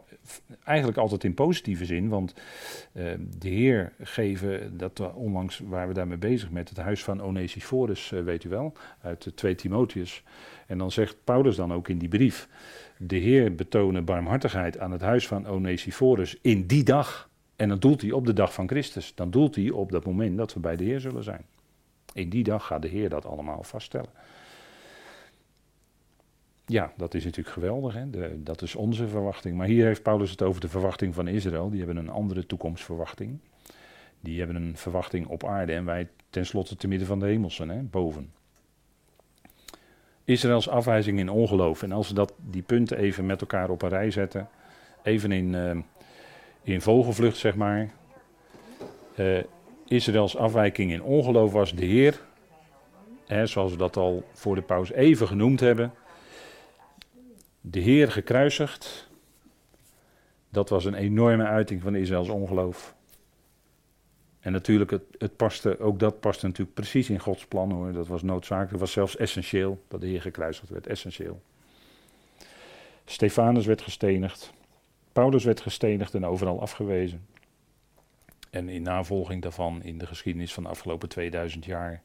eigenlijk 0.63 0.97
altijd 0.97 1.23
in 1.23 1.33
positieve 1.33 1.85
zin. 1.85 2.09
Want 2.09 2.33
de 3.37 3.49
Heer 3.49 3.91
geven, 4.01 4.77
dat 4.77 5.13
onlangs 5.13 5.59
waren 5.59 5.87
we 5.87 5.93
daarmee 5.93 6.17
bezig 6.17 6.51
met 6.51 6.69
het 6.69 6.77
huis 6.77 7.03
van 7.03 7.21
Onesiphorus, 7.21 8.09
weet 8.09 8.43
u 8.43 8.49
wel, 8.49 8.73
uit 9.01 9.23
de 9.23 9.33
2 9.33 9.55
Timotheus. 9.55 10.23
En 10.67 10.77
dan 10.77 10.91
zegt 10.91 11.15
Paulus 11.23 11.55
dan 11.55 11.73
ook 11.73 11.87
in 11.87 11.97
die 11.97 12.09
brief, 12.09 12.47
de 12.97 13.17
Heer 13.17 13.55
betonen 13.55 14.05
barmhartigheid 14.05 14.79
aan 14.79 14.91
het 14.91 15.01
huis 15.01 15.27
van 15.27 15.47
Onesiphorus 15.47 16.37
in 16.41 16.67
die 16.67 16.83
dag 16.83 17.29
en 17.59 17.69
dan 17.69 17.79
doelt 17.79 18.01
hij 18.01 18.11
op 18.11 18.25
de 18.25 18.33
dag 18.33 18.53
van 18.53 18.67
Christus. 18.67 19.15
Dan 19.15 19.31
doelt 19.31 19.55
hij 19.55 19.69
op 19.69 19.91
dat 19.91 20.05
moment 20.05 20.37
dat 20.37 20.53
we 20.53 20.59
bij 20.59 20.75
de 20.75 20.83
Heer 20.83 20.99
zullen 20.99 21.23
zijn. 21.23 21.45
In 22.13 22.29
die 22.29 22.43
dag 22.43 22.65
gaat 22.65 22.81
de 22.81 22.87
Heer 22.87 23.09
dat 23.09 23.25
allemaal 23.25 23.63
vaststellen. 23.63 24.09
Ja, 26.69 26.91
dat 26.97 27.13
is 27.13 27.23
natuurlijk 27.23 27.55
geweldig. 27.55 27.93
Hè? 27.93 28.09
Dat 28.43 28.61
is 28.61 28.75
onze 28.75 29.07
verwachting. 29.07 29.57
Maar 29.57 29.67
hier 29.67 29.85
heeft 29.85 30.03
Paulus 30.03 30.31
het 30.31 30.41
over 30.41 30.61
de 30.61 30.69
verwachting 30.69 31.15
van 31.15 31.27
Israël. 31.27 31.69
Die 31.69 31.77
hebben 31.77 31.97
een 31.97 32.09
andere 32.09 32.45
toekomstverwachting. 32.45 33.39
Die 34.19 34.37
hebben 34.37 34.55
een 34.55 34.77
verwachting 34.77 35.27
op 35.27 35.45
aarde 35.45 35.73
en 35.73 35.85
wij 35.85 36.07
tenslotte 36.29 36.75
te 36.75 36.87
midden 36.87 37.07
van 37.07 37.19
de 37.19 37.25
hemelsen, 37.25 37.69
hè? 37.69 37.81
boven. 37.81 38.31
Israëls 40.23 40.69
afwijzing 40.69 41.19
in 41.19 41.29
ongeloof. 41.29 41.83
En 41.83 41.91
als 41.91 42.07
we 42.07 42.13
dat, 42.13 42.33
die 42.37 42.61
punten 42.61 42.97
even 42.97 43.25
met 43.25 43.41
elkaar 43.41 43.69
op 43.69 43.81
een 43.81 43.89
rij 43.89 44.11
zetten, 44.11 44.49
even 45.03 45.31
in, 45.31 45.53
uh, 45.53 45.77
in 46.61 46.81
vogelvlucht, 46.81 47.37
zeg 47.37 47.55
maar. 47.55 47.89
Uh, 49.15 49.43
Israëls 49.87 50.37
afwijking 50.37 50.91
in 50.91 51.03
ongeloof 51.03 51.51
was 51.51 51.75
de 51.75 51.85
Heer, 51.85 52.21
hè, 53.25 53.45
zoals 53.45 53.71
we 53.71 53.77
dat 53.77 53.97
al 53.97 54.23
voor 54.33 54.55
de 54.55 54.61
pauze 54.61 54.95
even 54.95 55.27
genoemd 55.27 55.59
hebben. 55.59 55.93
De 57.61 57.79
Heer 57.79 58.11
gekruisigd, 58.11 59.09
dat 60.49 60.69
was 60.69 60.85
een 60.85 60.93
enorme 60.93 61.43
uiting 61.43 61.81
van 61.81 61.95
Israëls 61.95 62.29
ongeloof. 62.29 62.95
En 64.39 64.51
natuurlijk, 64.51 64.91
het, 64.91 65.03
het 65.17 65.35
paste, 65.35 65.79
ook 65.79 65.99
dat 65.99 66.19
paste 66.19 66.45
natuurlijk 66.45 66.75
precies 66.75 67.09
in 67.09 67.19
Gods 67.19 67.45
plan 67.45 67.71
hoor. 67.71 67.91
Dat 67.91 68.07
was 68.07 68.21
noodzakelijk, 68.21 68.71
dat 68.71 68.79
was 68.79 68.91
zelfs 68.91 69.17
essentieel 69.17 69.83
dat 69.87 70.01
de 70.01 70.07
Heer 70.07 70.21
gekruisigd 70.21 70.69
werd, 70.69 70.87
essentieel. 70.87 71.41
Stefanus 73.05 73.65
werd 73.65 73.81
gestenigd. 73.81 74.53
Paulus 75.11 75.43
werd 75.43 75.61
gestenigd 75.61 76.13
en 76.13 76.25
overal 76.25 76.61
afgewezen. 76.61 77.25
En 78.49 78.69
in 78.69 78.81
navolging 78.81 79.41
daarvan, 79.41 79.83
in 79.83 79.97
de 79.97 80.05
geschiedenis 80.05 80.53
van 80.53 80.63
de 80.63 80.69
afgelopen 80.69 81.09
2000 81.09 81.65
jaar, 81.65 82.01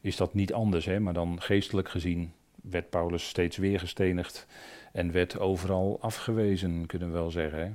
is 0.00 0.16
dat 0.16 0.34
niet 0.34 0.52
anders. 0.52 0.84
Hè? 0.84 1.00
Maar 1.00 1.12
dan 1.12 1.40
geestelijk 1.40 1.88
gezien 1.88 2.32
werd 2.70 2.90
Paulus 2.90 3.28
steeds 3.28 3.56
weer 3.56 3.78
gestenigd 3.78 4.46
en 4.92 5.12
werd 5.12 5.38
overal 5.38 5.98
afgewezen, 6.00 6.86
kunnen 6.86 7.08
we 7.08 7.14
wel 7.14 7.30
zeggen. 7.30 7.58
Hè? 7.58 7.70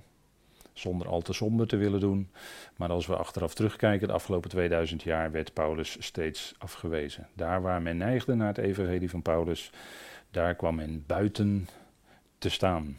Zonder 0.73 1.08
al 1.08 1.21
te 1.21 1.34
somber 1.34 1.67
te 1.67 1.75
willen 1.77 1.99
doen. 1.99 2.30
Maar 2.75 2.89
als 2.89 3.08
we 3.08 3.15
achteraf 3.15 3.54
terugkijken, 3.54 4.08
de 4.08 4.13
afgelopen 4.13 4.49
2000 4.49 5.04
jaar 5.04 5.32
werd 5.32 5.54
Paulus 5.54 5.95
steeds 5.99 6.56
afgewezen. 6.58 7.27
Daar 7.34 7.62
waar 7.62 7.82
men 7.82 7.97
neigde 7.97 8.36
naar 8.36 8.47
het 8.47 8.58
evangelie 8.58 9.10
van 9.10 9.21
Paulus, 9.21 9.71
daar 10.32 10.56
kwam 10.56 10.75
men 10.75 11.04
buiten 11.08 11.67
te 12.38 12.49
staan. 12.49 12.97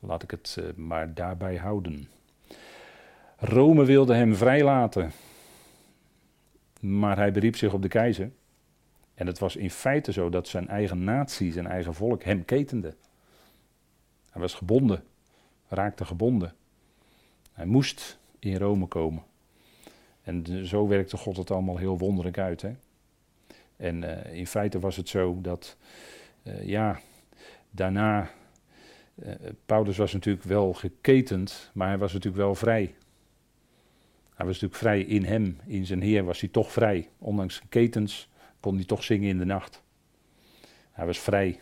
Laat 0.00 0.22
ik 0.22 0.30
het 0.30 0.56
uh, 0.58 0.64
maar 0.76 1.14
daarbij 1.14 1.56
houden. 1.56 2.08
Rome 3.36 3.84
wilde 3.84 4.14
hem 4.14 4.34
vrijlaten, 4.34 5.12
maar 6.80 7.16
hij 7.16 7.32
beriep 7.32 7.56
zich 7.56 7.72
op 7.72 7.82
de 7.82 7.88
keizer. 7.88 8.30
En 9.18 9.26
het 9.26 9.38
was 9.38 9.56
in 9.56 9.70
feite 9.70 10.12
zo 10.12 10.28
dat 10.28 10.48
zijn 10.48 10.68
eigen 10.68 11.04
natie, 11.04 11.52
zijn 11.52 11.66
eigen 11.66 11.94
volk, 11.94 12.22
hem 12.22 12.44
ketende. 12.44 12.94
Hij 14.30 14.40
was 14.40 14.54
gebonden, 14.54 15.04
raakte 15.68 16.04
gebonden. 16.04 16.54
Hij 17.52 17.66
moest 17.66 18.18
in 18.38 18.56
Rome 18.56 18.86
komen. 18.86 19.22
En 20.22 20.66
zo 20.66 20.88
werkte 20.88 21.16
God 21.16 21.36
het 21.36 21.50
allemaal 21.50 21.76
heel 21.76 21.98
wonderlijk 21.98 22.38
uit. 22.38 22.62
Hè? 22.62 22.74
En 23.76 24.02
uh, 24.02 24.34
in 24.34 24.46
feite 24.46 24.78
was 24.78 24.96
het 24.96 25.08
zo 25.08 25.38
dat, 25.40 25.76
uh, 26.42 26.66
ja, 26.66 27.00
daarna, 27.70 28.30
uh, 29.14 29.34
Paulus 29.66 29.96
was 29.96 30.12
natuurlijk 30.12 30.44
wel 30.44 30.72
geketend, 30.72 31.70
maar 31.74 31.88
hij 31.88 31.98
was 31.98 32.12
natuurlijk 32.12 32.42
wel 32.42 32.54
vrij. 32.54 32.94
Hij 34.34 34.46
was 34.46 34.60
natuurlijk 34.60 34.80
vrij 34.80 35.00
in 35.00 35.24
hem, 35.24 35.58
in 35.66 35.86
zijn 35.86 36.02
Heer 36.02 36.24
was 36.24 36.40
hij 36.40 36.48
toch 36.48 36.72
vrij. 36.72 37.08
Ondanks 37.18 37.62
ketens 37.68 38.28
kon 38.60 38.74
hij 38.74 38.84
toch 38.84 39.04
zingen 39.04 39.28
in 39.28 39.38
de 39.38 39.44
nacht. 39.44 39.82
Hij 40.92 41.06
was 41.06 41.18
vrij. 41.18 41.60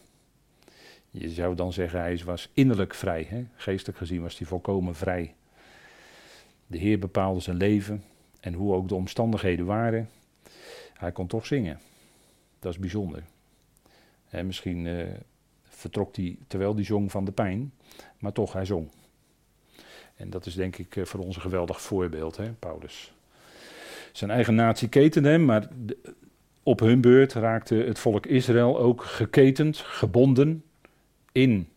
Je 1.10 1.30
zou 1.30 1.54
dan 1.54 1.72
zeggen, 1.72 2.00
hij 2.00 2.22
was 2.24 2.50
innerlijk 2.52 2.94
vrij. 2.94 3.26
Hè? 3.28 3.46
Geestelijk 3.54 3.98
gezien 3.98 4.22
was 4.22 4.38
hij 4.38 4.46
volkomen 4.46 4.94
vrij. 4.94 5.34
De 6.66 6.78
Heer 6.78 6.98
bepaalde 6.98 7.40
zijn 7.40 7.56
leven 7.56 8.04
en 8.40 8.52
hoe 8.52 8.74
ook 8.74 8.88
de 8.88 8.94
omstandigheden 8.94 9.66
waren. 9.66 10.10
Hij 10.92 11.12
kon 11.12 11.26
toch 11.26 11.46
zingen. 11.46 11.80
Dat 12.58 12.72
is 12.72 12.78
bijzonder. 12.78 13.22
misschien 14.30 14.84
uh, 14.84 15.06
vertrok 15.62 16.16
hij 16.16 16.38
terwijl 16.46 16.74
hij 16.74 16.84
zong 16.84 17.10
van 17.10 17.24
de 17.24 17.32
pijn, 17.32 17.72
maar 18.18 18.32
toch, 18.32 18.52
hij 18.52 18.64
zong. 18.64 18.88
En 20.16 20.30
dat 20.30 20.46
is 20.46 20.54
denk 20.54 20.78
ik 20.78 20.96
eh, 20.96 21.04
voor 21.04 21.20
ons 21.20 21.36
een 21.36 21.42
geweldig 21.42 21.80
voorbeeld, 21.80 22.36
hè, 22.36 22.52
Paulus. 22.52 23.12
Zijn 24.12 24.30
eigen 24.30 24.54
natie 24.54 24.88
ketende 24.88 25.28
hem, 25.28 25.44
maar 25.44 25.68
op 26.66 26.80
hun 26.80 27.00
beurt 27.00 27.32
raakte 27.32 27.74
het 27.74 27.98
volk 27.98 28.26
Israël 28.26 28.78
ook 28.78 29.04
geketend, 29.04 29.76
gebonden 29.76 30.64
in. 31.32 31.68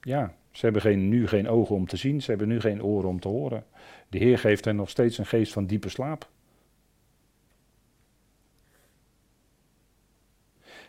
Ja, 0.00 0.34
ze 0.50 0.64
hebben 0.64 0.82
geen, 0.82 1.08
nu 1.08 1.26
geen 1.26 1.48
ogen 1.48 1.74
om 1.74 1.86
te 1.86 1.96
zien, 1.96 2.22
ze 2.22 2.30
hebben 2.30 2.48
nu 2.48 2.60
geen 2.60 2.82
oren 2.82 3.08
om 3.08 3.20
te 3.20 3.28
horen. 3.28 3.64
De 4.08 4.18
Heer 4.18 4.38
geeft 4.38 4.64
hen 4.64 4.76
nog 4.76 4.90
steeds 4.90 5.18
een 5.18 5.26
geest 5.26 5.52
van 5.52 5.66
diepe 5.66 5.88
slaap. 5.88 6.28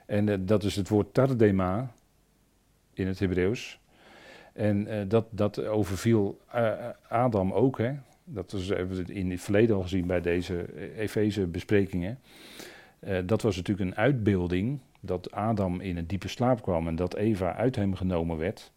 En 0.05 0.27
uh, 0.27 0.35
dat 0.39 0.63
is 0.63 0.75
het 0.75 0.89
woord 0.89 1.13
tardema 1.13 1.93
in 2.93 3.07
het 3.07 3.19
Hebreeuws. 3.19 3.79
En 4.53 4.87
uh, 4.87 5.01
dat, 5.07 5.25
dat 5.29 5.65
overviel 5.65 6.39
uh, 6.55 6.89
Adam 7.07 7.51
ook. 7.51 7.77
Hè? 7.77 7.93
Dat 8.23 8.51
hebben 8.51 9.05
we 9.05 9.13
in 9.13 9.31
het 9.31 9.41
verleden 9.41 9.75
al 9.75 9.81
gezien 9.81 10.07
bij 10.07 10.21
deze 10.21 10.65
Efeze 10.97 11.47
besprekingen. 11.47 12.19
Uh, 13.05 13.17
dat 13.25 13.41
was 13.41 13.55
natuurlijk 13.55 13.89
een 13.89 13.97
uitbeelding 13.97 14.79
dat 14.99 15.31
Adam 15.31 15.79
in 15.79 15.97
een 15.97 16.07
diepe 16.07 16.27
slaap 16.27 16.61
kwam 16.61 16.87
en 16.87 16.95
dat 16.95 17.15
Eva 17.15 17.55
uit 17.55 17.75
hem 17.75 17.95
genomen 17.95 18.37
werd. 18.37 18.71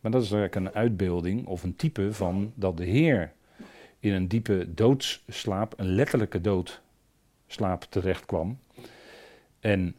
Maar 0.00 0.10
dat 0.10 0.22
is 0.22 0.32
eigenlijk 0.32 0.66
een 0.66 0.80
uitbeelding 0.80 1.46
of 1.46 1.62
een 1.62 1.76
type 1.76 2.12
van 2.12 2.52
dat 2.54 2.76
de 2.76 2.84
Heer 2.84 3.32
in 4.00 4.12
een 4.12 4.28
diepe 4.28 4.74
doodsslaap, 4.74 5.74
een 5.76 5.94
letterlijke 5.94 6.40
doodslaap 6.40 7.82
terecht 7.88 8.26
kwam. 8.26 8.58
En 9.60 9.94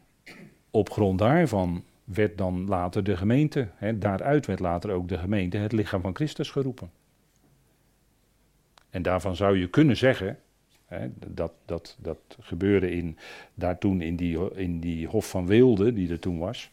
op 0.71 0.89
grond 0.89 1.19
daarvan 1.19 1.83
werd 2.03 2.37
dan 2.37 2.67
later 2.67 3.03
de 3.03 3.17
gemeente, 3.17 3.67
hè, 3.75 3.97
daaruit 3.97 4.45
werd 4.45 4.59
later 4.59 4.91
ook 4.91 5.07
de 5.07 5.17
gemeente 5.17 5.57
het 5.57 5.71
lichaam 5.71 6.01
van 6.01 6.15
Christus 6.15 6.51
geroepen. 6.51 6.91
En 8.89 9.01
daarvan 9.01 9.35
zou 9.35 9.57
je 9.57 9.69
kunnen 9.69 9.97
zeggen, 9.97 10.39
dat, 11.27 11.51
dat, 11.65 11.95
dat 11.99 12.19
gebeurde 12.39 12.91
in, 12.91 13.17
daar 13.53 13.77
toen 13.77 14.01
in 14.01 14.15
die, 14.15 14.53
in 14.55 14.79
die 14.79 15.07
Hof 15.07 15.29
van 15.29 15.47
Weelde, 15.47 15.93
die 15.93 16.09
er 16.09 16.19
toen 16.19 16.37
was, 16.37 16.69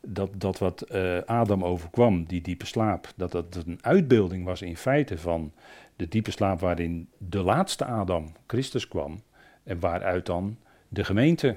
dat, 0.00 0.30
dat 0.36 0.58
wat 0.58 0.84
uh, 0.92 1.18
Adam 1.18 1.64
overkwam, 1.64 2.24
die 2.24 2.40
diepe 2.40 2.66
slaap, 2.66 3.12
dat 3.16 3.32
dat 3.32 3.62
een 3.66 3.78
uitbeelding 3.80 4.44
was 4.44 4.62
in 4.62 4.76
feite 4.76 5.18
van 5.18 5.52
de 5.96 6.08
diepe 6.08 6.30
slaap 6.30 6.60
waarin 6.60 7.08
de 7.18 7.42
laatste 7.42 7.84
Adam, 7.84 8.32
Christus, 8.46 8.88
kwam 8.88 9.22
en 9.62 9.80
waaruit 9.80 10.26
dan 10.26 10.56
de 10.88 11.04
gemeente 11.04 11.56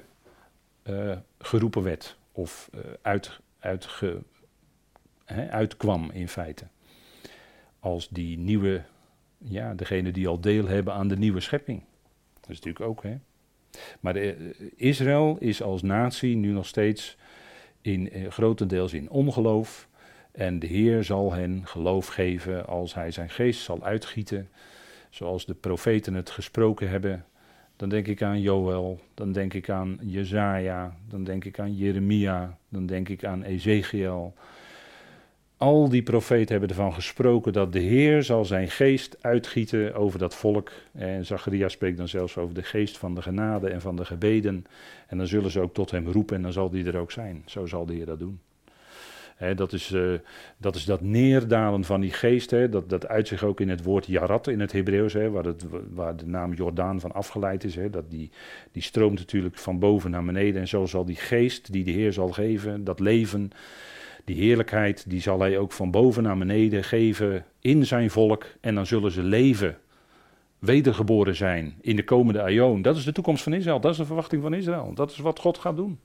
uh, 0.83 1.17
geroepen 1.39 1.83
werd 1.83 2.17
of 2.31 2.69
uh, 2.75 2.81
uit, 3.01 3.39
hè, 5.25 5.49
uitkwam 5.49 6.11
in 6.11 6.27
feite. 6.27 6.65
Als 7.79 8.09
die 8.09 8.37
nieuwe, 8.37 8.83
ja, 9.49 9.73
degene 9.73 10.11
die 10.11 10.27
al 10.27 10.41
deel 10.41 10.67
hebben 10.67 10.93
aan 10.93 11.07
de 11.07 11.17
nieuwe 11.17 11.39
schepping. 11.39 11.83
Dat 12.39 12.49
is 12.49 12.55
natuurlijk 12.59 12.85
ook, 12.85 13.03
hè. 13.03 13.17
Maar 13.99 14.13
de, 14.13 14.37
uh, 14.37 14.71
Israël 14.75 15.37
is 15.39 15.61
als 15.61 15.81
natie 15.81 16.35
nu 16.35 16.51
nog 16.51 16.65
steeds 16.65 17.17
in, 17.81 18.17
uh, 18.17 18.29
grotendeels 18.29 18.93
in 18.93 19.09
ongeloof. 19.09 19.87
En 20.31 20.59
de 20.59 20.67
Heer 20.67 21.03
zal 21.03 21.33
hen 21.33 21.61
geloof 21.63 22.07
geven 22.07 22.67
als 22.67 22.93
Hij 22.93 23.11
zijn 23.11 23.29
geest 23.29 23.61
zal 23.61 23.83
uitgieten. 23.83 24.49
Zoals 25.09 25.45
de 25.45 25.53
profeten 25.53 26.13
het 26.13 26.29
gesproken 26.29 26.89
hebben 26.89 27.25
dan 27.77 27.89
denk 27.89 28.07
ik 28.07 28.21
aan 28.21 28.41
Joël, 28.41 28.99
dan 29.13 29.31
denk 29.31 29.53
ik 29.53 29.69
aan 29.69 29.99
Jezaja, 30.01 30.95
dan 31.09 31.23
denk 31.23 31.45
ik 31.45 31.59
aan 31.59 31.75
Jeremia, 31.75 32.57
dan 32.69 32.85
denk 32.85 33.09
ik 33.09 33.25
aan 33.25 33.43
Ezekiel. 33.43 34.33
Al 35.57 35.89
die 35.89 36.03
profeten 36.03 36.51
hebben 36.51 36.69
ervan 36.69 36.93
gesproken 36.93 37.53
dat 37.53 37.73
de 37.73 37.79
Heer 37.79 38.23
zal 38.23 38.45
zijn 38.45 38.69
geest 38.69 39.17
uitgieten 39.21 39.95
over 39.95 40.19
dat 40.19 40.35
volk. 40.35 40.71
En 40.91 41.25
Zacharia 41.25 41.69
spreekt 41.69 41.97
dan 41.97 42.07
zelfs 42.07 42.37
over 42.37 42.55
de 42.55 42.63
geest 42.63 42.97
van 42.97 43.15
de 43.15 43.21
genade 43.21 43.69
en 43.69 43.81
van 43.81 43.95
de 43.95 44.05
gebeden. 44.05 44.65
En 45.07 45.17
dan 45.17 45.27
zullen 45.27 45.51
ze 45.51 45.61
ook 45.61 45.73
tot 45.73 45.91
hem 45.91 46.07
roepen 46.07 46.35
en 46.35 46.41
dan 46.41 46.53
zal 46.53 46.69
die 46.69 46.85
er 46.85 46.97
ook 46.97 47.11
zijn. 47.11 47.43
Zo 47.45 47.65
zal 47.65 47.85
de 47.85 47.93
Heer 47.93 48.05
dat 48.05 48.19
doen 48.19 48.39
dat, 49.55 49.73
is, 49.73 49.91
uh, 49.91 50.13
dat 50.57 50.75
is 50.75 50.85
dat 50.85 51.01
neerdalen 51.01 51.83
van 51.83 52.01
die 52.01 52.11
geest. 52.11 52.49
dat, 52.49 52.89
dat 52.89 53.07
uit 53.07 53.27
zich 53.27 53.43
ook 53.43 53.59
in 53.59 53.69
het 53.69 53.83
woord 53.83 54.05
jarat 54.05 54.47
in 54.47 54.59
het 54.59 54.71
Hebreeuws, 54.71 55.13
waar, 55.13 55.53
waar 55.93 56.15
de 56.15 56.25
naam 56.25 56.53
Jordaan 56.53 56.99
van 56.99 57.11
afgeleid 57.11 57.63
is. 57.63 57.77
dat 57.91 58.11
die, 58.11 58.31
die 58.71 58.81
stroomt 58.81 59.19
natuurlijk 59.19 59.57
van 59.57 59.79
boven 59.79 60.11
naar 60.11 60.23
beneden. 60.23 60.61
En 60.61 60.67
zo 60.67 60.85
zal 60.85 61.05
die 61.05 61.15
geest 61.15 61.71
die 61.71 61.83
de 61.83 61.91
Heer 61.91 62.13
zal 62.13 62.29
geven, 62.29 62.83
dat 62.83 62.99
leven, 62.99 63.51
die 64.27 64.35
heerlijkheid, 64.35 65.09
die 65.09 65.21
zal 65.21 65.39
hij 65.39 65.57
ook 65.57 65.71
van 65.71 65.91
boven 65.91 66.23
naar 66.23 66.37
beneden 66.37 66.83
geven 66.83 67.45
in 67.59 67.85
zijn 67.85 68.09
volk. 68.09 68.45
En 68.61 68.75
dan 68.75 68.85
zullen 68.85 69.11
ze 69.11 69.23
leven, 69.23 69.77
wedergeboren 70.59 71.35
zijn 71.35 71.75
in 71.81 71.95
de 71.95 72.03
komende 72.03 72.41
aion. 72.41 72.81
Dat 72.81 72.95
is 72.95 73.03
de 73.03 73.11
toekomst 73.11 73.43
van 73.43 73.53
Israël, 73.53 73.79
dat 73.79 73.91
is 73.91 73.97
de 73.97 74.05
verwachting 74.05 74.41
van 74.41 74.53
Israël. 74.53 74.93
Dat 74.93 75.11
is 75.11 75.17
wat 75.17 75.39
God 75.39 75.57
gaat 75.57 75.75
doen. 75.75 75.99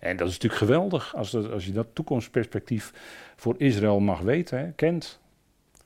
En 0.00 0.16
dat 0.16 0.28
is 0.28 0.32
natuurlijk 0.32 0.62
geweldig 0.62 1.16
als, 1.16 1.34
als 1.34 1.66
je 1.66 1.72
dat 1.72 1.86
toekomstperspectief 1.92 2.92
voor 3.36 3.54
Israël 3.58 4.00
mag 4.00 4.20
weten, 4.20 4.72
kent. 4.76 5.20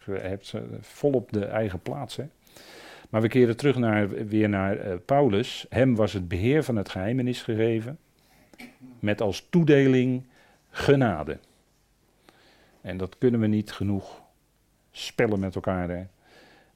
Je 0.06 0.12
hebt 0.12 0.54
volop 0.80 1.32
de 1.32 1.44
eigen 1.44 1.80
plaats. 1.80 2.16
Hè. 2.16 2.24
Maar 3.10 3.20
we 3.20 3.28
keren 3.28 3.56
terug 3.56 3.76
naar, 3.76 4.08
weer 4.08 4.48
naar 4.48 4.86
uh, 4.86 4.94
Paulus. 5.04 5.66
Hem 5.68 5.94
was 5.94 6.12
het 6.12 6.28
beheer 6.28 6.64
van 6.64 6.76
het 6.76 6.88
geheimenis 6.88 7.42
gegeven. 7.42 7.98
Met 8.98 9.20
als 9.20 9.46
toedeling 9.50 10.22
genade. 10.74 11.38
En 12.80 12.96
dat 12.96 13.18
kunnen 13.18 13.40
we 13.40 13.46
niet 13.46 13.72
genoeg 13.72 14.22
spellen 14.90 15.40
met 15.40 15.54
elkaar. 15.54 15.88
Hè. 15.88 16.06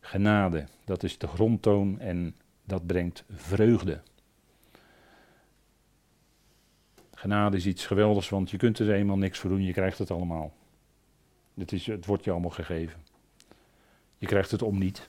Genade, 0.01 0.65
dat 0.85 1.03
is 1.03 1.19
de 1.19 1.27
grondtoon 1.27 2.01
en 2.01 2.37
dat 2.65 2.87
brengt 2.87 3.25
vreugde. 3.31 4.01
Genade 7.15 7.57
is 7.57 7.67
iets 7.67 7.87
geweldigs, 7.87 8.29
want 8.29 8.51
je 8.51 8.57
kunt 8.57 8.79
er 8.79 8.93
eenmaal 8.93 9.19
niks 9.19 9.39
voor 9.39 9.51
doen, 9.51 9.63
je 9.63 9.73
krijgt 9.73 9.99
het 9.99 10.11
allemaal. 10.11 10.53
Het, 11.55 11.73
is, 11.73 11.87
het 11.87 12.07
wordt 12.07 12.25
je 12.25 12.31
allemaal 12.31 12.51
gegeven. 12.51 13.01
Je 14.19 14.27
krijgt 14.27 14.51
het 14.51 14.63
om 14.63 14.79
niet. 14.79 15.09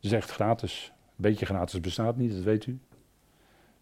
Echt 0.00 0.30
gratis. 0.30 0.92
Een 0.96 1.12
beetje 1.16 1.46
gratis 1.46 1.80
bestaat 1.80 2.16
niet, 2.16 2.32
dat 2.32 2.42
weet 2.42 2.66
u. 2.66 2.78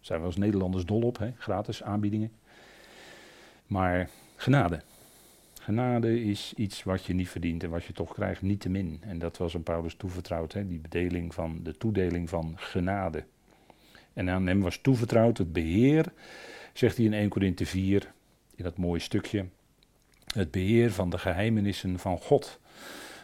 Zijn 0.05 0.19
we 0.19 0.25
als 0.25 0.35
Nederlanders 0.35 0.85
dol 0.85 1.01
op, 1.01 1.17
hè? 1.17 1.31
gratis 1.37 1.83
aanbiedingen. 1.83 2.31
Maar 3.67 4.09
genade. 4.35 4.81
Genade 5.61 6.23
is 6.23 6.53
iets 6.53 6.83
wat 6.83 7.05
je 7.05 7.13
niet 7.13 7.29
verdient 7.29 7.63
en 7.63 7.69
wat 7.69 7.83
je 7.83 7.93
toch 7.93 8.13
krijgt, 8.13 8.41
niet 8.41 8.59
te 8.59 8.69
min. 8.69 8.99
En 9.01 9.19
dat 9.19 9.37
was 9.37 9.55
aan 9.55 9.63
Paulus 9.63 9.95
toevertrouwd, 9.95 10.53
hè? 10.53 10.67
die 10.67 10.79
bedeling 10.79 11.33
van, 11.33 11.59
de 11.63 11.77
toedeling 11.77 12.29
van 12.29 12.53
genade. 12.55 13.23
En 14.13 14.29
aan 14.29 14.47
hem 14.47 14.61
was 14.61 14.77
toevertrouwd 14.77 15.37
het 15.37 15.53
beheer, 15.53 16.13
zegt 16.73 16.97
hij 16.97 17.05
in 17.05 17.13
1 17.13 17.29
Corinthe 17.29 17.65
4, 17.65 18.11
in 18.55 18.63
dat 18.63 18.77
mooie 18.77 18.99
stukje, 18.99 19.45
het 20.33 20.51
beheer 20.51 20.91
van 20.91 21.09
de 21.09 21.17
geheimenissen 21.17 21.99
van 21.99 22.17
God. 22.17 22.59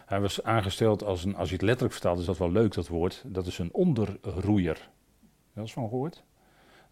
Hij 0.06 0.20
was 0.20 0.42
aangesteld 0.42 1.04
als 1.04 1.24
een, 1.24 1.36
als 1.36 1.48
je 1.48 1.54
het 1.54 1.64
letterlijk 1.64 1.94
vertaalt, 1.94 2.18
is 2.18 2.26
dat 2.26 2.38
wel 2.38 2.52
leuk 2.52 2.74
dat 2.74 2.88
woord, 2.88 3.22
dat 3.26 3.46
is 3.46 3.58
een 3.58 3.72
onderroeier. 3.72 4.90
Dat 5.54 5.64
is 5.64 5.72
van 5.72 5.88
gehoord? 5.88 6.24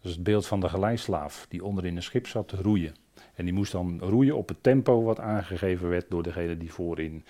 Dat 0.01 0.11
is 0.11 0.17
het 0.17 0.23
beeld 0.23 0.47
van 0.47 0.59
de 0.59 0.69
geleislaaf 0.69 1.45
die 1.49 1.63
onder 1.63 1.85
in 1.85 1.95
een 1.95 2.03
schip 2.03 2.27
zat 2.27 2.47
te 2.47 2.55
roeien. 2.55 2.95
En 3.33 3.45
die 3.45 3.53
moest 3.53 3.71
dan 3.71 3.99
roeien 3.99 4.35
op 4.35 4.47
het 4.47 4.63
tempo 4.63 5.03
wat 5.03 5.19
aangegeven 5.19 5.89
werd 5.89 6.09
door 6.09 6.23
degene 6.23 6.57
die 6.57 6.73
voorin 6.73 7.25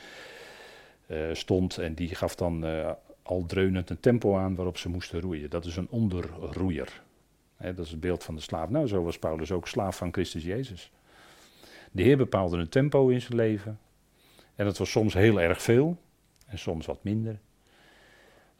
uh, 1.07 1.33
stond. 1.33 1.77
En 1.77 1.93
die 1.93 2.15
gaf 2.15 2.35
dan 2.35 2.65
uh, 2.65 2.91
al 3.23 3.45
dreunend 3.45 3.89
een 3.89 3.99
tempo 3.99 4.37
aan 4.37 4.55
waarop 4.55 4.77
ze 4.77 4.89
moesten 4.89 5.21
roeien. 5.21 5.49
Dat 5.49 5.65
is 5.65 5.75
een 5.75 5.89
onderroeier. 5.89 7.01
dat 7.57 7.79
is 7.79 7.91
het 7.91 7.99
beeld 7.99 8.23
van 8.23 8.35
de 8.35 8.41
slaaf. 8.41 8.69
Nou, 8.69 8.87
zo 8.87 9.03
was 9.03 9.19
Paulus 9.19 9.51
ook 9.51 9.67
slaaf 9.67 9.97
van 9.97 10.13
Christus 10.13 10.43
Jezus. 10.43 10.91
De 11.91 12.01
Heer 12.01 12.17
bepaalde 12.17 12.57
een 12.57 12.69
tempo 12.69 13.07
in 13.07 13.21
zijn 13.21 13.35
leven. 13.35 13.79
En 14.55 14.65
dat 14.65 14.77
was 14.77 14.91
soms 14.91 15.13
heel 15.13 15.41
erg 15.41 15.61
veel 15.61 15.97
en 16.45 16.59
soms 16.59 16.85
wat 16.85 17.03
minder. 17.03 17.39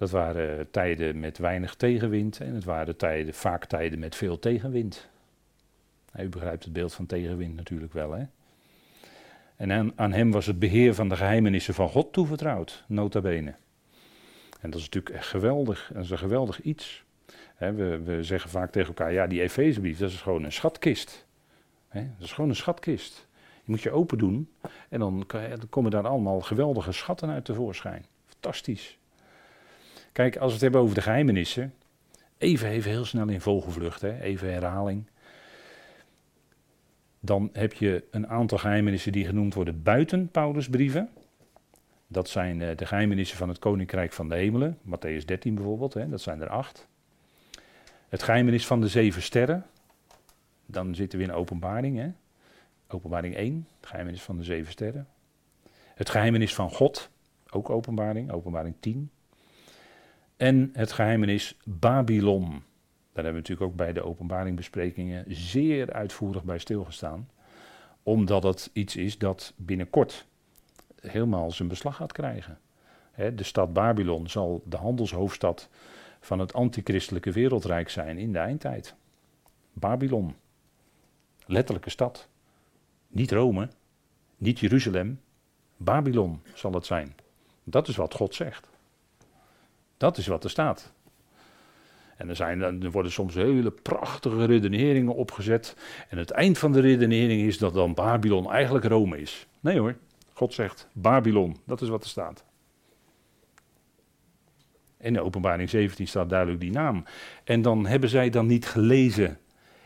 Dat 0.02 0.10
waren 0.10 0.72
tijden 0.72 1.20
met 1.20 1.38
weinig 1.38 1.76
tegenwind 1.76 2.40
en 2.40 2.54
het 2.54 2.64
waren 2.64 2.98
tijden, 2.98 3.34
vaak 3.34 3.66
tijden 3.66 4.00
met 4.00 4.16
veel 4.16 4.40
tegenwind. 4.40 5.10
u 6.20 6.30
begrijpt 6.30 6.64
het 6.64 6.74
beeld 6.74 6.94
van 6.94 7.06
tegenwind 7.06 7.56
natuurlijk 7.56 7.94
wel, 7.94 8.12
hè? 8.12 8.24
En 9.56 9.72
aan, 9.72 9.92
aan, 9.96 10.12
hem 10.12 10.32
was 10.32 10.46
het 10.46 10.60
beheer 10.60 10.96
van 10.96 11.10
de 11.10 11.16
geheimenissen 11.16 11.74
van 11.74 11.90
God 11.90 12.14
toevertrouwd, 12.14 12.84
nota 12.88 13.22
bene. 13.22 13.54
En 14.60 14.70
dat 14.70 14.80
is 14.80 14.86
natuurlijk 14.86 15.16
echt 15.16 15.28
geweldig, 15.28 15.92
dat 15.94 16.04
is 16.04 16.10
een 16.10 16.18
geweldig 16.18 16.62
iets. 16.62 17.04
we, 17.58 18.02
we, 18.04 18.24
zeggen 18.24 18.50
vaak 18.50 18.72
tegen 18.72 18.88
elkaar, 18.88 19.14
ja, 19.14 19.28
die 19.28 19.42
Efezebrief, 19.42 19.98
dat 19.98 20.10
is 20.10 20.22
gewoon 20.22 20.44
een 20.44 20.52
schatkist. 20.52 21.26
dat 21.94 22.04
is 22.20 22.32
gewoon 22.32 22.50
een 22.50 22.56
schatkist. 22.56 23.28
Die 23.36 23.64
moet 23.66 23.82
je 23.82 23.92
open 23.92 24.18
doen 24.18 24.50
en 24.90 25.00
dan, 25.00 25.24
dan 25.28 25.70
komen 25.70 25.92
daar 25.92 26.08
allemaal 26.08 26.42
geweldige 26.42 26.92
schatten 26.92 27.30
uit 27.30 27.46
tevoorschijn. 27.46 28.06
Fantastisch. 28.28 29.00
Kijk, 30.12 30.38
als 30.38 30.48
we 30.48 30.54
het 30.54 30.62
hebben 30.62 30.82
over 30.82 30.96
de 30.96 31.02
geheimenissen. 31.02 31.74
Even, 32.38 32.70
even 32.70 32.92
heel 32.92 33.06
snel 33.06 33.28
in 33.28 33.42
vogelvlucht, 33.42 34.02
hè, 34.02 34.20
even 34.20 34.54
herhaling. 34.54 35.06
Dan 37.20 37.50
heb 37.54 37.74
je 37.74 38.04
een 38.12 38.28
aantal 38.28 38.58
geheimenissen 38.58 39.12
die 39.12 39.26
genoemd 39.26 39.54
worden 39.54 39.84
buiten 39.84 40.28
Paulusbrieven. 40.28 41.10
Dat 42.08 42.30
zijn 42.30 42.60
uh, 42.60 42.70
de 42.76 42.86
geheimenissen 42.86 43.38
van 43.38 43.50
het 43.50 43.60
Koninkrijk 43.60 44.14
van 44.14 44.30
de 44.30 44.36
Hemelen, 44.36 44.78
Matthäus 44.86 45.26
13 45.26 45.56
bijvoorbeeld, 45.56 45.94
hè, 45.94 46.10
dat 46.10 46.22
zijn 46.22 46.42
er 46.42 46.50
acht. 46.50 46.88
Het 48.10 48.24
geheimenis 48.24 48.68
van 48.68 48.82
de 48.82 48.88
zeven 48.88 49.22
sterren, 49.22 49.66
dan 50.66 50.96
zitten 50.96 51.20
we 51.20 51.26
in 51.26 51.32
openbaring, 51.32 51.98
hè. 51.98 52.12
openbaring 52.88 53.36
1, 53.36 53.68
het 53.80 53.90
geheimenis 53.90 54.22
van 54.22 54.38
de 54.38 54.44
zeven 54.44 54.72
sterren. 54.72 55.08
Het 55.96 56.10
geheimenis 56.10 56.56
van 56.56 56.72
God, 56.72 57.10
ook 57.50 57.70
openbaring, 57.70 58.32
openbaring 58.32 58.76
10. 58.80 59.10
En 60.42 60.70
het 60.74 60.92
geheimenis 60.92 61.58
Babylon. 61.66 62.50
Daar 62.50 63.24
hebben 63.24 63.32
we 63.32 63.38
natuurlijk 63.40 63.72
ook 63.72 63.76
bij 63.76 63.94
de 63.94 64.04
openbaringbesprekingen 64.04 65.26
zeer 65.28 65.94
uitvoerig 65.94 66.44
bij 66.44 66.58
stilgestaan. 66.58 67.30
Omdat 68.04 68.44
het 68.44 68.70
iets 68.74 68.96
is 68.96 69.18
dat 69.18 69.54
binnenkort 69.56 70.26
helemaal 71.02 71.52
zijn 71.52 71.68
beslag 71.68 71.96
gaat 71.96 72.12
krijgen. 72.12 72.60
de 73.16 73.44
stad 73.44 73.74
Babylon 73.74 74.30
zal 74.30 74.64
de 74.66 74.78
handelshoofdstad 74.78 75.70
van 76.20 76.40
het 76.40 76.54
antichristelijke 76.54 77.32
wereldrijk 77.32 77.90
zijn 77.90 78.18
in 78.18 78.32
de 78.32 78.40
eindtijd. 78.40 78.96
Babylon. 79.74 80.36
Letterlijke 81.46 81.90
stad. 81.90 82.28
Niet 83.08 83.32
Rome, 83.32 83.70
niet 84.38 84.60
Jeruzalem. 84.60 85.22
Babylon 85.78 86.42
zal 86.54 86.74
het 86.74 86.86
zijn. 86.86 87.16
Dat 87.64 87.88
is 87.88 87.96
wat 87.96 88.14
God 88.14 88.36
zegt. 88.36 88.71
Dat 90.02 90.18
is 90.18 90.28
wat 90.28 90.44
er 90.44 90.50
staat. 90.50 90.94
En 92.18 92.30
er, 92.30 92.36
zijn, 92.36 92.62
er 92.62 92.92
worden 92.92 93.12
soms 93.12 93.34
hele 93.34 93.72
prachtige 93.72 94.46
redeneringen 94.46 95.16
opgezet. 95.16 95.76
En 96.10 96.18
het 96.18 96.32
eind 96.32 96.58
van 96.58 96.72
de 96.72 96.80
redenering 96.80 97.42
is 97.42 97.58
dat 97.58 97.74
dan 97.74 97.94
Babylon 97.94 98.52
eigenlijk 98.52 98.86
Rome 98.86 99.18
is. 99.18 99.48
Nee 99.60 99.80
hoor, 99.80 99.96
God 100.34 100.54
zegt 100.54 100.88
Babylon, 100.94 101.58
dat 101.66 101.82
is 101.82 101.90
wat 101.90 102.04
er 102.04 102.10
staat. 102.10 102.44
In 104.98 105.14
de 105.14 105.22
openbaring 105.22 105.70
17 105.70 106.08
staat 106.08 106.30
duidelijk 106.30 106.60
die 106.60 106.72
naam. 106.72 107.04
En 107.44 107.62
dan 107.62 107.86
hebben 107.86 108.10
zij 108.10 108.30
dan 108.30 108.46
niet 108.48 108.66
gelezen 108.66 109.38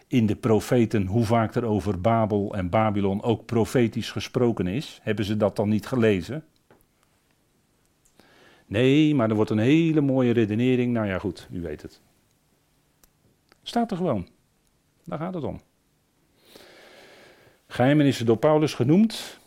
in 0.07 0.25
de 0.25 0.35
profeten 0.35 1.05
hoe 1.05 1.25
vaak 1.25 1.55
er 1.55 1.65
over 1.65 2.01
Babel 2.01 2.55
en 2.55 2.69
Babylon 2.69 3.23
ook 3.23 3.45
profetisch 3.45 4.11
gesproken 4.11 4.67
is. 4.67 4.99
Hebben 5.01 5.25
ze 5.25 5.37
dat 5.37 5.55
dan 5.55 5.69
niet 5.69 5.87
gelezen? 5.87 6.43
Nee, 8.65 9.15
maar 9.15 9.29
er 9.29 9.35
wordt 9.35 9.51
een 9.51 9.57
hele 9.57 10.01
mooie 10.01 10.33
redenering. 10.33 10.93
Nou 10.93 11.07
ja, 11.07 11.19
goed, 11.19 11.47
u 11.51 11.61
weet 11.61 11.81
het. 11.81 12.01
Staat 13.63 13.91
er 13.91 13.97
gewoon. 13.97 14.27
Daar 15.03 15.19
gaat 15.19 15.33
het 15.33 15.43
om. 15.43 15.61
Geheimenissen 17.67 18.25
door 18.25 18.37
Paulus 18.37 18.73
genoemd. 18.73 19.39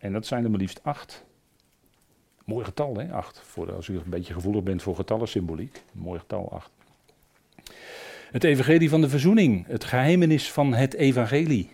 En 0.00 0.12
dat 0.12 0.26
zijn 0.26 0.44
er 0.44 0.50
maar 0.50 0.58
liefst 0.58 0.82
acht. 0.82 1.24
Mooi 2.44 2.64
getal, 2.64 2.96
hè? 2.96 3.12
Acht. 3.12 3.40
Voor 3.40 3.72
als 3.72 3.88
u 3.88 3.96
een 3.96 4.02
beetje 4.06 4.32
gevoelig 4.32 4.62
bent 4.62 4.82
voor 4.82 4.96
getallensymboliek. 4.96 5.82
Mooi 5.92 6.18
getal, 6.18 6.52
acht. 6.52 6.70
Het 8.30 8.44
evangelie 8.44 8.88
van 8.88 9.00
de 9.00 9.08
verzoening. 9.08 9.66
Het 9.66 9.84
geheimenis 9.84 10.52
van 10.52 10.74
het 10.74 10.94
evangelie. 10.94 11.70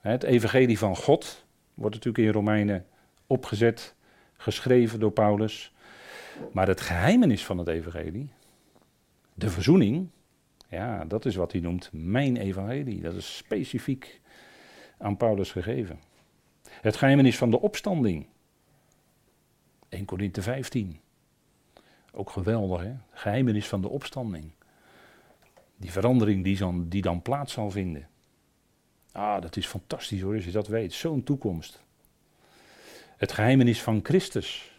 Het 0.00 0.22
evangelie 0.22 0.78
van 0.78 0.96
God 0.96 1.44
wordt 1.74 1.94
natuurlijk 1.94 2.24
in 2.24 2.32
Romeinen 2.32 2.86
opgezet 3.26 3.93
geschreven 4.44 5.00
door 5.00 5.10
Paulus. 5.10 5.72
Maar 6.52 6.68
het 6.68 6.80
geheimenis 6.80 7.44
van 7.44 7.58
het 7.58 7.68
evangelie, 7.68 8.28
de 9.34 9.50
verzoening, 9.50 10.08
ja, 10.68 11.04
dat 11.04 11.24
is 11.24 11.36
wat 11.36 11.52
hij 11.52 11.60
noemt 11.60 11.90
mijn 11.92 12.36
evangelie. 12.36 13.00
Dat 13.00 13.14
is 13.14 13.36
specifiek 13.36 14.20
aan 14.98 15.16
Paulus 15.16 15.52
gegeven. 15.52 15.98
Het 16.68 16.96
geheimenis 16.96 17.36
van 17.36 17.50
de 17.50 17.60
opstanding. 17.60 18.26
1 19.88 20.04
Korinthe 20.04 20.42
15. 20.42 21.00
Ook 22.12 22.30
geweldig, 22.30 22.82
hè? 22.82 22.94
Geheimenis 23.10 23.68
van 23.68 23.82
de 23.82 23.88
opstanding. 23.88 24.50
Die 25.76 25.90
verandering 25.92 26.44
die 26.44 26.58
dan, 26.58 26.88
die 26.88 27.02
dan 27.02 27.22
plaats 27.22 27.52
zal 27.52 27.70
vinden. 27.70 28.08
Ah, 29.12 29.42
dat 29.42 29.56
is 29.56 29.66
fantastisch 29.66 30.20
hoor, 30.20 30.34
als 30.34 30.44
je 30.44 30.50
dat 30.50 30.66
weet. 30.66 30.92
Zo'n 30.92 31.22
toekomst. 31.22 31.82
Het 33.16 33.32
geheimenis 33.32 33.82
van 33.82 34.00
Christus. 34.02 34.72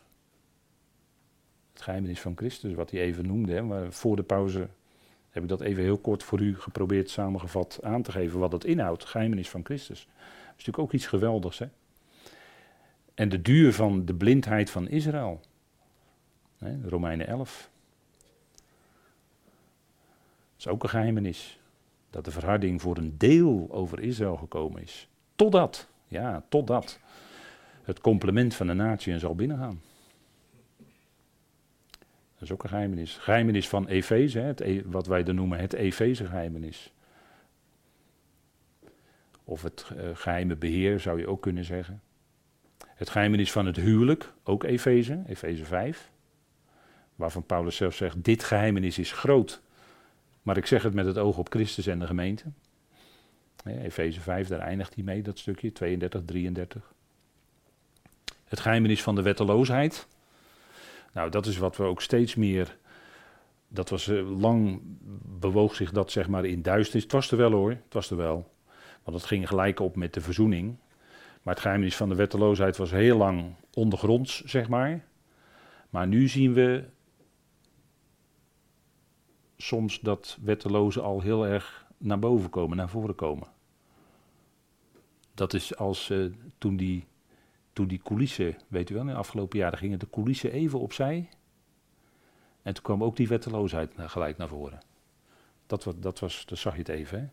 Het 1.74 1.82
geheimenis 1.82 2.20
van 2.22 2.34
Christus, 2.36 2.74
wat 2.74 2.92
hij 2.92 3.00
even 3.00 3.28
noemde. 3.28 3.54
Hè, 3.54 3.62
maar 3.62 3.92
voor 3.92 4.16
de 4.16 4.24
pauze 4.24 4.68
heb 5.30 5.44
ik 5.44 5.50
dat 5.50 5.62
even 5.62 5.84
heel 5.84 5.98
kort 5.98 6.24
voor 6.24 6.40
u 6.40 6.60
geprobeerd 6.60 7.10
samengevat 7.10 7.80
aan 7.84 8.02
te 8.02 8.12
geven 8.12 8.40
wat 8.40 8.52
het 8.52 8.66
inhoudt. 8.66 9.02
Het 9.02 9.12
geheimenis 9.12 9.50
van 9.50 9.64
Christus. 9.64 10.06
Dat 10.06 10.16
is 10.28 10.50
natuurlijk 10.50 10.80
ook 10.80 10.94
iets 10.94 11.08
geweldigs. 11.08 11.60
Hè? 11.60 11.68
En 13.14 13.30
de 13.30 13.42
duur 13.42 13.74
van 13.74 14.06
de 14.06 14.14
blindheid 14.14 14.70
van 14.70 14.88
Israël. 14.88 15.42
Hè, 16.58 16.76
Romeinen 16.90 17.28
11. 17.28 17.70
Dat 18.54 18.62
is 20.58 20.68
ook 20.68 20.84
een 20.84 20.90
geheimenis. 20.90 21.60
Dat 22.10 22.26
de 22.26 22.32
verharding 22.32 22.82
voor 22.82 22.98
een 22.98 23.18
deel 23.18 23.68
over 23.72 24.00
Israël 24.00 24.38
gekomen 24.38 24.82
is. 24.82 25.08
Totdat, 25.36 25.88
ja, 26.08 26.44
totdat 26.50 27.00
het 27.86 28.00
complement 28.00 28.56
van 28.56 28.68
de 28.68 28.74
natie 28.74 29.20
zal 29.20 29.36
binnengaan. 29.36 29.82
Dat 32.34 32.44
is 32.44 32.52
ook 32.52 32.64
een 32.64 32.70
geheimenis. 32.70 33.18
Geheimenis 33.18 33.70
van 33.70 33.88
Efeze, 33.88 34.54
e- 34.58 34.82
wat 34.86 35.08
wij 35.08 35.24
dan 35.24 35.36
noemen 35.36 35.60
het 35.60 35.74
Efeze-geheimenis. 35.74 36.94
Of 39.44 39.62
het 39.62 39.92
uh, 39.98 40.10
geheime 40.14 40.56
beheer 40.56 41.00
zou 41.00 41.20
je 41.20 41.28
ook 41.28 41.42
kunnen 41.42 41.64
zeggen. 41.64 42.02
Het 42.86 43.10
geheimenis 43.10 43.52
van 43.52 43.66
het 43.66 43.76
huwelijk, 43.76 44.34
ook 44.44 44.64
Efeze, 44.64 45.24
Efeze 45.28 45.66
5. 45.66 46.12
Waarvan 47.16 47.46
Paulus 47.46 47.76
zelf 47.76 47.96
zegt, 47.96 48.24
dit 48.24 48.44
geheimenis 48.44 49.00
is 49.00 49.12
groot. 49.12 49.62
Maar 50.42 50.58
ik 50.58 50.66
zeg 50.66 50.84
het 50.84 50.94
met 50.94 51.06
het 51.06 51.18
oog 51.18 51.38
op 51.38 51.50
Christus 51.50 51.88
en 51.88 52.00
de 52.00 52.08
gemeente. 52.08 52.44
Efeze 53.64 54.22
5, 54.22 54.48
daar 54.48 54.60
eindigt 54.60 54.96
hij 54.96 55.04
mee, 55.04 55.22
dat 55.22 55.40
stukje, 55.40 55.72
32, 55.72 56.22
33. 56.26 56.95
Het 58.56 58.64
geheimenis 58.64 59.04
van 59.04 59.16
de 59.16 59.22
wetteloosheid. 59.22 60.08
Nou, 61.14 61.30
dat 61.30 61.46
is 61.46 61.58
wat 61.58 61.78
we 61.78 61.84
ook 61.84 62.02
steeds 62.02 62.36
meer. 62.36 62.78
Dat 63.68 63.90
was 63.90 64.08
uh, 64.08 64.40
lang 64.40 64.80
bewoog 65.40 65.76
zich 65.76 65.92
dat 65.92 66.12
zeg 66.12 66.28
maar 66.28 66.46
in 66.46 66.62
duisternis. 66.62 67.04
Het 67.04 67.12
was 67.12 67.32
er 67.32 67.38
wel 67.38 67.52
hoor, 67.52 67.70
het 67.70 67.94
was 67.94 68.10
er 68.10 68.18
wel. 68.18 68.52
Want 69.04 69.18
het 69.18 69.26
ging 69.26 69.48
gelijk 69.48 69.80
op 69.80 69.96
met 69.96 70.14
de 70.14 70.22
verzoening. 70.22 70.76
Maar 71.42 71.54
het 71.54 71.64
geheimnis 71.64 71.96
van 71.96 72.10
de 72.10 72.16
wetteloosheid 72.16 72.78
was 72.78 72.92
heel 72.92 73.18
lang 73.18 73.56
ondergronds, 73.74 74.44
zeg 74.44 74.70
maar. 74.70 75.06
Maar 75.90 76.08
nu 76.08 76.28
zien 76.28 76.54
we 76.54 76.84
soms 79.58 80.00
dat 80.00 80.38
wettelozen 80.42 81.04
al 81.04 81.22
heel 81.22 81.48
erg 81.48 81.86
naar 81.98 82.20
boven 82.20 82.50
komen, 82.50 82.78
naar 82.78 82.90
voren 82.90 83.16
komen. 83.16 83.48
Dat 85.34 85.54
is 85.54 85.78
als 85.78 86.10
uh, 86.10 86.32
toen, 86.58 86.78
die, 86.78 87.06
toen 87.76 87.88
die 87.88 88.02
coulissen, 88.04 88.58
weet 88.68 88.90
u 88.90 88.94
wel, 88.94 89.04
in 89.04 89.10
de 89.10 89.16
afgelopen 89.16 89.60
jaren 89.60 89.78
gingen 89.78 90.00
de 90.00 90.10
coulissen 90.10 90.52
even 90.52 90.80
opzij. 90.80 91.30
En 92.62 92.74
toen 92.74 92.84
kwam 92.84 93.04
ook 93.04 93.16
die 93.16 93.28
wetteloosheid 93.28 93.92
gelijk 93.98 94.38
naar 94.38 94.48
voren. 94.48 94.80
Dat, 95.68 95.94
dat, 95.98 96.20
was, 96.20 96.46
dat 96.46 96.58
zag 96.58 96.74
je 96.74 96.80
het 96.80 96.90
even. 96.90 97.20
Hè? 97.20 97.28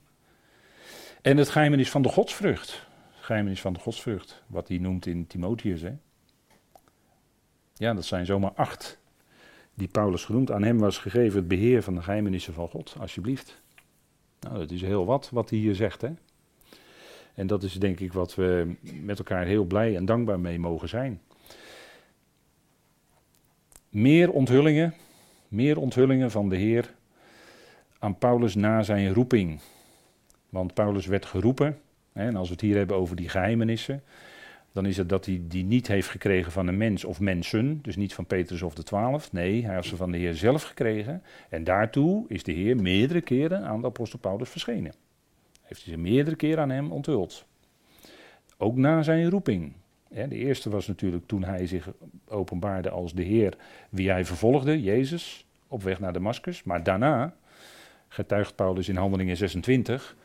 En 1.23 1.37
het 1.37 1.49
geheimnis 1.49 1.91
van 1.91 2.03
de 2.03 2.09
godsvrucht. 2.09 2.87
Het 3.15 3.25
geheimnis 3.25 3.61
van 3.61 3.73
de 3.73 3.79
godsvrucht, 3.79 4.43
wat 4.47 4.69
hij 4.69 4.79
noemt 4.79 5.07
in 5.07 5.27
Timotheus. 5.27 5.81
Hè? 5.81 5.97
Ja, 7.75 7.95
dat 7.95 8.05
zijn 8.05 8.27
zomaar 8.27 8.53
acht 8.53 8.99
die 9.75 9.89
Paulus 9.89 10.25
genoemd. 10.25 10.51
Aan 10.51 10.63
hem 10.63 10.79
was 10.79 10.99
gegeven 10.99 11.39
het 11.39 11.49
beheer 11.49 11.83
van 11.83 11.95
de 11.95 12.03
geheimenissen 12.03 12.55
van 12.55 12.69
God, 12.69 12.97
alsjeblieft. 13.01 13.63
Nou, 14.41 14.59
dat 14.59 14.71
is 14.71 14.83
heel 14.83 15.05
wat 15.05 15.31
wat 15.31 15.51
hij 15.51 15.59
hier 15.59 15.75
zegt. 15.75 16.01
Hè? 16.01 16.13
En 17.35 17.47
dat 17.47 17.63
is 17.63 17.75
denk 17.75 18.01
ik 18.01 18.13
wat 18.13 18.35
we 18.35 18.75
met 18.83 19.19
elkaar 19.19 19.47
heel 19.47 19.65
blij 19.65 19.97
en 19.97 20.05
dankbaar 20.05 20.41
mee 20.41 20.59
mogen 20.59 20.89
zijn. 20.89 21.21
Meer 23.89 24.31
onthullingen, 24.31 24.95
meer 25.49 25.79
onthullingen 25.79 26.31
van 26.31 26.49
de 26.49 26.57
Heer 26.57 26.95
aan 27.99 28.19
Paulus 28.19 28.55
na 28.55 28.83
zijn 28.83 29.15
roeping. 29.15 29.61
Want 30.49 30.75
Paulus 30.75 31.07
werd 31.07 31.27
geroepen, 31.27 31.79
hè, 32.13 32.27
en 32.27 32.37
als 32.37 32.49
we 32.49 32.53
het 32.53 32.63
hier 32.63 32.77
hebben 32.77 32.97
over 32.97 33.17
die 33.17 33.29
geheimenissen, 33.29 34.03
dan 34.73 34.87
is 34.87 34.97
het 34.97 35.09
dat 35.09 35.27
hij 35.27 35.43
die 35.49 35.65
niet 35.65 35.87
heeft 35.87 36.09
gekregen 36.09 36.53
van 36.53 36.67
een 36.67 36.77
mens 36.77 37.05
of 37.05 37.21
mensen, 37.21 37.79
dus 37.83 37.97
niet 37.97 38.15
van 38.15 38.27
Petrus 38.27 38.63
of 38.63 38.75
de 38.75 38.83
twaalf. 38.83 39.33
Nee, 39.33 39.65
hij 39.65 39.75
heeft 39.75 39.89
ze 39.89 39.97
van 39.97 40.11
de 40.11 40.19
Heer 40.19 40.35
zelf 40.35 40.63
gekregen. 40.63 41.23
En 41.49 41.65
daartoe 41.65 42.25
is 42.29 42.43
de 42.43 42.53
Heer 42.53 42.77
meerdere 42.77 43.21
keren 43.21 43.65
aan 43.65 43.81
de 43.81 43.87
apostel 43.87 44.19
Paulus 44.19 44.49
verschenen. 44.49 44.93
Heeft 45.73 45.85
hij 45.85 45.95
ze 45.95 46.01
meerdere 46.01 46.37
keren 46.37 46.63
aan 46.63 46.71
hem 46.71 46.93
onthuld. 46.93 47.47
Ook 48.57 48.77
na 48.77 49.03
zijn 49.03 49.31
roeping. 49.31 49.73
De 50.09 50.29
eerste 50.29 50.71
was 50.71 50.87
natuurlijk 50.87 51.27
toen 51.27 51.45
hij 51.45 51.67
zich 51.67 51.91
openbaarde 52.29 52.91
als 52.91 53.15
de 53.15 53.23
Heer, 53.23 53.57
wie 53.91 54.11
hij 54.11 54.25
vervolgde, 54.25 54.83
Jezus, 54.83 55.47
op 55.69 55.83
weg 55.83 56.01
naar 56.01 56.13
Damascus. 56.13 56.63
Maar 56.63 56.83
daarna, 56.83 57.35
getuigt 58.09 58.55
Paulus 58.55 58.89
in 58.89 58.97
Handelingen 58.97 59.37
26, 59.37 60.17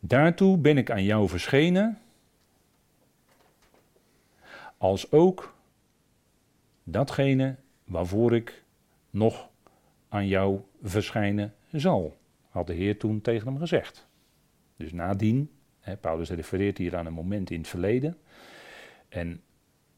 daartoe 0.00 0.58
ben 0.58 0.78
ik 0.78 0.90
aan 0.90 1.04
jou 1.04 1.28
verschenen 1.28 1.98
als 4.78 5.12
ook 5.12 5.54
datgene 6.84 7.54
waarvoor 7.84 8.34
ik 8.34 8.62
nog 9.10 9.48
aan 10.08 10.26
jou 10.26 10.60
verschijnen 10.82 11.54
zal, 11.72 12.16
had 12.48 12.66
de 12.66 12.74
Heer 12.74 12.98
toen 12.98 13.20
tegen 13.20 13.46
hem 13.46 13.58
gezegd. 13.58 14.05
Dus 14.76 14.92
nadien, 14.92 15.50
hè, 15.80 15.96
Paulus 15.96 16.30
refereert 16.30 16.78
hier 16.78 16.96
aan 16.96 17.06
een 17.06 17.12
moment 17.12 17.50
in 17.50 17.58
het 17.58 17.68
verleden, 17.68 18.16
en 19.08 19.40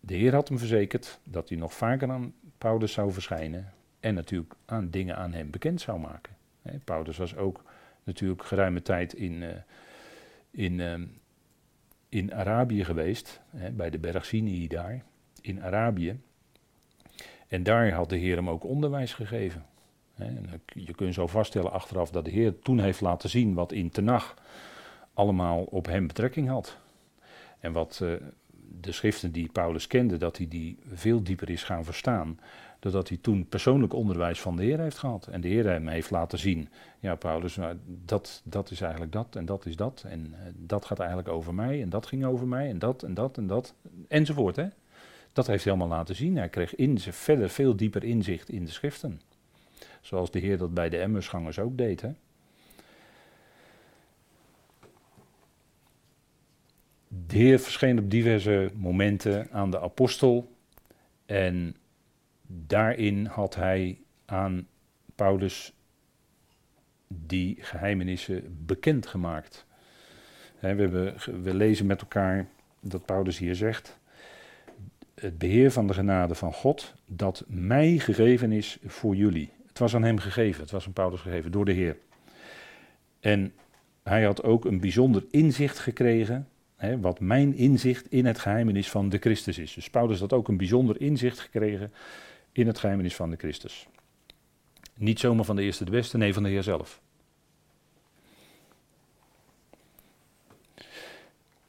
de 0.01 0.15
Heer 0.15 0.35
had 0.35 0.49
hem 0.49 0.59
verzekerd 0.59 1.21
dat 1.25 1.49
hij 1.49 1.59
nog 1.59 1.75
vaker 1.75 2.11
aan 2.11 2.35
Paulus 2.59 2.93
zou 2.93 3.13
verschijnen 3.13 3.73
en 4.01 4.15
natuurlijk 4.15 4.55
aan 4.65 4.91
dingen 4.91 5.17
aan 5.17 5.33
hem 5.33 5.51
bekend 5.51 5.81
zou 5.81 6.01
maken. 6.01 6.37
Hè, 6.63 6.79
Paulus 6.79 7.17
was 7.17 7.37
ook 7.37 7.65
natuurlijk 8.05 8.45
geruime 8.45 8.83
tijd 8.83 9.13
in, 9.13 9.33
uh, 9.33 9.49
in, 10.51 10.79
uh, 10.79 10.95
in 12.09 12.35
Arabië 12.35 12.85
geweest, 12.85 13.41
hè, 13.51 13.71
bij 13.71 13.91
de 13.91 13.99
berg 13.99 14.25
Sinai 14.25 14.67
daar, 14.67 15.05
in 15.41 15.63
Arabië. 15.63 16.21
En 17.49 17.63
daar 17.63 17.91
had 17.91 18.09
de 18.09 18.17
Heer 18.17 18.37
hem 18.37 18.51
ook 18.51 18.65
onderwijs 18.65 19.15
gegeven. 19.15 19.67
En 20.15 20.63
je 20.67 20.95
kunt 20.95 21.15
zo 21.15 21.27
vaststellen 21.27 21.73
achteraf 21.73 22.11
dat 22.11 22.25
de 22.25 22.31
Heer 22.31 22.59
toen 22.59 22.81
heeft 22.81 23.01
laten 23.01 23.31
zien 23.31 23.55
wat 23.55 23.73
in 23.73 23.91
Tenach 23.91 24.35
allemaal 25.19 25.63
op 25.63 25.87
hem 25.87 26.07
betrekking 26.07 26.49
had. 26.49 26.77
En 27.61 27.73
wat 27.73 28.01
uh, 28.03 28.13
de 28.81 28.93
schriften 28.93 29.33
die 29.33 29.49
Paulus 29.53 29.87
kende, 29.87 30.17
dat 30.17 30.37
hij 30.37 30.49
die 30.49 30.79
veel 30.93 31.23
dieper 31.23 31.51
is 31.51 31.63
gaan 31.63 31.85
verstaan 31.85 32.39
doordat 32.79 33.09
hij 33.09 33.19
toen 33.21 33.49
persoonlijk 33.49 33.93
onderwijs 33.93 34.41
van 34.41 34.57
de 34.57 34.63
Heer 34.63 34.81
heeft 34.81 34.99
gehad. 34.99 35.27
En 35.27 35.41
de 35.41 35.49
Heer 35.49 35.65
hem 35.65 35.89
heeft 35.89 36.11
laten 36.11 36.39
zien, 36.39 36.69
ja 37.01 37.15
Paulus, 37.15 37.57
nou, 37.57 37.77
dat, 38.05 38.43
dat 38.45 38.71
is 38.71 38.81
eigenlijk 38.81 39.13
dat 39.13 39.37
en 39.37 39.47
dat 39.47 39.67
is 39.67 39.77
dat. 39.77 40.05
En 40.09 40.27
uh, 40.27 40.37
dat 40.55 40.85
gaat 40.85 40.99
eigenlijk 40.99 41.29
over 41.29 41.55
mij 41.55 41.83
en 41.83 41.89
dat 41.89 42.07
ging 42.07 42.25
over 42.25 42.47
mij 42.47 42.69
en 42.69 42.79
dat 42.79 43.03
en 43.03 43.15
dat 43.15 43.37
en 43.37 43.47
dat. 43.47 43.75
Enzovoort. 44.09 44.57
Hè? 44.57 44.67
Dat 45.33 45.47
heeft 45.47 45.65
hij 45.65 45.73
allemaal 45.73 45.97
laten 45.97 46.15
zien. 46.15 46.37
Hij 46.37 46.49
kreeg 46.49 46.75
in, 46.75 46.99
verder 47.01 47.51
veel 47.51 47.77
dieper 47.77 48.05
inzicht 48.05 48.49
in 48.49 48.65
de 48.65 48.71
schriften. 48.71 49.21
Zoals 50.01 50.31
de 50.31 50.39
Heer 50.39 50.59
dat 50.59 50.75
bij 50.75 50.89
de 50.89 50.99
Emmersgangers 50.99 51.59
ook 51.59 51.79
deed. 51.79 52.01
Hè? 52.01 52.11
De 57.27 57.37
Heer 57.37 57.59
verscheen 57.59 57.99
op 57.99 58.11
diverse 58.11 58.71
momenten 58.75 59.49
aan 59.51 59.71
de 59.71 59.81
apostel. 59.81 60.57
En 61.27 61.77
daarin 62.47 63.27
had 63.27 63.55
hij 63.55 63.99
aan 64.25 64.67
Paulus 65.15 65.73
die 67.09 67.57
geheimenissen 67.61 68.65
bekendgemaakt. 68.67 69.67
we, 70.59 70.67
hebben, 70.67 71.15
we 71.43 71.55
lezen 71.55 71.87
met 71.87 72.01
elkaar 72.01 72.49
dat 72.81 73.05
Paulus 73.05 73.39
hier 73.39 73.55
zegt: 73.55 73.99
Het 75.15 75.39
beheer 75.39 75.71
van 75.71 75.87
de 75.87 75.95
genade 75.95 76.35
van 76.35 76.53
God, 76.53 76.95
dat 77.07 77.45
mij 77.47 77.99
gegeven 77.99 78.53
is 78.53 78.79
voor 78.87 79.17
jullie. 79.17 79.51
Het 79.67 79.79
was 79.79 79.95
aan 79.95 80.05
hem 80.05 80.19
gegeven, 80.19 80.63
het 80.63 80.71
was 80.71 80.87
aan 80.87 80.93
Paulus 80.93 81.21
gegeven 81.21 81.51
door 81.51 81.65
de 81.65 81.73
Heer. 81.73 81.97
En 83.21 83.53
hij 84.03 84.25
had 84.25 84.43
ook 84.43 84.65
een 84.65 84.81
bijzonder 84.81 85.25
inzicht 85.31 85.79
gekregen, 85.79 86.49
hè, 86.79 87.01
wat 87.01 87.21
mijn 87.21 87.55
inzicht 87.55 88.11
in 88.11 88.27
het 88.27 88.39
geheimenis 88.39 88.91
van 88.91 89.09
de 89.09 89.19
Christus 89.19 89.59
is. 89.59 89.75
Dus 89.75 89.91
Paulus 89.91 90.21
had 90.21 90.33
ook 90.33 90.49
een 90.49 90.57
bijzonder 90.57 91.01
inzicht 91.01 91.39
gekregen 91.39 91.93
in 92.53 92.67
het 92.67 92.79
geheimenis 92.79 93.17
van 93.17 93.31
de 93.31 93.37
Christus. 93.37 93.87
Niet 94.95 95.21
zomaar 95.21 95.45
van 95.45 95.57
de 95.57 95.63
eerste 95.63 95.85
de 95.85 95.91
beste, 95.91 96.17
nee 96.17 96.35
van 96.35 96.43
de 96.43 96.49
Heer 96.49 96.63
zelf. 96.63 97.01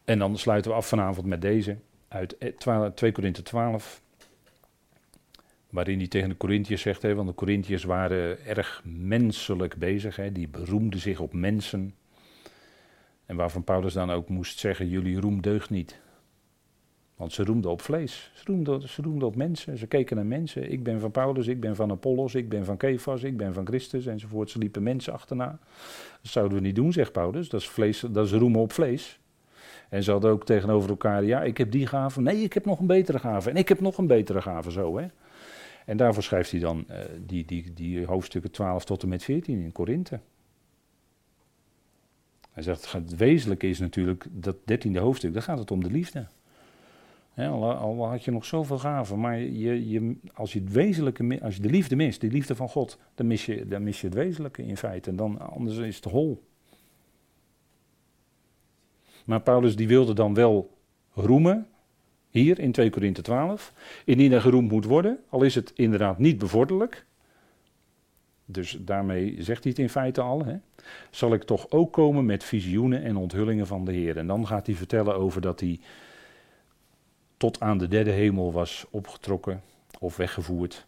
En 0.06 0.20
dan 0.20 0.38
sluiten 0.38 0.72
we 0.72 0.78
af 0.78 0.88
vanavond 0.88 1.28
met 1.28 1.42
deze 1.42 1.78
uit 2.08 2.36
2 2.96 3.12
Korinthe 3.12 3.42
12. 3.42 4.02
Waarin 5.70 5.98
hij 5.98 6.08
tegen 6.08 6.30
de 6.30 6.38
Corinthiërs 6.38 6.82
zegt, 6.82 7.02
hè, 7.02 7.16
want 7.16 7.28
de 7.28 7.34
Corinthiërs 7.34 7.84
waren 7.84 8.46
erg 8.46 8.82
menselijk 8.86 9.76
bezig. 9.76 10.16
Hè, 10.16 10.32
die 10.32 10.48
beroemden 10.48 11.00
zich 11.00 11.20
op 11.20 11.34
mensen. 11.34 11.96
En 13.30 13.36
waarvan 13.36 13.64
Paulus 13.64 13.94
dan 13.94 14.12
ook 14.12 14.30
moest 14.30 14.60
zeggen, 14.60 14.88
jullie 14.88 15.20
roem 15.20 15.42
deugt 15.42 15.70
niet. 15.70 16.00
Want 17.16 17.34
ze 17.34 17.44
roemden 17.44 17.72
op 17.72 17.82
vlees. 17.82 18.32
Ze 18.34 18.44
roemden, 18.46 18.90
ze 18.90 19.02
roemden 19.02 19.28
op 19.28 19.36
mensen. 19.36 19.78
Ze 19.78 19.88
keken 19.88 20.16
naar 20.16 20.26
mensen. 20.26 20.72
Ik 20.72 20.84
ben 20.84 21.00
van 21.00 21.12
Paulus, 21.12 21.48
ik 21.48 21.60
ben 21.60 21.76
van 21.76 21.92
Apollos, 21.92 22.36
ik 22.36 22.50
ben 22.50 22.66
van 22.66 22.78
Kefas, 22.78 23.24
ik 23.24 23.38
ben 23.38 23.54
van 23.54 23.66
Christus 23.66 24.06
enzovoort. 24.06 24.50
Ze 24.50 24.58
liepen 24.58 24.84
mensen 24.84 25.14
achterna. 25.14 25.60
Dat 26.22 26.32
zouden 26.32 26.58
we 26.58 26.64
niet 26.64 26.76
doen, 26.76 26.94
zegt 26.94 27.12
Paulus. 27.12 27.50
Dat 27.50 27.60
is, 27.60 27.70
vlees, 27.70 28.00
dat 28.00 28.26
is 28.26 28.32
roemen 28.32 28.62
op 28.62 28.72
vlees. 28.72 29.20
En 29.90 30.04
ze 30.04 30.12
hadden 30.12 30.32
ook 30.32 30.46
tegenover 30.46 30.90
elkaar, 30.90 31.24
ja, 31.24 31.44
ik 31.44 31.58
heb 31.58 31.72
die 31.72 31.88
gave. 31.88 32.22
Nee, 32.22 32.44
ik 32.44 32.54
heb 32.54 32.66
nog 32.66 32.80
een 32.80 32.88
betere 32.88 33.20
gave. 33.20 33.50
En 33.50 33.56
ik 33.56 33.70
heb 33.70 33.80
nog 33.80 33.98
een 33.98 34.08
betere 34.08 34.42
gave, 34.42 34.72
zo 34.72 34.98
hè. 34.98 35.08
En 35.86 35.98
daarvoor 35.98 36.24
schrijft 36.24 36.52
hij 36.52 36.60
dan 36.60 36.86
uh, 36.90 36.98
die, 37.26 37.46
die, 37.46 37.74
die 37.74 38.06
hoofdstukken 38.06 38.52
12 38.52 38.86
tot 38.86 39.04
en 39.04 39.10
met 39.10 39.24
14 39.24 39.62
in 39.62 39.72
Korinthe. 39.72 40.20
Hij 42.60 42.76
zegt, 42.76 42.92
het 42.92 43.16
wezenlijke 43.16 43.70
is 43.70 43.80
natuurlijk 43.80 44.26
dat 44.32 44.56
dertiende 44.66 45.00
hoofdstuk, 45.00 45.34
daar 45.34 45.42
gaat 45.42 45.60
het 45.60 45.72
om 45.72 45.84
de 45.84 45.92
liefde 45.92 46.28
al, 47.48 48.08
had 48.08 48.24
je 48.24 48.32
nog 48.32 48.46
zoveel 48.46 48.78
gaven, 48.78 49.20
maar 49.20 49.40
je, 49.40 49.90
je, 49.90 50.16
als 50.34 50.54
je 50.54 50.60
het 50.60 50.72
wezenlijke, 50.72 51.40
als 51.42 51.56
je 51.56 51.62
de 51.62 51.70
liefde 51.70 51.96
mist, 51.96 52.22
de 52.22 52.28
liefde 52.28 52.56
van 52.56 52.70
God, 52.70 53.00
dan 53.16 53.28
mis 53.28 53.46
je, 53.46 53.68
dan 53.68 53.84
mis 53.84 54.02
je 54.02 54.08
het 54.08 54.16
wezenlijke 54.16 54.66
in 54.66 54.78
feite. 54.78 55.10
En 55.10 55.16
dan, 55.16 55.40
anders 55.52 55.78
is 55.78 55.96
het 55.96 56.06
hol. 56.06 56.44
Maar 59.26 59.42
Paulus 59.42 59.76
die 59.76 59.88
wilde 59.88 60.14
dan 60.14 60.34
wel 60.34 60.78
roemen, 61.14 61.68
hier 62.30 62.60
in 62.60 62.72
2 62.72 62.90
Korinthe 62.90 63.22
12, 63.22 63.74
indien 64.06 64.32
er 64.32 64.42
geroemd 64.42 64.72
moet 64.72 64.86
worden, 64.86 65.20
al 65.30 65.44
is 65.44 65.56
het 65.56 65.72
inderdaad 65.76 66.18
niet 66.18 66.38
bevorderlijk. 66.38 67.06
Dus 68.52 68.78
daarmee 68.80 69.36
zegt 69.40 69.64
hij 69.64 69.72
het 69.72 69.82
in 69.82 69.90
feite 69.90 70.22
al. 70.22 70.46
Hè, 70.46 70.56
zal 71.12 71.34
ik 71.34 71.44
toch 71.44 71.70
ook 71.72 71.94
komen 71.94 72.26
met 72.26 72.44
visioenen 72.44 73.04
en 73.04 73.16
onthullingen 73.16 73.68
van 73.68 73.86
de 73.86 73.92
Heer. 73.92 74.18
En 74.18 74.28
dan 74.28 74.48
gaat 74.48 74.66
hij 74.66 74.76
vertellen 74.76 75.16
over 75.16 75.42
dat 75.42 75.60
hij 75.60 75.80
tot 77.38 77.60
aan 77.60 77.78
de 77.78 77.88
derde 77.88 78.12
hemel 78.12 78.52
was 78.52 78.86
opgetrokken 78.90 79.62
of 80.00 80.18
weggevoerd. 80.18 80.86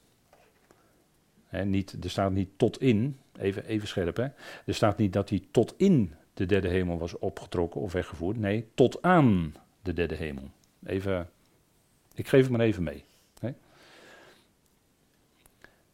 niet, 1.63 2.03
er 2.03 2.09
staat 2.09 2.31
niet 2.31 2.49
tot 2.57 2.81
in, 2.81 3.17
even, 3.39 3.65
even 3.65 3.87
scherp 3.87 4.15
hè. 4.15 4.27
Er 4.65 4.73
staat 4.73 4.97
niet 4.97 5.13
dat 5.13 5.29
hij 5.29 5.43
tot 5.51 5.73
in 5.77 6.13
de 6.33 6.45
derde 6.45 6.67
hemel 6.67 6.97
was 6.97 7.19
opgetrokken 7.19 7.81
of 7.81 7.91
weggevoerd. 7.91 8.37
Nee, 8.37 8.67
tot 8.73 9.01
aan 9.01 9.55
de 9.81 9.93
derde 9.93 10.15
hemel. 10.15 10.49
Even, 10.85 11.29
ik 12.13 12.27
geef 12.27 12.41
het 12.41 12.51
maar 12.51 12.59
even 12.59 12.83
mee. 12.83 13.03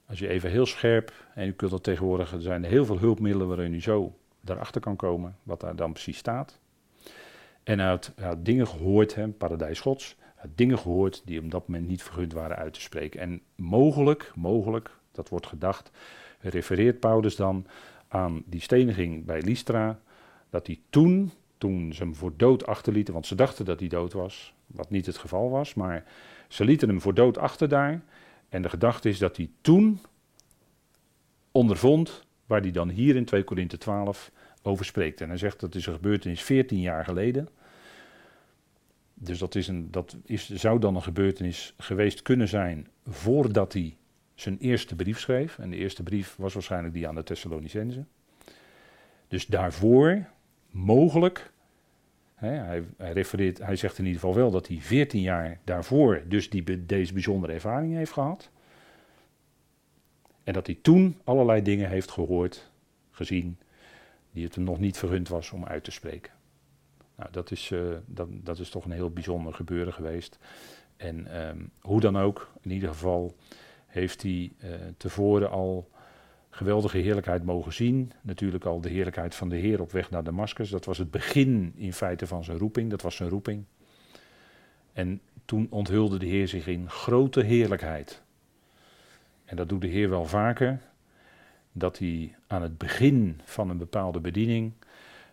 Als 0.08 0.20
je 0.20 0.28
even 0.28 0.49
heel 0.49 0.66
scherp, 0.66 1.14
en 1.36 1.47
u 1.47 1.51
kunt 1.51 1.72
dat 1.72 1.84
tegenwoordig, 1.84 2.32
er 2.32 2.41
zijn 2.41 2.64
heel 2.64 2.86
veel 2.86 2.99
hulpmiddelen 2.99 3.47
waarin 3.47 3.74
u 3.74 3.82
zo 3.82 4.18
daarachter 4.41 4.82
kan 4.82 4.95
komen, 4.95 5.38
wat 5.43 5.60
daar 5.60 5.76
dan 5.76 5.91
precies 5.91 6.18
staat. 6.18 6.60
En 7.64 7.80
had 7.80 8.14
dingen 8.38 8.68
gehoord, 8.68 9.16
hè, 9.16 9.28
paradijs 9.28 9.80
gods, 9.80 10.16
had 10.36 10.49
dingen 10.55 10.78
gehoord 10.78 11.22
die 11.26 11.39
op 11.39 11.51
dat 11.51 11.68
moment 11.68 11.88
niet 11.88 12.03
vergund 12.03 12.34
waren 12.34 12.58
uit 12.58 12.74
te 12.74 12.82
spreken. 12.82 13.20
En 13.20 13.41
mogelijk, 13.55 14.32
mogelijk, 14.36 14.91
dat 15.12 15.30
wordt 15.30 15.47
gedacht, 15.47 15.91
refereert 16.39 16.99
Paulus 16.99 17.36
dan 17.36 17.66
aan 18.08 18.43
die 18.45 18.62
steniging 18.62 19.26
bij 19.26 19.41
Lystra, 19.41 19.99
dat 20.49 20.68
hij 20.68 20.80
toen, 20.89 21.32
toen 21.58 21.93
ze 21.93 22.03
hem 22.03 22.16
voor 22.16 22.34
dood 22.38 22.66
achterlieten, 22.66 23.14
want 23.14 23.26
ze 23.26 23.36
dachten 23.36 23.66
dat 23.66 23.80
hij 23.80 23.89
dood 23.89 24.14
was, 24.14 24.53
wat 24.68 24.89
niet 24.89 25.05
het 25.05 25.18
geval 25.18 25.49
was, 25.49 25.74
maar 25.74 26.03
ze 26.47 26.66
lieten 26.66 26.89
hem 26.89 27.01
voor 27.01 27.14
dood 27.14 27.38
achter 27.38 27.70
daar. 27.70 28.01
En 28.50 28.62
de 28.62 28.70
gedachte 28.70 29.10
is 29.10 29.18
dat 29.18 29.38
hij 29.38 29.50
toen 29.62 30.00
ondervond 31.52 32.26
waar 32.45 32.62
hij 32.62 32.72
dan 32.72 32.89
hier 32.89 33.16
in 33.16 33.26
2 33.26 33.43
Korinthe 33.43 33.78
12 33.78 34.32
over 34.62 34.86
spreekt. 34.86 35.22
En 35.22 35.28
hij 35.28 35.38
zegt 35.38 35.60
dat 35.60 35.76
is 35.76 35.86
een 35.86 35.93
gebeurtenis 35.93 36.41
14 36.41 36.80
jaar 36.80 37.04
geleden. 37.04 37.50
Dus 39.14 39.39
dat, 39.39 39.56
is 39.56 39.68
een, 39.68 39.91
dat 39.91 40.16
is, 40.26 40.50
zou 40.50 40.80
dan 40.80 40.95
een 40.95 41.04
gebeurtenis 41.04 41.74
geweest 41.78 42.22
kunnen 42.22 42.48
zijn 42.48 42.88
voordat 43.06 43.74
hij 43.74 43.98
zijn 44.36 44.58
eerste 44.58 44.95
brief 44.95 45.20
schreef. 45.20 45.60
En 45.60 45.70
de 45.70 45.76
eerste 45.76 46.04
brief 46.04 46.36
was 46.36 46.54
waarschijnlijk 46.54 46.93
die 46.93 47.08
aan 47.08 47.16
de 47.16 47.24
Thessalonicense. 47.24 48.06
Dus 49.28 49.45
daarvoor, 49.45 50.26
mogelijk, 50.70 51.52
hij, 52.38 52.84
hij, 52.98 53.12
refereert, 53.12 53.58
hij 53.58 53.76
zegt 53.76 53.98
in 53.98 54.06
ieder 54.06 54.20
geval 54.20 54.36
wel 54.36 54.52
dat 54.52 54.68
hij 54.68 54.78
14 54.80 55.22
jaar 55.22 55.60
daarvoor 55.64 56.24
dus 56.28 56.50
die, 56.50 56.86
deze 56.86 57.14
bijzondere 57.14 57.54
ervaring 57.54 57.94
heeft 57.94 58.12
gehad. 58.12 58.50
En 60.44 60.54
dat 60.54 60.66
hij 60.66 60.80
toen 60.82 61.18
allerlei 61.24 61.62
dingen 61.62 61.90
heeft 61.90 62.12
gehoord, 62.12 62.72
gezien, 63.12 63.58
die 64.32 64.44
het 64.44 64.56
hem 64.56 64.64
nog 64.64 64.80
niet 64.80 64.98
vergund 64.98 65.28
was 65.28 65.52
om 65.52 65.66
uit 65.66 65.84
te 65.84 65.92
spreken. 65.92 66.32
Nou, 67.16 67.32
dat 67.32 67.52
is, 67.52 67.70
uh, 67.72 67.96
dat, 68.06 68.28
dat 68.32 68.60
is 68.60 68.70
toch 68.70 68.86
een 68.86 68.92
heel 68.92 69.12
bijzonder 69.12 69.54
gebeuren 69.54 69.94
geweest. 69.94 70.38
En 70.98 71.48
um, 71.48 71.72
hoe 71.80 72.00
dan 72.00 72.18
ook, 72.18 72.52
in 72.62 72.72
ieder 72.72 72.90
geval 72.90 73.36
heeft 73.86 74.22
hij 74.22 74.52
uh, 74.64 74.70
tevoren 74.98 75.50
al 75.50 75.90
geweldige 76.58 76.97
heerlijkheid 76.97 77.43
mogen 77.43 77.74
zien. 77.74 78.12
Natuurlijk 78.22 78.66
al 78.66 78.82
de 78.82 78.89
heerlijkheid 78.89 79.36
van 79.36 79.49
de 79.49 79.55
Heer 79.55 79.82
op 79.82 79.91
weg 79.91 80.10
naar 80.10 80.24
Damascus. 80.24 80.70
Dat 80.70 80.86
was 80.86 80.97
het 80.97 81.12
begin 81.12 81.74
in 81.76 81.93
feite 81.93 82.28
van 82.28 82.43
zijn 82.43 82.58
roeping. 82.58 82.89
Dat 82.89 83.01
was 83.01 83.16
zijn 83.16 83.30
roeping. 83.30 83.64
En 84.93 85.22
toen 85.45 85.68
onthulde 85.70 86.18
de 86.18 86.26
Heer 86.26 86.47
zich 86.47 86.68
in 86.68 86.89
grote 86.89 87.43
heerlijkheid. 87.43 88.22
En 89.45 89.55
dat 89.55 89.70
doet 89.70 89.82
de 89.82 89.88
Heer 89.88 90.10
wel 90.10 90.26
vaker. 90.26 90.82
Dat 91.72 91.97
hij 91.97 92.36
aan 92.47 92.62
het 92.62 92.78
begin 92.78 93.41
van 93.43 93.70
een 93.70 93.78
bepaalde 93.78 94.20
bediening 94.20 94.74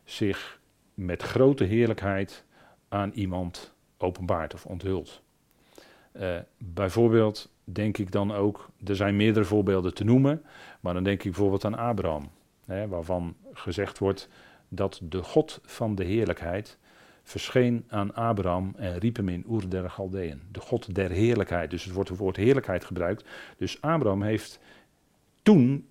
zich 0.04 0.60
met 0.94 1.22
grote 1.22 1.64
heerlijkheid 1.64 2.44
aan 2.88 3.10
iemand 3.14 3.74
openbaart 3.98 4.54
of 4.54 4.66
onthult. 4.66 5.22
Uh, 6.12 6.38
bijvoorbeeld 6.58 7.53
denk 7.64 7.98
ik 7.98 8.12
dan 8.12 8.32
ook, 8.32 8.70
er 8.84 8.96
zijn 8.96 9.16
meerdere 9.16 9.44
voorbeelden 9.44 9.94
te 9.94 10.04
noemen, 10.04 10.42
maar 10.80 10.94
dan 10.94 11.04
denk 11.04 11.18
ik 11.18 11.30
bijvoorbeeld 11.30 11.64
aan 11.64 11.78
Abraham, 11.78 12.30
hè, 12.66 12.88
waarvan 12.88 13.36
gezegd 13.52 13.98
wordt 13.98 14.28
dat 14.68 15.00
de 15.02 15.22
God 15.22 15.60
van 15.64 15.94
de 15.94 16.04
heerlijkheid 16.04 16.78
verscheen 17.22 17.84
aan 17.88 18.14
Abraham 18.14 18.72
en 18.76 18.98
riep 18.98 19.16
hem 19.16 19.28
in 19.28 19.44
Oer 19.48 19.68
der 19.68 19.90
Galdeën. 19.90 20.40
De 20.52 20.60
God 20.60 20.94
der 20.94 21.10
heerlijkheid, 21.10 21.70
dus 21.70 21.84
het 21.84 21.92
wordt 21.92 22.08
het 22.08 22.18
woord 22.18 22.36
heerlijkheid 22.36 22.84
gebruikt. 22.84 23.24
Dus 23.56 23.80
Abraham 23.80 24.22
heeft 24.22 24.60
toen 25.42 25.86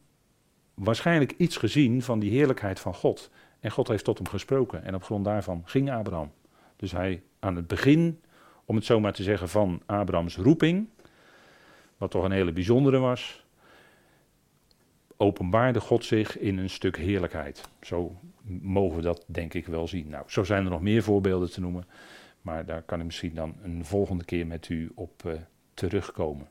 waarschijnlijk 0.73 1.33
iets 1.37 1.57
gezien 1.57 2.01
van 2.01 2.19
die 2.19 2.31
heerlijkheid 2.31 2.79
van 2.79 2.93
God. 2.93 3.29
En 3.59 3.71
God 3.71 3.87
heeft 3.87 4.03
tot 4.03 4.17
hem 4.17 4.27
gesproken 4.27 4.83
en 4.83 4.95
op 4.95 5.03
grond 5.03 5.25
daarvan 5.25 5.61
ging 5.65 5.91
Abraham. 5.91 6.31
Dus 6.75 6.91
hij 6.91 7.23
aan 7.39 7.55
het 7.55 7.67
begin, 7.67 8.21
om 8.65 8.75
het 8.75 8.85
zo 8.85 8.99
maar 8.99 9.13
te 9.13 9.23
zeggen, 9.23 9.49
van 9.49 9.81
Abrahams 9.85 10.37
roeping, 10.37 10.87
wat 12.03 12.11
toch 12.11 12.23
een 12.23 12.31
hele 12.31 12.51
bijzondere 12.51 12.97
was, 12.97 13.45
openbaarde 15.17 15.79
God 15.79 16.05
zich 16.05 16.37
in 16.37 16.57
een 16.57 16.69
stuk 16.69 16.97
heerlijkheid. 16.97 17.69
Zo 17.81 18.15
mogen 18.61 18.95
we 18.97 19.01
dat 19.03 19.23
denk 19.27 19.53
ik 19.53 19.65
wel 19.65 19.87
zien. 19.87 20.09
Nou, 20.09 20.23
zo 20.27 20.43
zijn 20.43 20.63
er 20.63 20.71
nog 20.71 20.81
meer 20.81 21.03
voorbeelden 21.03 21.51
te 21.51 21.61
noemen, 21.61 21.85
maar 22.41 22.65
daar 22.65 22.81
kan 22.81 22.99
ik 22.99 23.05
misschien 23.05 23.33
dan 23.33 23.55
een 23.61 23.85
volgende 23.85 24.23
keer 24.25 24.47
met 24.47 24.69
u 24.69 24.91
op 24.95 25.23
uh, 25.25 25.33
terugkomen. 25.73 26.47